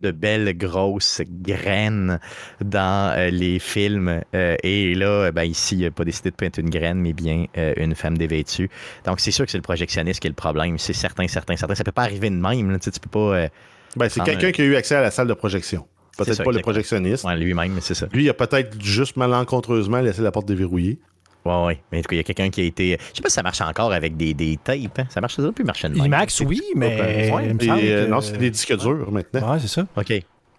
de 0.00 0.10
belles 0.10 0.56
grosses 0.56 1.22
graines 1.26 2.20
dans 2.60 3.14
euh, 3.16 3.30
les 3.30 3.58
films. 3.58 4.20
Euh, 4.34 4.56
et 4.62 4.94
là, 4.94 5.30
ben, 5.32 5.44
ici, 5.44 5.76
il 5.76 5.82
n'a 5.82 5.90
pas 5.90 6.04
décidé 6.04 6.30
de 6.30 6.36
peindre 6.36 6.58
une 6.58 6.70
graine, 6.70 6.98
mais 6.98 7.12
bien 7.12 7.46
euh, 7.56 7.72
une 7.76 7.94
femme 7.94 8.18
dévêtue. 8.18 8.70
Donc, 9.04 9.20
c'est 9.20 9.30
sûr 9.30 9.44
que 9.44 9.50
c'est 9.50 9.58
le 9.58 9.62
projectionniste 9.62 10.20
qui 10.20 10.26
est 10.26 10.30
le 10.30 10.34
problème. 10.34 10.78
C'est 10.78 10.92
certain, 10.92 11.26
certain, 11.28 11.56
certain. 11.56 11.74
Ça 11.74 11.84
peut 11.84 11.92
pas 11.92 12.02
arriver 12.02 12.30
de 12.30 12.36
même. 12.36 12.70
là. 12.70 12.78
Tu 12.78 12.84
sais, 12.84 12.90
tu 12.90 13.00
peux 13.00 13.10
pas. 13.10 13.48
Ben, 13.96 14.08
c'est 14.08 14.22
quelqu'un 14.22 14.52
qui 14.52 14.62
a 14.62 14.64
eu 14.64 14.76
accès 14.76 14.94
à 14.94 15.00
la 15.00 15.10
salle 15.10 15.28
de 15.28 15.34
projection. 15.34 15.86
Peut-être 16.18 16.42
pas 16.42 16.52
le 16.52 16.60
projectionniste. 16.60 17.24
ouais, 17.24 17.36
lui-même, 17.36 17.72
mais 17.72 17.80
c'est 17.80 17.94
ça. 17.94 18.06
Lui, 18.12 18.24
il 18.24 18.30
a 18.30 18.34
peut-être 18.34 18.80
juste 18.82 19.16
malencontreusement 19.16 20.00
laissé 20.00 20.22
la 20.22 20.32
porte 20.32 20.46
déverrouillée. 20.46 20.98
Ouais, 21.46 21.66
ouais. 21.66 21.80
Mais 21.92 21.98
en 21.98 22.02
tout 22.02 22.08
cas, 22.08 22.14
il 22.14 22.18
y 22.18 22.20
a 22.20 22.24
quelqu'un 22.24 22.50
qui 22.50 22.60
a 22.60 22.64
été. 22.64 22.98
Je 23.12 23.16
sais 23.16 23.22
pas 23.22 23.28
si 23.28 23.34
ça 23.34 23.42
marche 23.42 23.60
encore 23.60 23.92
avec 23.92 24.16
des, 24.16 24.34
des 24.34 24.58
tapes. 24.62 24.98
hein. 24.98 25.04
Ça 25.08 25.20
marche, 25.20 25.36
ça 25.36 25.42
doit 25.42 25.52
plus 25.52 25.64
marcher 25.64 25.88
de 25.88 25.94
même. 25.94 26.06
IMAX, 26.06 26.40
oui, 26.40 26.60
mais. 26.74 27.30
Ouais, 27.32 27.46
il 27.48 27.54
me 27.54 27.62
et, 27.62 27.66
semble 27.66 27.80
euh, 27.84 28.04
que- 28.06 28.10
Non, 28.10 28.20
c'est 28.20 28.36
des 28.38 28.50
disques 28.50 28.76
durs 28.76 29.10
maintenant. 29.10 29.52
Ouais, 29.52 29.58
c'est 29.60 29.68
ça. 29.68 29.86
OK. 29.96 30.12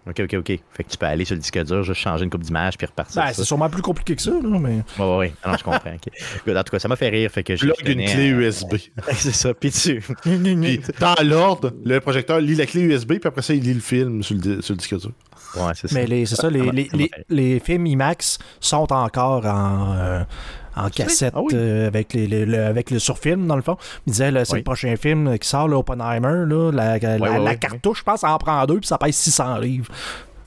OK, 0.09 0.21
OK, 0.21 0.35
OK. 0.35 0.59
Fait 0.71 0.83
que 0.85 0.89
tu 0.89 0.97
peux 0.97 1.05
aller 1.05 1.25
sur 1.25 1.35
le 1.35 1.41
disque 1.41 1.61
dur, 1.65 1.83
juste 1.83 1.99
changer 1.99 2.23
une 2.23 2.29
coupe 2.29 2.41
d'image 2.43 2.77
puis 2.77 2.87
repartir. 2.87 3.21
Ben, 3.21 3.33
c'est 3.33 3.43
sûrement 3.43 3.69
plus 3.69 3.81
compliqué 3.81 4.15
que 4.15 4.21
ça, 4.21 4.31
là, 4.31 4.57
mais. 4.57 4.81
Ouais, 4.97 5.17
ouais. 5.17 5.33
Ah 5.43 5.51
non, 5.51 5.57
je 5.57 5.63
comprends. 5.65 5.89
En 5.89 6.63
tout 6.63 6.71
cas, 6.71 6.79
ça 6.79 6.87
m'a 6.87 6.95
fait 6.95 7.09
rire. 7.09 7.29
Fait 7.29 7.43
que 7.43 7.57
Plug 7.59 7.73
une 7.85 8.05
clé 8.05 8.23
à- 8.31 8.37
USB. 8.37 8.75
c'est 9.11 9.33
ça. 9.35 9.53
Puis 9.53 9.69
tu. 9.71 10.01
Puis, 10.21 10.81
dans 11.01 11.15
l'ordre, 11.25 11.73
le 11.83 11.99
projecteur 11.99 12.39
lit 12.39 12.55
la 12.55 12.65
clé 12.65 12.81
USB, 12.83 13.15
puis 13.19 13.27
après 13.27 13.41
ça, 13.41 13.53
il 13.53 13.61
lit 13.63 13.73
le 13.73 13.81
film 13.81 14.23
sur 14.23 14.35
le, 14.35 14.41
di- 14.41 14.63
sur 14.63 14.75
le 14.75 14.77
disque 14.77 14.97
dur. 14.97 15.11
Ouais, 15.57 15.73
c'est 15.75 15.89
ça. 15.89 15.95
Mais 15.99 16.25
c'est 16.25 16.35
ça, 16.35 16.49
les, 16.49 16.61
m'a- 16.61 16.71
les, 16.71 16.87
les, 16.93 17.11
les 17.29 17.59
films 17.59 17.85
IMAX 17.87 18.37
sont 18.61 18.91
encore 18.93 19.45
en, 19.45 19.93
euh, 19.97 20.23
en 20.77 20.89
cassette 20.89 21.33
Ah 21.35 21.41
oui. 21.41 21.53
euh, 21.53 21.87
avec, 21.87 22.13
les, 22.13 22.27
les- 22.27 22.45
le, 22.45 22.65
avec 22.65 22.91
le 22.91 22.99
surfilm, 22.99 23.47
dans 23.47 23.55
le 23.55 23.61
fond. 23.61 23.77
Il 24.05 24.11
disait, 24.13 24.31
c'est 24.45 24.53
Oui. 24.53 24.59
le 24.59 24.63
prochain 24.63 24.95
film 24.95 25.37
qui 25.39 25.47
sort, 25.47 25.67
là, 25.67 25.77
Oppenheimer, 25.77 26.45
là, 26.47 26.71
la, 26.71 26.97
la, 26.99 27.17
ouais, 27.17 27.39
la 27.39 27.55
cartouche, 27.55 27.99
je 27.99 28.03
pense, 28.03 28.21
ça 28.21 28.31
en 28.31 28.37
prend 28.37 28.65
deux, 28.65 28.79
puis 28.79 28.87
ça 28.87 28.97
pèse 28.97 29.15
600 29.15 29.57
livres. 29.57 29.91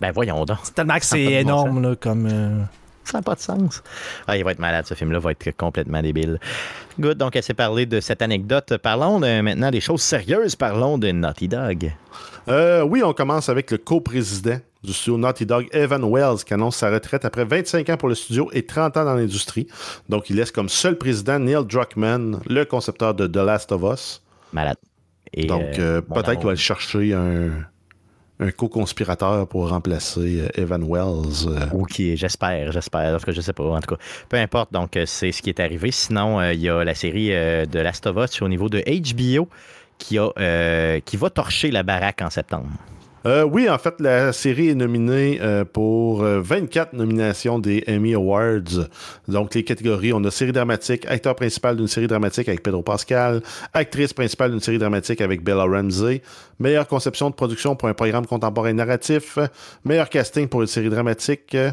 Ben 0.00 0.12
voyons 0.12 0.44
donc. 0.44 0.58
Tellement 0.74 0.98
que 0.98 1.04
c'est 1.04 1.22
énorme, 1.22 1.82
là, 1.82 1.94
comme... 1.96 2.26
euh, 2.30 2.58
Ça 3.04 3.18
n'a 3.18 3.22
pas 3.22 3.34
de 3.34 3.40
sens. 3.40 3.82
Ah, 4.26 4.36
il 4.36 4.44
va 4.44 4.52
être 4.52 4.58
malade, 4.58 4.86
ce 4.86 4.94
film-là 4.94 5.18
va 5.18 5.32
être 5.32 5.50
complètement 5.56 6.00
débile. 6.00 6.38
Good, 6.98 7.18
donc 7.18 7.34
elle 7.36 7.42
s'est 7.42 7.54
parlé 7.54 7.84
de 7.86 8.00
cette 8.00 8.22
anecdote. 8.22 8.76
Parlons 8.82 9.20
de- 9.20 9.40
maintenant 9.40 9.70
des 9.70 9.80
choses 9.80 10.02
sérieuses. 10.02 10.54
Parlons 10.56 10.96
de 10.98 11.10
Naughty 11.10 11.48
Dog. 11.48 11.92
Euh, 12.48 12.82
oui, 12.82 13.02
on 13.02 13.12
commence 13.12 13.48
avec 13.48 13.70
le 13.70 13.78
co-président 13.78 14.58
du 14.82 14.92
studio 14.92 15.18
Naughty 15.18 15.46
Dog, 15.46 15.68
Evan 15.72 16.04
Wells, 16.04 16.44
qui 16.44 16.54
annonce 16.54 16.76
sa 16.76 16.90
retraite 16.90 17.24
après 17.24 17.44
25 17.44 17.88
ans 17.90 17.96
pour 17.96 18.08
le 18.08 18.14
studio 18.14 18.50
et 18.52 18.64
30 18.64 18.96
ans 18.96 19.04
dans 19.04 19.14
l'industrie. 19.14 19.66
Donc, 20.08 20.30
il 20.30 20.36
laisse 20.36 20.50
comme 20.50 20.68
seul 20.68 20.96
président 20.96 21.38
Neil 21.38 21.64
Druckmann, 21.66 22.40
le 22.48 22.64
concepteur 22.64 23.14
de 23.14 23.26
The 23.26 23.36
Last 23.36 23.72
of 23.72 23.82
Us. 23.92 24.22
Malade. 24.52 24.78
Et, 25.32 25.46
Donc, 25.46 25.62
euh, 25.78 25.98
euh, 25.98 26.00
peut-être 26.00 26.36
qu'il 26.36 26.44
va 26.44 26.50
aller 26.50 26.56
chercher 26.56 27.12
un, 27.12 27.50
un 28.40 28.50
co-conspirateur 28.50 29.46
pour 29.46 29.68
remplacer 29.68 30.40
euh, 30.40 30.60
Evan 30.60 30.82
Wells. 30.82 31.46
Ok, 31.74 32.00
j'espère, 32.14 32.72
j'espère. 32.72 33.14
En 33.14 33.18
tout 33.18 33.26
cas, 33.26 33.32
je 33.32 33.40
sais 33.40 33.52
pas. 33.52 33.64
En 33.64 33.80
tout 33.80 33.94
cas, 33.94 34.02
peu 34.28 34.38
importe. 34.38 34.72
Donc, 34.72 34.98
c'est 35.04 35.30
ce 35.30 35.42
qui 35.42 35.50
est 35.50 35.60
arrivé. 35.60 35.90
Sinon, 35.90 36.40
euh, 36.40 36.54
il 36.54 36.60
y 36.60 36.68
a 36.68 36.82
la 36.82 36.94
série 36.94 37.32
euh, 37.32 37.66
de 37.66 37.78
Last 37.78 38.06
of 38.06 38.16
Us 38.16 38.40
au 38.42 38.48
niveau 38.48 38.68
de 38.68 38.82
HBO 38.82 39.48
qui, 39.98 40.18
a, 40.18 41.00
qui 41.02 41.16
va 41.18 41.28
torcher 41.28 41.70
la 41.70 41.82
baraque 41.82 42.22
en 42.22 42.30
septembre. 42.30 42.68
Euh, 43.26 43.42
oui, 43.44 43.68
en 43.68 43.76
fait, 43.76 44.00
la 44.00 44.32
série 44.32 44.70
est 44.70 44.74
nominée 44.74 45.38
euh, 45.42 45.64
pour 45.66 46.22
euh, 46.22 46.40
24 46.40 46.94
nominations 46.94 47.58
des 47.58 47.84
Emmy 47.86 48.14
Awards. 48.14 48.88
Donc, 49.28 49.54
les 49.54 49.62
catégories, 49.62 50.14
on 50.14 50.24
a 50.24 50.30
série 50.30 50.52
dramatique, 50.52 51.04
acteur 51.06 51.34
principal 51.34 51.76
d'une 51.76 51.86
série 51.86 52.06
dramatique 52.06 52.48
avec 52.48 52.62
Pedro 52.62 52.82
Pascal, 52.82 53.42
actrice 53.74 54.14
principale 54.14 54.52
d'une 54.52 54.60
série 54.60 54.78
dramatique 54.78 55.20
avec 55.20 55.44
Bella 55.44 55.64
Ramsey, 55.64 56.22
meilleure 56.58 56.86
conception 56.88 57.28
de 57.28 57.34
production 57.34 57.76
pour 57.76 57.88
un 57.88 57.94
programme 57.94 58.24
contemporain 58.24 58.72
narratif, 58.72 59.38
meilleur 59.84 60.08
casting 60.08 60.48
pour 60.48 60.62
une 60.62 60.66
série 60.68 60.88
dramatique, 60.88 61.54
euh, 61.54 61.70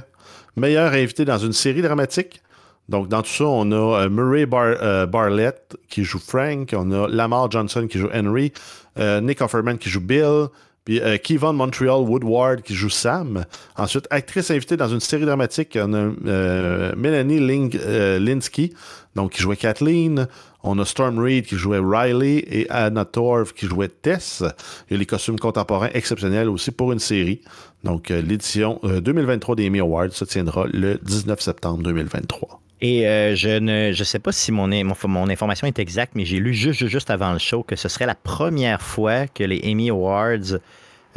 meilleur 0.58 0.92
invité 0.92 1.24
dans 1.24 1.38
une 1.38 1.54
série 1.54 1.82
dramatique. 1.82 2.42
Donc, 2.90 3.08
dans 3.08 3.22
tout 3.22 3.30
ça, 3.30 3.46
on 3.46 3.72
a 3.72 4.04
euh, 4.04 4.10
Murray 4.10 4.46
Bar- 4.46 4.78
euh, 4.82 5.06
Bartlett 5.06 5.78
qui 5.88 6.04
joue 6.04 6.20
Frank, 6.20 6.74
on 6.76 6.92
a 6.92 7.08
Lamar 7.08 7.50
Johnson 7.50 7.88
qui 7.90 8.00
joue 8.00 8.10
Henry, 8.14 8.52
euh, 9.00 9.22
Nick 9.22 9.42
Offerman 9.42 9.78
qui 9.78 9.90
joue 9.90 10.02
Bill, 10.02 10.48
puis 10.88 11.02
euh, 11.02 11.52
Montreal 11.52 12.00
Woodward 12.00 12.62
qui 12.62 12.74
joue 12.74 12.90
Sam. 12.90 13.44
Ensuite, 13.76 14.08
actrice 14.10 14.52
invitée 14.52 14.78
dans 14.78 14.88
une 14.88 15.02
série 15.02 15.26
dramatique, 15.26 15.78
on 15.82 15.94
a 15.94 16.12
euh, 16.28 16.94
Melanie 16.96 17.42
Ling, 17.42 17.78
euh, 17.78 18.20
Linsky, 18.20 18.74
donc 19.14 19.34
qui 19.34 19.42
jouait 19.42 19.58
Kathleen. 19.58 20.30
On 20.64 20.80
a 20.80 20.86
Storm 20.86 21.20
Reed 21.20 21.46
qui 21.46 21.58
jouait 21.58 21.82
Riley 21.84 22.38
et 22.50 22.70
Anna 22.70 23.04
Torv 23.04 23.52
qui 23.54 23.66
jouait 23.66 23.90
Tess. 23.90 24.46
Il 24.90 24.94
y 24.94 24.96
a 24.96 25.00
les 25.00 25.06
costumes 25.06 25.40
contemporains 25.40 25.90
exceptionnels 25.94 26.48
aussi 26.48 26.72
pour 26.72 26.94
une 26.94 27.00
série. 27.00 27.42
Donc, 27.84 28.10
euh, 28.10 28.22
l'édition 28.22 28.80
euh, 28.86 29.02
2023 29.02 29.58
des 29.58 29.68
Emmy 29.68 29.82
Awards 29.82 30.14
se 30.14 30.24
tiendra 30.24 30.68
le 30.72 31.00
19 31.04 31.42
septembre 31.42 31.84
2023. 31.84 32.62
Et 32.80 33.08
euh, 33.08 33.36
je 33.36 33.58
ne 33.58 33.92
je 33.92 34.04
sais 34.04 34.20
pas 34.20 34.32
si 34.32 34.52
mon, 34.52 34.68
mon, 34.68 34.96
mon 35.08 35.30
information 35.30 35.66
est 35.66 35.80
exacte, 35.80 36.14
mais 36.16 36.26
j'ai 36.26 36.38
lu 36.38 36.54
juste, 36.54 36.86
juste, 36.86 37.10
avant 37.10 37.34
le 37.34 37.40
show 37.40 37.64
que 37.64 37.76
ce 37.76 37.90
serait 37.90 38.06
la 38.06 38.16
première 38.16 38.82
fois 38.82 39.28
que 39.28 39.44
les 39.44 39.62
Emmy 39.66 39.90
Awards 39.90 40.60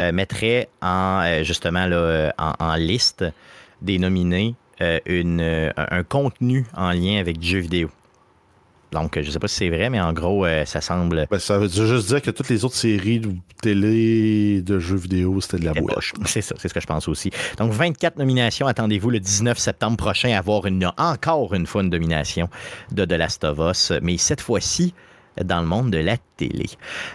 euh, 0.01 0.13
mettraient 0.13 0.69
en, 0.81 1.23
euh, 1.23 1.43
justement 1.43 1.87
là, 1.87 2.33
en, 2.39 2.55
en 2.59 2.75
liste 2.77 3.25
des 3.83 3.99
nominés 3.99 4.55
une, 5.05 5.73
un 5.77 6.03
contenu 6.05 6.65
en 6.75 6.93
lien 6.93 7.21
avec 7.21 7.39
du 7.39 7.49
jeu 7.49 7.59
vidéo. 7.59 7.91
Donc, 8.93 9.19
je 9.21 9.31
sais 9.31 9.39
pas 9.39 9.49
si 9.49 9.57
c'est 9.57 9.71
vrai, 9.71 9.89
mais 9.89 10.01
en 10.01 10.13
gros, 10.13 10.45
euh, 10.45 10.65
ça 10.65 10.81
semble 10.81 11.27
Ben, 11.31 11.39
ça 11.39 11.59
veut 11.59 11.69
juste 11.69 12.09
dire 12.09 12.21
que 12.21 12.31
toutes 12.31 12.49
les 12.49 12.65
autres 12.65 12.75
séries 12.75 13.21
de 13.21 13.31
télé 13.63 14.63
de 14.63 14.79
jeux 14.79 14.97
vidéo, 14.97 15.41
c'était 15.41 15.59
de 15.59 15.65
la 15.67 15.75
poche. 15.75 16.13
C'est 16.25 16.43
ça, 16.43 16.55
c'est 16.59 16.69
ce 16.69 16.75
que 16.75 16.81
je 16.81 16.87
pense 16.87 17.09
aussi. 17.09 17.31
Donc, 17.59 17.73
24 17.73 18.17
nominations. 18.17 18.67
Attendez-vous 18.67 19.11
le 19.11 19.21
19 19.21 19.59
septembre 19.59 19.97
prochain 19.97 20.33
à 20.33 20.39
avoir 20.39 20.67
une, 20.67 20.91
encore 20.99 21.55
une 21.55 21.67
fois 21.67 21.83
une 21.83 21.91
domination 21.91 22.49
de 22.91 23.05
The 23.05 23.13
Last 23.13 23.45
of 23.45 23.59
Us, 23.59 23.93
mais 24.03 24.17
cette 24.19 24.41
fois-ci 24.41 24.95
dans 25.43 25.61
le 25.61 25.67
monde 25.67 25.91
de 25.91 25.99
la 25.99 26.17
télé. 26.37 26.67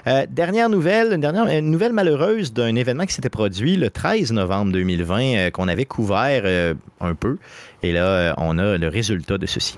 Euh, 0.07 0.25
dernière 0.29 0.69
nouvelle, 0.69 1.13
une 1.13 1.21
dernière 1.21 1.47
une 1.47 1.69
nouvelle 1.69 1.91
malheureuse 1.91 2.53
d'un 2.53 2.73
événement 2.75 3.05
qui 3.05 3.13
s'était 3.13 3.29
produit 3.29 3.75
le 3.75 3.89
13 3.89 4.31
novembre 4.31 4.71
2020 4.71 5.21
euh, 5.21 5.49
qu'on 5.51 5.67
avait 5.67 5.85
couvert 5.85 6.75
un 7.01 7.13
peu. 7.13 7.37
Et 7.83 7.91
là, 7.91 8.33
on 8.37 8.57
a 8.57 8.77
le 8.77 8.87
résultat 8.87 9.37
de 9.37 9.45
ceci. 9.45 9.77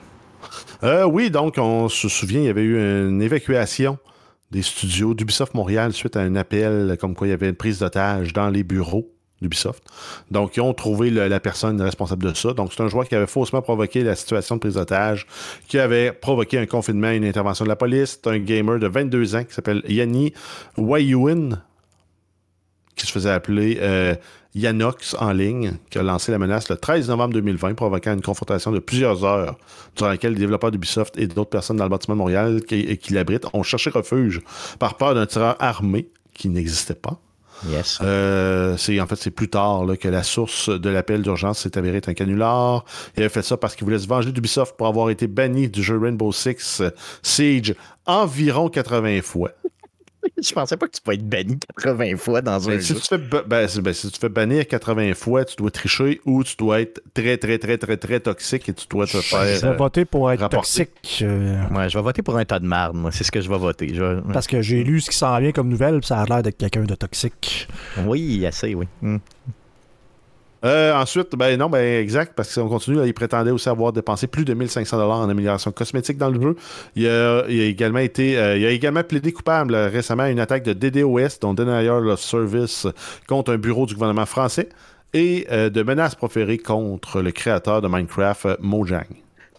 Euh, 0.83 1.05
oui, 1.05 1.31
donc 1.31 1.55
on 1.57 1.89
se 1.89 2.07
souvient, 2.09 2.41
il 2.41 2.45
y 2.45 2.49
avait 2.49 2.63
eu 2.63 2.77
une 2.77 3.21
évacuation 3.21 3.97
des 4.51 4.61
studios 4.61 5.13
d'Ubisoft 5.13 5.53
Montréal 5.53 5.93
suite 5.93 6.15
à 6.15 6.21
un 6.21 6.35
appel 6.35 6.97
comme 6.99 7.15
quoi 7.15 7.27
il 7.27 7.31
y 7.31 7.33
avait 7.33 7.49
une 7.49 7.55
prise 7.55 7.79
d'otage 7.79 8.31
dans 8.33 8.49
les 8.49 8.63
bureaux 8.63 9.11
d'Ubisoft. 9.41 9.83
Donc, 10.31 10.57
ils 10.57 10.61
ont 10.61 10.73
trouvé 10.73 11.09
la 11.11 11.39
personne 11.39 11.79
responsable 11.81 12.25
de 12.29 12.33
ça. 12.33 12.53
Donc, 12.53 12.73
c'est 12.73 12.81
un 12.81 12.87
joueur 12.87 13.07
qui 13.07 13.15
avait 13.15 13.27
faussement 13.27 13.61
provoqué 13.61 14.03
la 14.03 14.15
situation 14.15 14.55
de 14.55 14.61
prise 14.61 14.75
d'otage, 14.75 15.27
qui 15.67 15.77
avait 15.77 16.11
provoqué 16.11 16.57
un 16.57 16.65
confinement 16.65 17.11
et 17.11 17.17
une 17.17 17.25
intervention 17.25 17.65
de 17.65 17.69
la 17.69 17.75
police. 17.75 18.19
C'est 18.23 18.29
un 18.29 18.39
gamer 18.39 18.79
de 18.79 18.87
22 18.87 19.35
ans 19.35 19.43
qui 19.43 19.53
s'appelle 19.53 19.83
Yanni 19.87 20.33
Wayuin, 20.77 21.61
qui 22.95 23.05
se 23.05 23.11
faisait 23.11 23.29
appeler 23.29 23.77
euh, 23.81 24.15
Yanox 24.57 25.15
en 25.19 25.31
ligne, 25.31 25.73
qui 25.89 25.99
a 25.99 26.03
lancé 26.03 26.31
la 26.31 26.39
menace 26.39 26.69
le 26.69 26.77
13 26.77 27.09
novembre 27.09 27.33
2020, 27.35 27.75
provoquant 27.75 28.13
une 28.13 28.21
confrontation 28.21 28.71
de 28.71 28.79
plusieurs 28.79 29.23
heures, 29.23 29.55
durant 29.95 30.09
laquelle 30.09 30.33
les 30.33 30.39
développeurs 30.39 30.71
d'Ubisoft 30.71 31.17
et 31.17 31.27
d'autres 31.27 31.49
personnes 31.49 31.77
dans 31.77 31.83
le 31.83 31.89
bâtiment 31.89 32.15
de 32.15 32.19
Montréal 32.19 32.61
qui, 32.67 32.97
qui 32.97 33.13
l'abritent 33.13 33.45
ont 33.53 33.63
cherché 33.63 33.89
refuge 33.89 34.41
par 34.79 34.95
peur 34.97 35.13
d'un 35.13 35.25
tireur 35.25 35.55
armé 35.59 36.09
qui 36.33 36.49
n'existait 36.49 36.95
pas. 36.95 37.19
Yes. 37.67 37.99
Euh, 38.01 38.77
c'est 38.77 38.99
en 38.99 39.07
fait 39.07 39.15
c'est 39.15 39.31
plus 39.31 39.49
tard 39.49 39.85
là, 39.85 39.97
que 39.97 40.07
la 40.07 40.21
source 40.21 40.69
de 40.69 40.89
l'appel 40.89 41.23
d'urgence 41.23 41.59
s'est 41.59 41.77
avérée 41.77 41.97
être 41.97 42.09
un 42.09 42.13
canular. 42.13 42.85
Il 43.15 43.21
avait 43.21 43.29
fait 43.29 43.41
ça 43.41 43.57
parce 43.57 43.75
qu'il 43.75 43.85
voulait 43.85 43.99
se 43.99 44.07
venger 44.07 44.31
d'Ubisoft 44.31 44.75
pour 44.77 44.87
avoir 44.87 45.09
été 45.09 45.27
banni 45.27 45.67
du 45.67 45.81
jeu 45.81 45.97
Rainbow 45.97 46.31
Six 46.31 46.83
Siege 47.23 47.73
environ 48.05 48.69
80 48.69 49.21
fois. 49.23 49.51
Je 50.41 50.53
pensais 50.53 50.77
pas 50.77 50.87
que 50.87 50.93
tu 50.95 51.01
pouvais 51.01 51.15
être 51.15 51.27
banni 51.27 51.57
80 51.77 52.17
fois 52.17 52.41
dans 52.41 52.67
un 52.69 52.73
Ben, 52.73 52.81
si, 52.81 52.93
jeu. 52.93 52.99
tu 52.99 53.07
fais, 53.07 53.17
ba- 53.17 53.43
ben, 53.47 53.67
ben, 53.81 53.93
si 53.93 54.11
tu 54.11 54.19
fais 54.19 54.29
bannir 54.29 54.67
80 54.67 55.13
fois, 55.13 55.45
tu 55.45 55.55
dois 55.55 55.71
tricher 55.71 56.21
ou 56.25 56.43
tu 56.43 56.55
dois 56.57 56.81
être 56.81 57.01
très 57.13 57.37
très 57.37 57.57
très 57.57 57.77
très 57.77 57.97
très 57.97 58.19
toxique 58.19 58.69
et 58.69 58.73
tu 58.73 58.85
dois 58.89 59.05
te 59.05 59.11
Je 59.17 59.21
faire. 59.21 59.39
vais 59.43 59.63
euh, 59.65 59.73
voter 59.73 60.05
pour 60.05 60.31
être 60.31 60.39
rapporter. 60.41 60.85
toxique. 60.85 61.19
euh, 61.23 61.61
Ouais, 61.71 61.89
je 61.89 61.97
vais 61.97 62.03
voter 62.03 62.21
pour 62.21 62.37
un 62.37 62.45
tas 62.45 62.59
de 62.59 62.65
marde, 62.67 62.95
moi. 62.95 63.11
C'est 63.11 63.23
ce 63.23 63.31
que 63.31 63.41
je 63.41 63.49
vais 63.49 63.57
voter. 63.57 63.93
Je 63.93 64.03
vais- 64.03 64.21
parce 64.33 64.47
que 64.47 64.61
j'ai 64.61 64.83
lu 64.83 65.01
ce 65.01 65.09
qui 65.09 65.17
s'en 65.17 65.37
vient 65.39 65.51
comme 65.51 65.69
nouvelle, 65.69 65.99
puis 65.99 66.07
ça 66.07 66.19
a 66.21 66.25
l'air 66.25 66.43
d'être 66.43 66.57
quelqu'un 66.57 66.83
de 66.83 66.95
toxique. 66.95 67.67
Oui, 68.05 68.45
assez, 68.45 68.73
oui. 68.75 68.87
Hmm. 69.01 69.17
Euh, 70.65 70.93
ensuite, 70.93 71.35
ben 71.35 71.57
non, 71.57 71.69
ben 71.69 72.01
exact, 72.01 72.33
parce 72.35 72.47
que 72.49 72.53
si 72.55 72.59
on 72.59 72.67
continue, 72.67 72.97
là, 72.97 73.05
il 73.05 73.13
prétendait 73.13 73.51
aussi 73.51 73.69
avoir 73.69 73.93
dépensé 73.93 74.27
plus 74.27 74.43
de 74.43 74.53
1500 74.53 74.97
dollars 74.97 75.19
en 75.19 75.29
amélioration 75.29 75.71
cosmétique 75.71 76.17
dans 76.17 76.29
le 76.29 76.41
jeu. 76.41 76.55
Il 76.95 77.07
a, 77.07 77.43
il 77.47 77.61
a 77.61 77.65
également 77.65 77.99
été, 77.99 78.37
euh, 78.37 78.57
il 78.57 78.65
a 78.65 78.71
également 78.71 79.03
plaidé 79.03 79.31
coupable 79.31 79.75
récemment 79.75 80.23
à 80.23 80.29
une 80.29 80.39
attaque 80.39 80.63
de 80.63 80.73
DDoS, 80.73 81.39
dont 81.41 81.53
Denial 81.53 82.09
of 82.09 82.19
Service, 82.19 82.87
contre 83.27 83.53
un 83.53 83.57
bureau 83.57 83.85
du 83.85 83.93
gouvernement 83.93 84.25
français, 84.25 84.69
et 85.13 85.47
euh, 85.51 85.69
de 85.69 85.83
menaces 85.83 86.15
proférées 86.15 86.57
contre 86.57 87.21
le 87.21 87.31
créateur 87.31 87.81
de 87.81 87.87
Minecraft, 87.87 88.59
Mojang. 88.59 89.07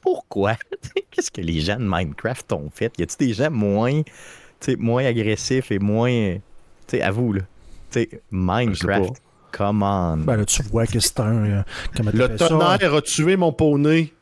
Pourquoi? 0.02 0.54
Qu'est-ce 1.10 1.30
que 1.30 1.40
les 1.40 1.60
gens 1.60 1.76
de 1.76 1.84
Minecraft 1.84 2.52
ont 2.52 2.70
fait? 2.72 2.92
Y 2.98 3.02
a-t-il 3.02 3.28
des 3.28 3.34
gens 3.34 3.50
moins, 3.50 4.02
moins 4.78 5.04
agressifs 5.04 5.70
et 5.70 5.78
moins. 5.78 6.34
Tu 6.38 6.40
sais, 6.88 7.02
à 7.02 7.10
vous, 7.10 7.32
là. 7.32 7.42
Tu 7.90 8.00
sais, 8.00 8.20
Minecraft. 8.30 9.22
Come 9.52 9.82
on. 9.82 10.18
Ben 10.18 10.36
là, 10.36 10.44
tu 10.44 10.62
vois 10.64 10.86
que 10.86 11.00
c'est 11.00 11.20
un. 11.20 11.44
euh, 11.44 11.62
Le 12.12 12.36
tonnerre 12.36 12.94
a 12.94 13.00
tué 13.02 13.36
mon 13.36 13.52
poney. 13.52 14.12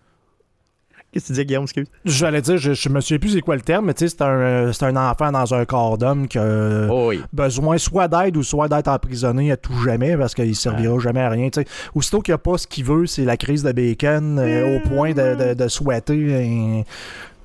Qu'est-ce 1.13 1.29
que 1.29 1.33
tu 1.33 1.39
dis, 1.41 1.47
Guillaume? 1.47 1.65
Excuse. 1.65 1.87
J'allais 2.05 2.43
dire, 2.43 2.59
je, 2.59 2.75
je 2.75 2.89
me 2.91 3.01
souviens 3.01 3.19
plus 3.19 3.31
c'est 3.31 3.41
quoi 3.41 3.55
le 3.57 3.63
terme, 3.63 3.87
mais 3.87 3.95
tu 3.95 4.07
sais, 4.07 4.15
c'est 4.19 4.23
un, 4.23 4.27
euh, 4.39 4.73
c'est 4.73 4.85
un 4.85 4.97
enfant 4.97 5.33
dans 5.33 5.55
un 5.55 5.65
corps 5.65 5.97
d'homme 5.97 6.29
qui 6.29 6.37
a 6.39 6.89
Oh 6.91 7.09
oui. 7.09 7.23
besoin 7.33 7.79
soit 7.79 8.07
d'aide 8.07 8.37
ou 8.37 8.43
soit 8.43 8.69
d'être 8.69 8.89
emprisonné 8.89 9.51
à 9.51 9.57
tout 9.57 9.73
jamais 9.83 10.15
parce 10.17 10.35
qu'il 10.35 10.55
servira 10.55 10.99
jamais 10.99 11.23
à 11.23 11.31
rien. 11.31 11.49
tu 11.49 11.63
sais. 11.63 11.67
Aussitôt 11.95 12.21
qu'il 12.21 12.33
n'y 12.33 12.37
a 12.37 12.39
pas 12.39 12.59
ce 12.59 12.67
qu'il 12.67 12.85
veut, 12.85 13.07
c'est 13.07 13.25
la 13.25 13.39
crise 13.39 13.63
de 13.63 13.73
bacon 13.73 14.39
euh, 14.39 14.77
au 14.77 14.89
point 14.89 15.13
de, 15.13 15.35
de, 15.37 15.55
de 15.55 15.69
souhaiter. 15.69 16.35
un- 16.35 16.83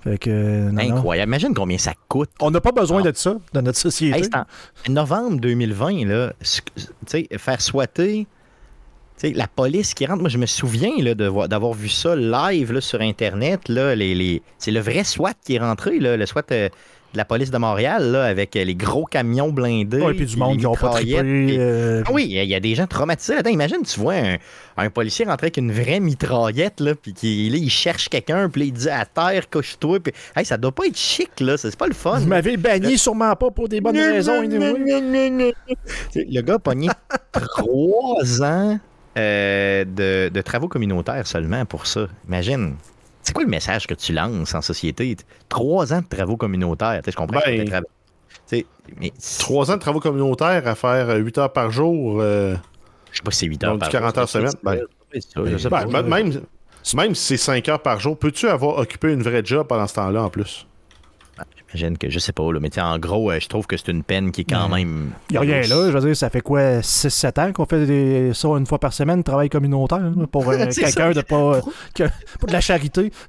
Fait 0.03 0.17
que, 0.17 0.69
non, 0.69 0.71
non. 0.83 0.95
Incroyable. 0.97 1.29
Imagine 1.29 1.53
combien 1.53 1.77
ça 1.77 1.93
coûte. 2.07 2.29
On 2.39 2.49
n'a 2.51 2.59
pas 2.61 2.71
besoin 2.71 3.01
Ah. 3.05 3.11
de 3.11 3.15
ça 3.17 3.35
dans 3.53 3.61
notre 3.61 3.77
société. 3.77 4.17
Hey, 4.17 4.23
c'est 4.23 4.35
en 4.35 4.45
novembre 4.93 5.39
2020, 5.39 6.05
là, 6.07 6.33
ce- 6.41 6.61
tu 6.75 6.85
sais, 7.05 7.27
faire 7.37 7.61
swatter, 7.61 8.25
tu 9.19 9.27
sais, 9.27 9.33
la 9.33 9.47
police 9.47 9.93
qui 9.93 10.05
rentre. 10.07 10.21
Moi, 10.21 10.29
je 10.29 10.39
me 10.39 10.47
souviens 10.47 10.93
là, 10.97 11.13
de 11.13 11.25
voir- 11.27 11.47
d'avoir 11.47 11.73
vu 11.73 11.87
ça 11.89 12.15
live 12.15 12.71
là, 12.73 12.81
sur 12.81 12.99
Internet. 13.01 13.69
Là, 13.69 13.93
les, 13.95 14.15
les- 14.15 14.41
c'est 14.57 14.71
le 14.71 14.79
vrai 14.79 15.03
SWAT 15.03 15.35
qui 15.45 15.55
est 15.55 15.59
rentré, 15.59 15.99
là, 15.99 16.17
le 16.17 16.25
SWAT 16.25 16.43
euh, 16.51 16.69
de 17.13 17.17
la 17.17 17.25
police 17.25 17.51
de 17.51 17.57
Montréal, 17.57 18.11
là, 18.11 18.23
avec 18.23 18.55
euh, 18.55 18.63
les 18.63 18.75
gros 18.75 19.05
camions 19.05 19.49
blindés. 19.49 19.99
Ouais, 20.01 20.13
puis 20.13 20.25
du 20.25 20.37
monde 20.37 20.57
qui 20.57 20.63
pas 20.79 20.89
trippé. 20.91 21.57
euh, 21.59 22.03
Ah 22.05 22.11
oui, 22.13 22.25
il 22.29 22.43
y 22.45 22.55
a 22.55 22.59
des 22.59 22.73
gens 22.75 22.87
traumatisés 22.87 23.33
là-dedans. 23.35 23.51
Imagine, 23.51 23.81
tu 23.85 23.99
vois 23.99 24.13
un, 24.15 24.37
un 24.77 24.89
policier 24.89 25.25
rentrer 25.25 25.45
avec 25.47 25.57
une 25.57 25.71
vraie 25.71 25.99
mitraillette, 25.99 26.79
là, 26.79 26.95
puis 26.95 27.13
qui, 27.13 27.49
là, 27.49 27.57
il 27.57 27.69
cherche 27.69 28.07
quelqu'un, 28.09 28.49
puis 28.49 28.67
il 28.67 28.71
dit 28.71 28.89
à 28.89 29.05
terre, 29.05 29.49
couche-toi. 29.49 29.99
Puis, 29.99 30.13
hey, 30.35 30.45
ça 30.45 30.57
doit 30.57 30.71
pas 30.71 30.85
être 30.85 30.97
chic, 30.97 31.31
là. 31.41 31.57
C'est 31.57 31.75
pas 31.75 31.87
le 31.87 31.93
fun. 31.93 32.19
Vous 32.19 32.27
m'avez 32.27 32.55
banni 32.57 32.97
sûrement 32.97 33.35
pas 33.35 33.51
pour 33.51 33.67
des 33.67 33.81
bonnes 33.81 33.97
raisons. 33.97 34.41
Le 36.15 36.41
gars 36.41 36.53
a 36.55 36.59
pogné 36.59 36.87
trois 37.31 38.41
ans 38.41 38.79
euh, 39.17 39.83
de, 39.85 40.29
de 40.29 40.41
travaux 40.41 40.67
communautaires 40.69 41.27
seulement 41.27 41.65
pour 41.65 41.87
ça. 41.87 42.07
Imagine. 42.27 42.75
C'est 43.23 43.33
quoi 43.33 43.43
le 43.43 43.49
message 43.49 43.87
que 43.87 43.93
tu 43.93 44.13
lances 44.13 44.53
en 44.55 44.61
société? 44.61 45.15
Trois 45.49 45.93
ans 45.93 46.01
de 46.01 46.07
travaux 46.07 46.37
communautaires. 46.37 47.01
Je 47.05 47.11
comprends 47.15 47.39
Ben, 47.45 47.69
que 47.69 47.85
mais 48.99 49.13
Trois 49.39 49.71
ans 49.71 49.75
de 49.75 49.79
travaux 49.81 49.99
communautaires 49.99 50.67
à 50.67 50.75
faire 50.75 51.09
euh, 51.09 51.17
8 51.17 51.37
heures 51.37 51.53
par 51.53 51.71
jour. 51.71 52.19
euh, 52.21 52.55
je 53.11 53.17
sais 53.17 53.23
pas 53.23 53.31
si 53.31 53.39
c'est 53.39 53.45
8 53.45 53.63
heures 53.63 53.71
Donc, 53.71 53.79
par 53.81 53.89
du 53.89 53.93
40 53.93 54.17
heures 54.17 54.29
semaine, 54.29 54.51
ben, 54.63 54.79
pas. 55.69 55.85
ben, 55.85 56.01
même, 56.03 56.41
même 56.95 57.15
si 57.15 57.23
c'est 57.23 57.37
5 57.37 57.69
heures 57.69 57.81
par 57.81 57.99
jour, 57.99 58.17
peux-tu 58.17 58.47
avoir 58.47 58.77
occupé 58.77 59.13
une 59.13 59.21
vraie 59.23 59.43
job 59.43 59.67
pendant 59.67 59.87
ce 59.87 59.95
temps-là 59.95 60.23
en 60.23 60.29
plus? 60.29 60.67
J'imagine 61.73 61.97
que 61.97 62.09
je 62.09 62.19
sais 62.19 62.33
pas, 62.33 62.51
là, 62.51 62.59
mais 62.59 62.77
en 62.79 62.99
gros, 62.99 63.31
euh, 63.31 63.39
je 63.39 63.47
trouve 63.47 63.65
que 63.67 63.77
c'est 63.77 63.89
une 63.89 64.03
peine 64.03 64.31
qui 64.31 64.41
est 64.41 64.49
quand 64.49 64.67
même. 64.69 65.11
Il 65.29 65.33
n'y 65.33 65.37
a 65.37 65.41
rien 65.41 65.61
là. 65.61 65.89
Je 65.91 65.97
veux 65.97 66.01
dire, 66.01 66.15
ça 66.17 66.29
fait 66.29 66.41
quoi, 66.41 66.81
6-7 66.81 67.39
ans 67.39 67.51
qu'on 67.53 67.65
fait 67.65 67.85
des- 67.85 68.33
ça 68.33 68.49
une 68.49 68.65
fois 68.65 68.79
par 68.79 68.91
semaine, 68.93 69.23
travail 69.23 69.49
communautaire, 69.49 69.99
là, 70.01 70.27
pour 70.27 70.49
euh, 70.49 70.65
quelqu'un 70.75 71.11
de 71.11 71.21
pas. 71.21 71.61
que- 71.95 72.09
pour 72.39 72.47
de 72.47 72.53
la 72.53 72.61
charité. 72.61 73.11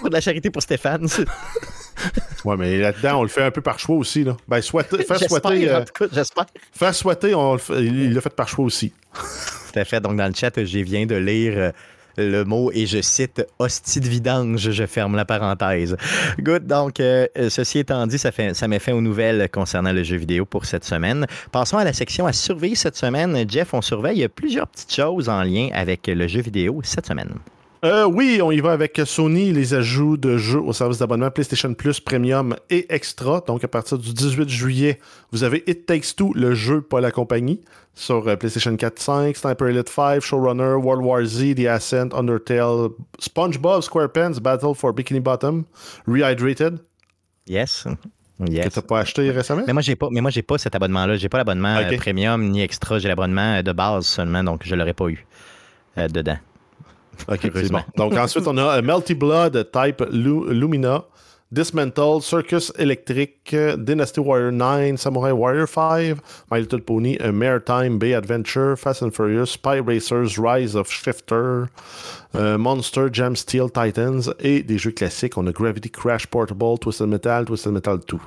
Pour 0.00 0.08
de 0.08 0.14
la 0.14 0.22
charité 0.22 0.48
pour 0.48 0.62
Stéphane. 0.62 1.06
Ouais, 2.46 2.56
mais 2.56 2.78
là-dedans, 2.78 3.18
on 3.20 3.22
le 3.24 3.28
fait 3.28 3.42
un 3.42 3.50
peu 3.50 3.60
par 3.60 3.78
choix 3.78 3.96
aussi. 3.96 4.24
Là. 4.24 4.34
Ben, 4.48 4.62
souhaiter, 4.62 5.02
faire 5.04 5.18
souhaiter, 5.18 5.68
euh, 5.68 5.80
en 5.80 5.84
tout 5.84 5.92
cas, 5.92 6.06
j'espère. 6.10 6.46
faire 6.72 6.94
souhaiter, 6.94 7.34
on 7.34 7.52
le 7.52 7.58
fait- 7.58 7.84
il 7.84 8.14
l'a 8.14 8.22
fait 8.22 8.34
par 8.34 8.48
choix 8.48 8.64
aussi. 8.64 8.92
Tout 9.12 9.78
à 9.78 9.84
fait. 9.84 10.00
Donc, 10.00 10.16
dans 10.16 10.26
le 10.26 10.32
chat, 10.34 10.52
je 10.64 10.78
viens 10.78 11.04
de 11.04 11.16
lire 11.16 11.52
euh, 11.56 11.72
le 12.16 12.44
mot 12.44 12.70
et 12.72 12.86
je 12.86 13.00
cite 13.00 13.46
hostie 13.58 14.00
de 14.00 14.08
vidange. 14.08 14.70
Je 14.70 14.86
ferme 14.86 15.16
la 15.16 15.24
parenthèse. 15.24 15.96
Good. 16.38 16.66
Donc, 16.66 17.00
euh, 17.00 17.26
ceci 17.48 17.78
étant 17.78 18.06
dit, 18.06 18.18
ça, 18.18 18.32
fait, 18.32 18.54
ça 18.54 18.68
met 18.68 18.78
fin 18.78 18.92
aux 18.92 19.00
nouvelles 19.00 19.48
concernant 19.50 19.92
le 19.92 20.02
jeu 20.02 20.16
vidéo 20.16 20.44
pour 20.44 20.64
cette 20.64 20.84
semaine. 20.84 21.26
Passons 21.52 21.78
à 21.78 21.84
la 21.84 21.92
section 21.92 22.26
à 22.26 22.32
surveiller 22.32 22.74
cette 22.76 22.96
semaine. 22.96 23.44
Jeff, 23.48 23.74
on 23.74 23.82
surveille 23.82 24.26
plusieurs 24.28 24.68
petites 24.68 24.94
choses 24.94 25.28
en 25.28 25.42
lien 25.42 25.68
avec 25.72 26.06
le 26.06 26.26
jeu 26.26 26.40
vidéo 26.40 26.80
cette 26.84 27.06
semaine. 27.06 27.34
Euh, 27.82 28.04
oui, 28.04 28.40
on 28.42 28.50
y 28.50 28.60
va 28.60 28.72
avec 28.72 29.00
Sony, 29.06 29.52
les 29.52 29.72
ajouts 29.72 30.18
de 30.18 30.36
jeux 30.36 30.60
au 30.60 30.74
service 30.74 30.98
d'abonnement 30.98 31.30
PlayStation 31.30 31.72
Plus 31.72 31.98
Premium 31.98 32.54
et 32.68 32.86
Extra. 32.92 33.42
Donc, 33.46 33.64
à 33.64 33.68
partir 33.68 33.96
du 33.96 34.12
18 34.12 34.50
juillet, 34.50 34.98
vous 35.32 35.44
avez 35.44 35.64
It 35.66 35.86
Takes 35.86 36.14
Two, 36.14 36.32
le 36.34 36.54
jeu, 36.54 36.82
pas 36.82 37.00
la 37.00 37.10
compagnie, 37.10 37.62
sur 37.94 38.28
euh, 38.28 38.36
PlayStation 38.36 38.76
4, 38.76 38.98
5, 38.98 39.34
Sniper 39.36 39.68
Elite 39.68 39.88
5, 39.88 40.20
Showrunner, 40.20 40.74
World 40.74 41.02
War 41.02 41.24
Z, 41.24 41.54
The 41.54 41.66
Ascent, 41.68 42.10
Undertale, 42.12 42.88
SpongeBob 43.18 43.80
SquarePants, 43.82 44.38
Battle 44.42 44.74
for 44.74 44.92
Bikini 44.92 45.20
Bottom, 45.20 45.64
Rehydrated, 46.06 46.80
Yes. 47.48 47.84
que 48.38 48.52
Yes. 48.52 48.74
t'as 48.74 48.82
pas 48.82 49.00
acheté 49.00 49.30
récemment? 49.30 49.62
Mais 49.66 49.72
moi, 49.72 49.80
j'ai 49.82 49.96
pas, 49.96 50.08
mais 50.10 50.20
moi, 50.20 50.30
j'ai 50.30 50.42
pas 50.42 50.58
cet 50.58 50.74
abonnement-là. 50.74 51.16
J'ai 51.16 51.28
pas 51.30 51.38
l'abonnement 51.38 51.76
euh, 51.76 51.96
premium 51.96 52.46
ni 52.48 52.60
extra. 52.60 52.98
J'ai 52.98 53.08
l'abonnement 53.08 53.62
de 53.62 53.72
base 53.72 54.04
seulement, 54.06 54.44
donc 54.44 54.62
je 54.64 54.74
l'aurais 54.74 54.92
pas 54.94 55.08
eu 55.08 55.26
euh, 55.96 56.08
dedans. 56.08 56.36
Ok, 57.28 57.40
c'est 57.54 57.70
bon. 57.72 57.80
Donc, 57.96 58.14
ensuite, 58.14 58.46
on 58.46 58.56
a 58.58 58.78
euh, 58.78 58.82
Melty 58.82 59.14
Blood 59.14 59.70
Type 59.72 60.02
Lu- 60.10 60.52
Lumina, 60.52 61.04
Dismantle, 61.52 62.22
Circus 62.22 62.72
Electric, 62.78 63.52
euh, 63.54 63.76
Dynasty 63.76 64.20
Warrior 64.20 64.52
9, 64.52 64.96
Samurai 64.96 65.32
Warrior 65.32 65.66
5, 65.68 66.16
My 66.52 66.60
Little 66.60 66.80
Pony, 66.80 67.18
Maritime 67.32 67.98
Bay 67.98 68.14
Adventure, 68.14 68.76
Fast 68.76 69.02
and 69.02 69.10
Furious, 69.10 69.46
Spy 69.52 69.80
Racers, 69.80 70.38
Rise 70.38 70.76
of 70.76 70.88
Shifter, 70.90 71.64
euh, 72.36 72.56
Monster 72.56 73.08
Jam 73.12 73.34
Steel 73.34 73.68
Titans 73.70 74.32
et 74.38 74.62
des 74.62 74.78
jeux 74.78 74.92
classiques. 74.92 75.36
On 75.36 75.46
a 75.48 75.52
Gravity 75.52 75.90
Crash 75.90 76.26
Portable, 76.28 76.78
Twisted 76.78 77.08
Metal, 77.08 77.44
Twisted 77.44 77.72
Metal 77.72 77.98
2. 78.06 78.18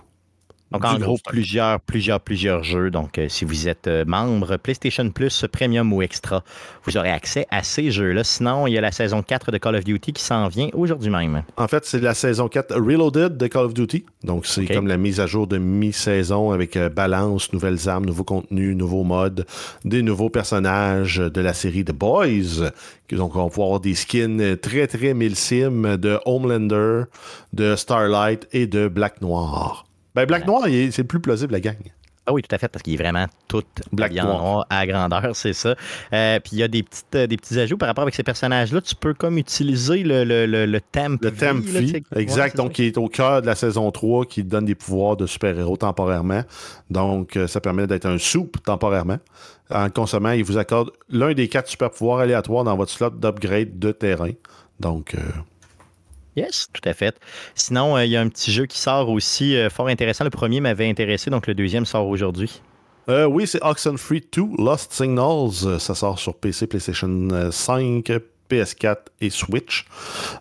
Donc, 0.73 0.85
en 0.85 0.97
gros, 0.97 1.19
plusieurs, 1.23 1.79
plusieurs, 1.79 2.19
plusieurs 2.19 2.63
jeux. 2.63 2.89
Donc, 2.89 3.19
euh, 3.19 3.29
si 3.29 3.45
vous 3.45 3.67
êtes 3.67 3.85
euh, 3.85 4.05
membre 4.07 4.57
PlayStation 4.57 5.07
Plus, 5.11 5.45
Premium 5.51 5.93
ou 5.93 6.01
Extra, 6.01 6.43
vous 6.83 6.97
aurez 6.97 7.11
accès 7.11 7.45
à 7.51 7.61
ces 7.61 7.91
jeux-là. 7.91 8.23
Sinon, 8.23 8.65
il 8.65 8.73
y 8.73 8.77
a 8.79 8.81
la 8.81 8.91
saison 8.91 9.21
4 9.21 9.51
de 9.51 9.59
Call 9.59 9.75
of 9.75 9.83
Duty 9.83 10.13
qui 10.13 10.23
s'en 10.23 10.47
vient 10.47 10.69
aujourd'hui 10.73 11.11
même. 11.11 11.43
En 11.57 11.67
fait, 11.67 11.85
c'est 11.85 11.99
la 11.99 12.15
saison 12.15 12.47
4 12.47 12.75
Reloaded 12.75 13.37
de 13.37 13.47
Call 13.47 13.65
of 13.65 13.75
Duty. 13.75 14.03
Donc, 14.23 14.47
c'est 14.47 14.65
comme 14.65 14.87
la 14.87 14.97
mise 14.97 15.19
à 15.19 15.27
jour 15.27 15.45
de 15.45 15.59
mi-saison 15.59 16.49
avec 16.49 16.75
euh, 16.75 16.89
balance, 16.89 17.53
nouvelles 17.53 17.87
armes, 17.87 18.05
nouveaux 18.05 18.23
contenus, 18.23 18.75
nouveaux 18.75 19.03
modes, 19.03 19.45
des 19.85 20.01
nouveaux 20.01 20.31
personnages 20.31 21.17
de 21.17 21.41
la 21.41 21.53
série 21.53 21.85
The 21.85 21.93
Boys. 21.93 22.71
Donc, 23.11 23.35
on 23.35 23.43
va 23.43 23.49
pouvoir 23.49 23.67
avoir 23.67 23.79
des 23.79 23.93
skins 23.93 24.57
très, 24.57 24.87
très 24.87 25.13
milsimes 25.13 25.97
de 25.97 26.17
Homelander, 26.25 27.03
de 27.53 27.75
Starlight 27.75 28.47
et 28.53 28.65
de 28.65 28.87
Black 28.87 29.21
Noir. 29.21 29.85
Ben, 30.15 30.25
Black 30.25 30.45
Noir, 30.45 30.63
c'est 30.65 30.97
le 30.99 31.03
plus 31.05 31.19
plausible, 31.19 31.53
la 31.53 31.59
gang. 31.59 31.75
Ah 32.25 32.31
oui, 32.31 32.41
tout 32.41 32.55
à 32.55 32.57
fait, 32.57 32.69
parce 32.69 32.81
qu'il 32.83 32.93
est 32.93 32.97
vraiment 32.97 33.25
tout 33.49 33.63
Black 33.91 34.13
noir. 34.13 34.65
à 34.69 34.87
grandeur, 34.87 35.35
c'est 35.35 35.51
ça. 35.51 35.75
Euh, 36.13 36.39
puis 36.39 36.53
il 36.53 36.59
y 36.59 36.63
a 36.63 36.69
des, 36.69 36.81
petites, 36.81 37.13
euh, 37.15 37.27
des 37.27 37.35
petits 37.35 37.59
ajouts 37.59 37.75
par 37.77 37.87
rapport 37.87 38.03
avec 38.03 38.15
ces 38.15 38.23
personnages-là. 38.23 38.79
Tu 38.79 38.95
peux 38.95 39.13
comme 39.13 39.37
utiliser 39.37 40.03
le, 40.03 40.23
le, 40.23 40.45
le, 40.45 40.65
le 40.65 40.79
temp 40.79 41.17
Le 41.21 41.29
vie, 41.31 41.37
thème 41.37 41.63
là, 41.73 41.79
tu 41.81 41.87
sais. 41.89 42.03
Ouais, 42.15 42.21
exact. 42.21 42.55
donc, 42.55 42.73
qui 42.73 42.85
est 42.85 42.97
au 42.97 43.09
cœur 43.09 43.41
de 43.41 43.47
la 43.47 43.55
saison 43.55 43.91
3, 43.91 44.25
qui 44.25 44.45
donne 44.45 44.63
des 44.63 44.75
pouvoirs 44.75 45.17
de 45.17 45.25
super-héros 45.25 45.75
temporairement. 45.75 46.43
Donc, 46.89 47.35
euh, 47.35 47.45
ça 47.47 47.59
permet 47.59 47.87
d'être 47.87 48.05
un 48.05 48.17
soupe 48.17 48.63
temporairement. 48.63 49.17
En 49.69 49.83
le 49.83 49.89
consommant, 49.89 50.31
il 50.31 50.45
vous 50.45 50.57
accorde 50.57 50.91
l'un 51.09 51.33
des 51.33 51.49
quatre 51.49 51.67
super-pouvoirs 51.67 52.19
aléatoires 52.19 52.63
dans 52.63 52.77
votre 52.77 52.91
slot 52.91 53.09
d'upgrade 53.09 53.79
de 53.79 53.91
terrain. 53.91 54.31
Donc, 54.79 55.15
euh, 55.15 55.19
Yes, 56.35 56.67
tout 56.73 56.87
à 56.87 56.93
fait. 56.93 57.19
Sinon, 57.55 57.95
euh, 57.95 58.05
il 58.05 58.11
y 58.11 58.17
a 58.17 58.21
un 58.21 58.29
petit 58.29 58.51
jeu 58.51 58.65
qui 58.65 58.79
sort 58.79 59.09
aussi 59.09 59.55
euh, 59.55 59.69
fort 59.69 59.87
intéressant. 59.87 60.23
Le 60.23 60.29
premier 60.29 60.61
m'avait 60.61 60.89
intéressé, 60.89 61.29
donc 61.29 61.47
le 61.47 61.53
deuxième 61.53 61.85
sort 61.85 62.07
aujourd'hui. 62.07 62.61
euh, 63.09 63.25
oui, 63.25 63.45
c'est 63.47 63.61
Oxenfree 63.61 64.23
2, 64.33 64.43
Lost 64.59 64.93
Signals. 64.93 65.79
Ça 65.79 65.93
sort 65.93 66.17
sur 66.19 66.35
PC, 66.35 66.67
PlayStation 66.67 67.27
euh, 67.33 67.51
5, 67.51 68.09
PS4 68.49 68.97
et 69.19 69.29
Switch. 69.29 69.85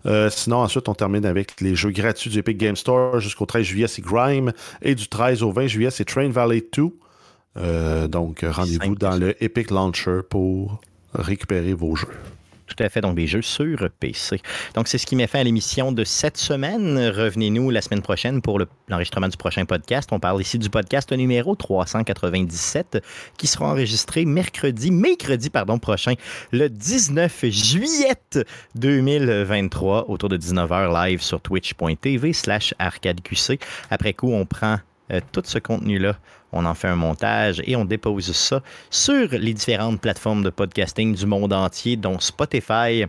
Euh, 0.06 0.30
sinon, 0.30 0.58
ensuite, 0.58 0.88
on 0.88 0.94
termine 0.94 1.26
avec 1.26 1.60
les 1.60 1.74
jeux 1.74 1.90
gratuits 1.90 2.30
du 2.30 2.38
Epic 2.38 2.56
Game 2.58 2.76
Store 2.76 3.18
jusqu'au 3.18 3.46
13 3.46 3.64
juillet, 3.64 3.88
c'est 3.88 4.02
Grime. 4.02 4.52
Et 4.80 4.94
du 4.94 5.08
13 5.08 5.42
au 5.42 5.50
20 5.50 5.66
juillet, 5.66 5.90
c'est 5.90 6.04
Train 6.04 6.28
Valley 6.28 6.64
2. 6.72 6.84
Euh, 7.58 8.06
donc, 8.06 8.44
rendez-vous 8.48 8.94
dans 8.94 9.16
le 9.16 9.34
Epic 9.42 9.70
Launcher 9.70 10.20
pour 10.30 10.80
récupérer 11.14 11.74
vos 11.74 11.96
jeux. 11.96 12.08
Tout 12.74 12.82
à 12.84 12.88
fait, 12.88 13.00
donc 13.02 13.16
des 13.16 13.26
jeux 13.26 13.42
sur 13.42 13.88
PC. 14.00 14.40
Donc 14.74 14.88
c'est 14.88 14.96
ce 14.96 15.04
qui 15.04 15.14
met 15.14 15.26
fin 15.26 15.40
à 15.40 15.44
l'émission 15.44 15.92
de 15.92 16.04
cette 16.04 16.38
semaine. 16.38 16.96
Revenez-nous 16.98 17.68
la 17.70 17.82
semaine 17.82 18.00
prochaine 18.00 18.40
pour 18.40 18.58
le- 18.58 18.66
l'enregistrement 18.88 19.28
du 19.28 19.36
prochain 19.36 19.64
podcast. 19.66 20.08
On 20.12 20.18
parle 20.20 20.40
ici 20.40 20.58
du 20.58 20.70
podcast 20.70 21.12
numéro 21.12 21.54
397 21.54 23.02
qui 23.36 23.46
sera 23.46 23.66
enregistré 23.72 24.24
mercredi, 24.24 24.90
mercredi 24.90 25.50
pardon, 25.50 25.78
prochain, 25.78 26.14
le 26.50 26.68
19 26.70 27.44
juillet 27.50 28.14
2023 28.74 30.08
autour 30.10 30.28
de 30.28 30.36
19h 30.38 30.92
live 31.06 31.20
sur 31.22 31.40
twitch.tv 31.40 32.32
slash 32.32 32.74
arcadeqc. 32.78 33.60
Après 33.90 34.12
coup, 34.14 34.32
on 34.32 34.46
prend 34.46 34.78
euh, 35.12 35.20
tout 35.32 35.42
ce 35.44 35.58
contenu-là, 35.58 36.16
on 36.52 36.64
en 36.64 36.74
fait 36.74 36.88
un 36.88 36.96
montage 36.96 37.62
et 37.64 37.76
on 37.76 37.84
dépose 37.84 38.32
ça 38.32 38.62
sur 38.90 39.28
les 39.30 39.54
différentes 39.54 40.00
plateformes 40.00 40.42
de 40.42 40.50
podcasting 40.50 41.14
du 41.14 41.26
monde 41.26 41.52
entier, 41.52 41.96
dont 41.96 42.18
Spotify, 42.20 43.04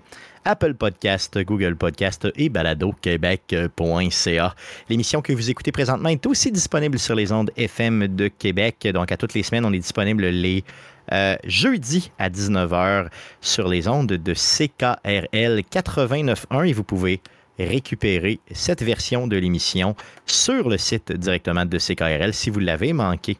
Apple 0.45 0.73
Podcast, 0.73 1.37
Google 1.43 1.75
Podcast 1.75 2.27
et 2.35 2.49
baladoquebec.ca. 2.49 4.55
L'émission 4.89 5.21
que 5.21 5.33
vous 5.33 5.49
écoutez 5.49 5.71
présentement 5.71 6.09
est 6.09 6.25
aussi 6.25 6.51
disponible 6.51 6.99
sur 6.99 7.15
les 7.15 7.31
ondes 7.31 7.51
FM 7.55 8.07
de 8.07 8.27
Québec. 8.27 8.87
Donc, 8.93 9.11
à 9.11 9.17
toutes 9.17 9.33
les 9.33 9.43
semaines, 9.43 9.65
on 9.65 9.73
est 9.73 9.79
disponible 9.79 10.25
les 10.25 10.63
euh, 11.11 11.35
jeudis 11.45 12.11
à 12.17 12.29
19h 12.29 13.07
sur 13.41 13.67
les 13.67 13.87
ondes 13.87 14.07
de 14.07 14.33
CKRL 14.33 15.61
89.1 15.71 16.67
et 16.67 16.73
vous 16.73 16.83
pouvez 16.83 17.21
récupérer 17.59 18.39
cette 18.51 18.83
version 18.83 19.27
de 19.27 19.37
l'émission 19.37 19.95
sur 20.25 20.69
le 20.69 20.77
site 20.77 21.11
directement 21.11 21.65
de 21.65 21.77
CKRL 21.77 22.33
si 22.33 22.49
vous 22.49 22.59
l'avez 22.59 22.93
manqué. 22.93 23.37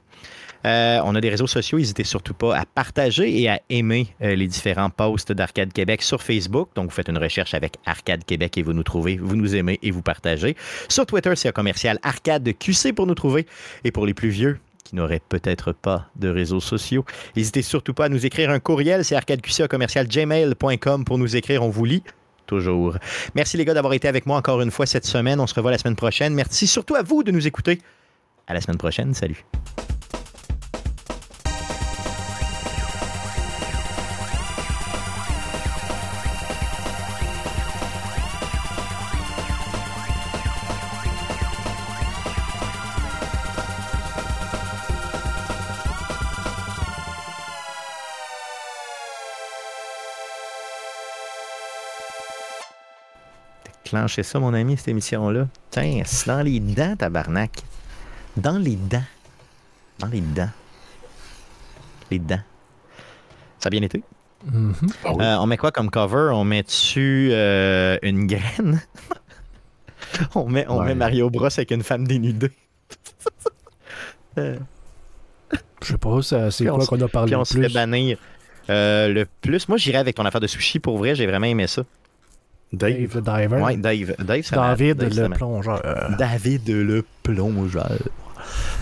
Euh, 0.66 1.02
on 1.04 1.14
a 1.16 1.22
des 1.22 1.30
réseaux 1.30 1.48
sociaux, 1.48 1.78
n'hésitez 1.78 2.06
surtout 2.06 2.34
pas 2.34 2.58
à 2.58 2.66
partager 2.66 3.42
et 3.42 3.50
à 3.50 3.60
aimer 3.70 4.08
euh, 4.22 4.36
les 4.36 4.48
différents 4.48 4.90
posts 4.90 5.32
d'Arcade 5.34 5.74
Québec 5.74 6.02
sur 6.02 6.22
Facebook. 6.22 6.70
Donc, 6.76 6.86
vous 6.86 6.96
faites 6.96 7.10
une 7.10 7.18
recherche 7.18 7.54
avec 7.54 7.76
Arcade 7.86 8.24
Québec 8.24 8.58
et 8.58 8.64
vous 8.64 8.74
nous 8.74 8.84
trouvez, 8.84 9.18
vous 9.18 9.36
nous 9.36 9.56
aimez 9.56 9.78
et 9.82 9.92
vous 9.92 10.02
partagez. 10.02 10.56
Sur 10.88 11.06
Twitter, 11.06 11.36
c'est 11.36 11.50
un 11.50 11.54
commercial 11.54 12.00
Arcade 12.02 12.50
QC 12.58 12.94
pour 12.94 13.08
nous 13.08 13.16
trouver. 13.16 13.46
Et 13.84 13.92
pour 13.92 14.06
les 14.06 14.14
plus 14.14 14.30
vieux, 14.30 14.58
qui 14.86 14.96
n'auraient 14.96 15.22
peut-être 15.28 15.72
pas 15.72 16.08
de 16.16 16.30
réseaux 16.30 16.60
sociaux, 16.60 17.06
n'hésitez 17.36 17.62
surtout 17.62 17.94
pas 17.94 18.06
à 18.06 18.10
nous 18.10 18.26
écrire 18.26 18.50
un 18.50 18.60
courriel, 18.60 19.06
c'est 19.06 19.16
arcadeqc 19.16 19.68
commercial 19.68 20.08
gmail.com 20.08 21.06
pour 21.06 21.18
nous 21.18 21.36
écrire, 21.38 21.64
on 21.64 21.70
vous 21.70 21.86
lit 21.86 22.04
toujours. 22.46 22.98
Merci 23.36 23.58
les 23.58 23.66
gars 23.66 23.74
d'avoir 23.74 23.94
été 23.94 24.08
avec 24.08 24.26
moi 24.26 24.38
encore 24.38 24.62
une 24.62 24.72
fois 24.72 24.86
cette 24.86 25.06
semaine. 25.06 25.40
On 25.40 25.48
se 25.48 25.56
revoit 25.56 25.72
la 25.72 25.78
semaine 25.78 25.96
prochaine. 25.96 26.34
Merci 26.34 26.68
surtout 26.68 26.96
à 26.96 27.04
vous 27.04 27.24
de 27.24 27.32
nous 27.32 27.48
écouter. 27.48 27.80
À 28.48 28.54
la 28.54 28.62
semaine 28.62 28.78
prochaine. 28.78 29.14
Salut. 29.14 29.46
Clencher 53.94 54.24
ça, 54.24 54.40
mon 54.40 54.56
ami, 54.56 54.76
cette 54.76 54.88
émission-là? 54.88 55.48
Tiens, 55.70 56.02
c'est 56.04 56.26
dans 56.26 56.42
les 56.42 56.60
dents, 56.60 56.96
tabarnak. 56.96 57.52
Dans 58.36 58.58
les 58.58 58.76
dents. 58.76 59.04
Dans 60.00 60.08
les 60.08 60.20
dents. 60.22 60.50
Les 62.10 62.18
dents. 62.18 62.42
Ça 63.60 63.68
a 63.68 63.70
bien 63.70 63.84
été? 63.84 64.02
Mhm. 64.52 64.74
Euh, 65.22 65.36
on 65.38 65.46
met 65.46 65.58
quoi 65.58 65.72
comme 65.72 65.92
cover? 65.92 66.32
On 66.34 66.44
met-tu 66.44 67.30
euh, 67.34 68.00
une 68.02 68.26
graine? 68.26 68.82
on 70.36 70.50
met, 70.50 70.66
on 70.68 70.80
Ouais. 70.80 70.88
met 70.88 70.96
Mario 70.96 71.30
Bros 71.30 71.46
avec 71.46 71.70
une 71.70 71.84
femme 71.84 72.08
dénudée. 72.08 72.50
Euh, 74.40 74.58
Je 75.84 75.90
sais 75.92 75.98
pas, 76.00 76.20
ça- 76.24 76.50
c'est 76.50 76.66
quoi 76.66 76.84
qu'on 76.88 77.00
a 77.02 77.08
parlé 77.08 77.28
puis 77.28 77.36
on 77.36 77.40
le 77.42 77.46
se 77.46 77.54
fait 77.54 77.66
plus? 77.66 77.74
bannir. 77.76 78.18
Euh, 78.72 79.08
le 79.10 79.28
plus, 79.42 79.70
moi 79.70 79.78
j'irais 79.78 80.00
avec 80.00 80.16
ton 80.16 80.26
affaire 80.26 80.42
de 80.42 80.48
sushi 80.48 80.80
pour 80.80 80.98
vrai, 80.98 81.14
j'ai 81.14 81.28
vraiment 81.28 81.46
aimé 81.46 81.68
ça. 81.68 81.84
Dave. 82.74 82.94
Dave 82.94 83.16
le 83.16 83.22
Diver. 83.22 83.62
Ouais, 83.62 83.78
Dave. 83.78 84.16
Dave, 84.20 84.50
David 84.52 84.98
Dave, 84.98 85.20
le 85.20 85.30
plongeur. 85.30 85.82
David 86.18 86.68
le 86.68 87.06
plongeur. 87.24 87.92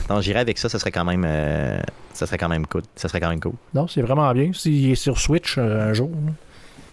Non, 0.10 0.22
j'irais 0.22 0.40
avec 0.40 0.58
ça, 0.58 0.70
ça 0.70 0.80
serait 0.80 0.92
quand 0.92 1.06
même 1.06 1.24
euh, 1.26 1.80
ça 2.14 2.26
serait 2.26 2.38
quand 2.38 2.50
même 2.50 2.66
cool. 2.66 2.82
Ça 2.96 3.08
serait 3.08 3.20
quand 3.20 3.30
même 3.30 3.40
cool. 3.40 3.54
Non, 3.74 3.88
c'est 3.88 4.02
vraiment 4.02 4.32
bien. 4.34 4.52
S'il 4.54 4.92
est 4.92 4.96
sur 4.96 5.20
Switch 5.20 5.58
euh, 5.58 5.90
un 5.90 5.94
jour, 5.94 6.10
là, 6.10 6.32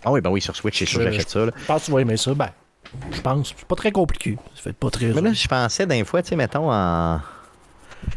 Ah 0.05 0.13
oui, 0.13 0.21
ben 0.21 0.31
oui, 0.31 0.41
sur 0.41 0.55
Switch, 0.55 0.79
c'est 0.79 0.87
sûr, 0.87 1.01
j'achète 1.03 1.31
ça. 1.31 1.47
là. 1.47 1.53
je 1.59 1.65
pense 1.65 1.81
que 1.83 1.87
tu 1.87 1.93
vas 1.93 2.01
aimer 2.01 2.17
ça. 2.17 2.35
Ben, 2.35 2.51
je 3.13 3.21
pense. 3.21 3.55
C'est 3.57 3.67
pas 3.67 3.75
très 3.77 3.91
compliqué. 3.93 4.37
Ça 4.55 4.63
fait 4.63 4.73
pas 4.73 4.91
très. 4.91 5.07
Mais 5.07 5.21
là, 5.21 5.33
je 5.33 5.49
pensais 5.49 5.87
d'un 5.87 6.05
fois, 6.05 6.23
tu 6.23 6.29
sais, 6.31 6.37
mettons 6.37 6.71
en. 6.71 7.21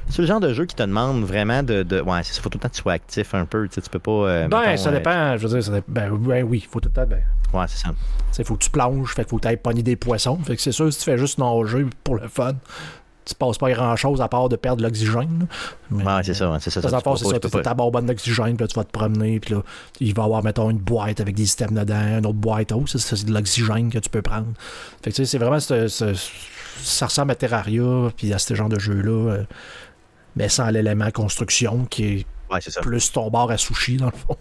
C'est 0.10 0.22
le 0.22 0.28
genre 0.28 0.40
de 0.40 0.54
jeu 0.54 0.66
qui 0.66 0.76
te 0.76 0.84
demande 0.84 1.24
vraiment 1.24 1.64
de. 1.64 1.82
de... 1.84 2.02
Ouais, 2.02 2.22
ça, 2.24 2.40
faut 2.42 2.50
tout 2.50 2.58
le 2.58 2.62
temps 2.62 2.70
que 2.70 2.76
tu 2.76 2.82
sois 2.82 2.94
actif 2.94 3.34
un 3.34 3.46
peu. 3.46 3.68
Tu 3.68 3.76
sais, 3.76 3.82
tu 3.82 3.90
peux 3.90 4.00
pas. 4.00 4.12
euh, 4.12 4.48
ben, 4.48 4.60
mettons, 4.62 4.78
ça 4.84 4.92
dépend. 4.92 5.38
Je 5.38 5.48
veux 5.48 5.54
dire, 5.56 5.64
ça 5.64 5.72
dépend. 5.72 5.92
Ben, 5.92 6.12
ben 6.16 6.44
oui, 6.44 6.68
faut 6.70 6.80
tout 6.80 6.90
le 6.90 6.94
temps. 6.94 7.08
Ben, 7.08 7.22
Ouais, 7.54 7.66
c'est 7.68 7.86
ça. 7.86 7.94
sais, 8.32 8.44
faut 8.44 8.56
que 8.56 8.64
tu 8.64 8.70
plonges. 8.70 9.14
Fait 9.14 9.24
qu'il 9.24 9.30
faut 9.30 9.38
que 9.38 9.42
tu 9.44 9.48
ailles 9.50 9.58
pogner 9.58 9.84
des 9.84 9.96
poissons. 9.96 10.38
Fait 10.44 10.56
que 10.56 10.62
c'est 10.62 10.72
sûr, 10.72 10.92
si 10.92 11.00
tu 11.00 11.06
fais 11.06 11.18
juste 11.18 11.38
nager 11.38 11.86
pour 12.04 12.16
le 12.16 12.28
fun, 12.28 12.54
tu 13.26 13.36
passes 13.36 13.58
pas 13.58 13.72
grand 13.72 13.96
chose 13.96 14.20
à 14.22 14.28
part 14.28 14.50
de 14.50 14.56
perdre 14.56 14.82
l'oxygène. 14.84 15.48
Ouais, 15.92 16.04
c'est 16.24 16.34
ça, 16.34 16.58
c'est 16.60 16.70
ça. 16.72 16.82
Ça, 16.82 16.90
c'est 17.20 17.26
ça. 17.30 17.40
tu 17.40 17.50
ta 17.62 17.74
bonbonne 17.74 18.06
d'oxygène, 18.08 18.56
puis 18.56 18.64
là, 18.64 18.68
tu 18.68 18.76
vas 18.76 18.84
te 18.84 18.92
promener, 18.92 19.40
puis 19.40 19.54
là, 19.54 19.62
il 20.00 20.14
va 20.16 20.24
y 20.24 20.26
avoir, 20.26 20.44
mettons, 20.44 20.70
une 20.70 20.80
boîte 20.80 21.20
avec 21.20 21.36
des 21.36 21.46
systèmes 21.46 21.74
dedans, 21.76 22.18
une 22.18 22.26
autre 22.26 22.34
boîte. 22.40 22.72
Ça, 22.88 22.98
c'est 23.16 23.26
de 23.26 23.34
l'oxygène 23.34 23.90
que 23.92 24.00
tu 24.00 24.10
peux 24.10 24.22
prendre. 24.24 24.48
Fait 25.04 25.12
que, 25.12 25.16
tu 25.16 25.24
sais, 25.24 25.26
c'est 25.26 25.38
vraiment. 25.38 25.60
ce- 25.60 25.88
ce- 25.88 26.16
ça 26.82 27.06
ressemble 27.06 27.32
à 27.32 27.36
Terraria, 27.36 28.10
puis 28.18 28.34
à 28.34 28.40
ce 28.40 28.54
genre 28.56 28.70
de 28.70 28.80
jeu-là, 28.80 29.32
euh, 29.34 29.44
mais 30.36 30.50
sans 30.50 30.70
l'élément 30.70 31.12
construction, 31.12 31.86
qui 31.86 32.04
est 32.06 32.26
Ouais, 32.50 32.60
c'est 32.60 32.72
ça. 32.72 32.82
plus 32.82 33.12
ton 33.12 33.30
bar 33.30 33.52
à 33.52 33.58
sushi, 33.58 33.98
dans 33.98 34.08
le 34.08 34.12
fond. 34.14 34.36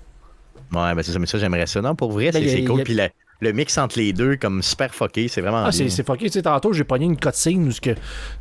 Ouais, 0.73 0.95
ben 0.95 1.03
c'est 1.03 1.13
ça, 1.13 1.19
mais 1.19 1.27
ça, 1.27 1.39
j'aimerais 1.39 1.67
ça. 1.67 1.81
Non, 1.81 1.95
pour 1.95 2.13
vrai, 2.13 2.31
Ben, 2.33 2.43
c'est 2.47 2.65
cool. 2.65 2.81
a- 2.81 2.85
Puis 2.85 2.95
la- 2.95 3.09
le 3.43 3.53
mix 3.55 3.79
entre 3.79 3.99
les 3.99 4.13
deux, 4.13 4.37
comme 4.37 4.63
super 4.63 4.95
fucké, 4.95 5.27
c'est 5.27 5.41
vraiment. 5.41 5.65
Ah, 5.65 5.73
c'est 5.73 5.89
fucké. 6.05 6.27
Tu 6.27 6.33
sais, 6.33 6.43
tantôt, 6.43 6.75
j'ai 6.75 6.85
pogné 6.85 7.07
une 7.07 7.17
cutscene 7.17 7.69
où 7.69 7.73
que 7.81 7.95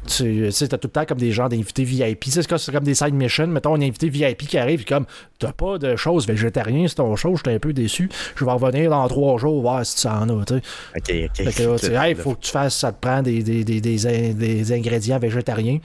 tu 0.05 0.51
sais, 0.51 0.67
t'as 0.67 0.77
tout 0.77 0.89
le 0.89 0.91
temps 0.91 1.05
comme 1.05 1.17
des 1.17 1.31
gens 1.31 1.47
d'invités 1.47 1.85
VIP. 1.85 2.19
Tu 2.25 2.31
sais, 2.31 2.41
c'est 2.43 2.71
comme- 2.71 2.83
des 2.83 2.93
side 2.95 3.13
missions. 3.13 3.47
Mettons 3.47 3.75
un 3.75 3.81
invité 3.81 4.09
VIP 4.09 4.45
qui 4.45 4.57
arrive, 4.57 4.79
puis 4.83 4.85
comme, 4.93 5.05
t'as 5.39 5.53
pas 5.53 5.77
de 5.77 5.95
choses 5.95 6.27
végétariennes, 6.27 6.89
c'est 6.89 6.95
ton 6.95 7.15
chose, 7.15 7.37
j'étais 7.37 7.53
un 7.53 7.59
peu 7.59 7.71
déçu. 7.71 8.09
Je 8.35 8.43
vais 8.43 8.51
revenir 8.51 8.89
dans 8.89 9.07
trois 9.07 9.37
jours 9.37 9.61
voir 9.61 9.85
si 9.85 10.01
tu 10.01 10.07
en 10.07 10.27
as, 10.41 10.45
tu 10.45 10.55
sais. 10.55 10.61
Ok, 10.97 11.29
ok. 11.39 11.45
Fait 11.49 11.63
que 11.63 11.69
là, 11.69 11.79
tu 11.79 11.85
sais, 11.85 11.93
hey, 12.09 12.15
faut 12.15 12.35
que 12.35 12.41
tu 12.41 12.51
fasses, 12.51 12.75
ça 12.75 12.91
te 12.91 12.99
prend 12.99 13.21
des, 13.21 13.41
des, 13.41 13.63
des, 13.63 13.79
des, 13.79 14.05
in- 14.05 14.33
des 14.33 14.71
ingrédients 14.73 15.17
végétariens. 15.17 15.79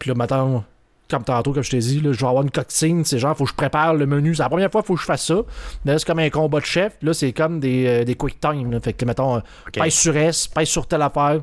Puis 0.00 0.08
là, 0.10 0.16
mettons, 0.16 0.64
comme 1.10 1.22
tantôt, 1.24 1.52
comme 1.52 1.62
je 1.62 1.70
t'ai 1.70 1.78
dit, 1.78 2.00
là, 2.00 2.12
je 2.12 2.18
vais 2.20 2.26
avoir 2.26 2.42
une 2.42 2.50
cutscene, 2.50 3.04
c'est 3.04 3.18
genre, 3.18 3.36
faut 3.36 3.44
que 3.44 3.50
je 3.50 3.54
prépare 3.54 3.94
le 3.94 4.06
menu. 4.06 4.34
C'est 4.34 4.42
la 4.42 4.48
première 4.48 4.70
fois 4.70 4.80
qu'il 4.82 4.86
faut 4.88 4.94
que 4.94 5.00
je 5.00 5.06
fasse 5.06 5.26
ça. 5.26 5.42
Mais 5.84 5.92
là, 5.92 5.98
c'est 5.98 6.06
comme 6.06 6.18
un 6.18 6.30
combat 6.30 6.60
de 6.60 6.64
chef. 6.64 6.94
Là, 7.02 7.12
c'est 7.12 7.32
comme 7.32 7.60
des, 7.60 7.86
euh, 7.86 8.04
des 8.04 8.14
quick 8.14 8.40
time. 8.40 8.70
là. 8.72 8.80
Fait 8.80 8.92
que, 8.94 9.04
mettons, 9.04 9.36
euh, 9.36 9.40
Ok. 9.68 9.74
pèse 9.82 9.92
sur 9.94 10.16
S, 10.16 10.48
pèse 10.48 10.68
sur 10.68 10.86
telle 10.86 11.02
affaire. 11.02 11.40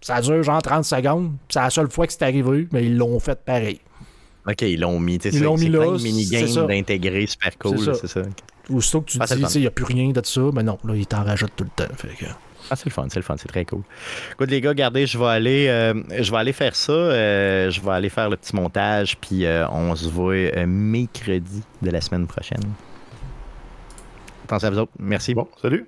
Ça 0.00 0.20
dure 0.20 0.42
genre 0.42 0.60
30 0.62 0.84
secondes. 0.84 1.32
C'est 1.48 1.60
la 1.60 1.70
seule 1.70 1.90
fois 1.90 2.06
que 2.06 2.12
c'est 2.12 2.22
arrivé, 2.22 2.66
mais 2.72 2.84
ils 2.86 2.96
l'ont 2.96 3.20
fait 3.20 3.38
pareil. 3.44 3.80
Ok, 4.48 4.62
ils 4.62 4.80
l'ont 4.80 4.98
mis. 4.98 5.16
Ils 5.16 5.40
l'ont 5.42 5.56
mis 5.56 5.68
là, 5.68 5.84
c'est 5.96 5.98
ça. 5.98 6.02
minigames 6.04 6.66
d'intégrer, 6.66 7.26
super 7.28 7.56
cool. 7.58 7.78
C'est 7.94 8.08
ça. 8.08 8.20
Ok. 8.20 8.26
Aussitôt 8.74 9.00
que 9.02 9.10
tu 9.10 9.18
Ah, 9.20 9.24
te 9.26 9.34
c'est 9.34 9.40
dis, 9.40 9.54
il 9.56 9.60
n'y 9.60 9.66
a 9.66 9.70
plus 9.70 9.84
rien 9.84 10.08
de 10.10 10.20
ça, 10.24 10.40
mais 10.54 10.62
non, 10.62 10.78
là, 10.84 10.94
ils 10.96 11.06
t'en 11.06 11.22
rajoutent 11.22 11.52
tout 11.56 11.64
le 11.64 11.70
temps. 11.86 11.92
Fait 11.96 12.08
que... 12.18 12.24
Ah, 12.72 12.76
c'est 12.76 12.86
le 12.86 12.90
fun, 12.90 13.06
c'est 13.10 13.18
le 13.18 13.22
fun, 13.22 13.36
c'est 13.36 13.48
très 13.48 13.66
cool. 13.66 13.82
Écoute, 14.32 14.50
les 14.50 14.62
gars, 14.62 14.70
regardez, 14.70 15.06
je 15.06 15.18
vais 15.18 15.26
aller, 15.26 15.66
euh, 15.68 15.92
aller 16.32 16.54
faire 16.54 16.74
ça. 16.74 16.90
euh, 16.92 17.70
je 17.70 17.82
vais 17.82 17.90
aller 17.90 18.08
faire 18.08 18.30
le 18.30 18.38
petit 18.38 18.56
montage, 18.56 19.18
puis 19.18 19.44
euh, 19.44 19.68
on 19.68 19.94
se 19.94 20.08
voit 20.08 20.64
mercredi 20.66 21.62
de 21.82 21.90
la 21.90 22.00
semaine 22.00 22.26
prochaine. 22.26 22.62
Pensez 24.48 24.64
à 24.64 24.70
vous 24.70 24.78
autres. 24.78 24.92
Merci. 24.98 25.34
Bon, 25.34 25.48
salut. 25.60 25.86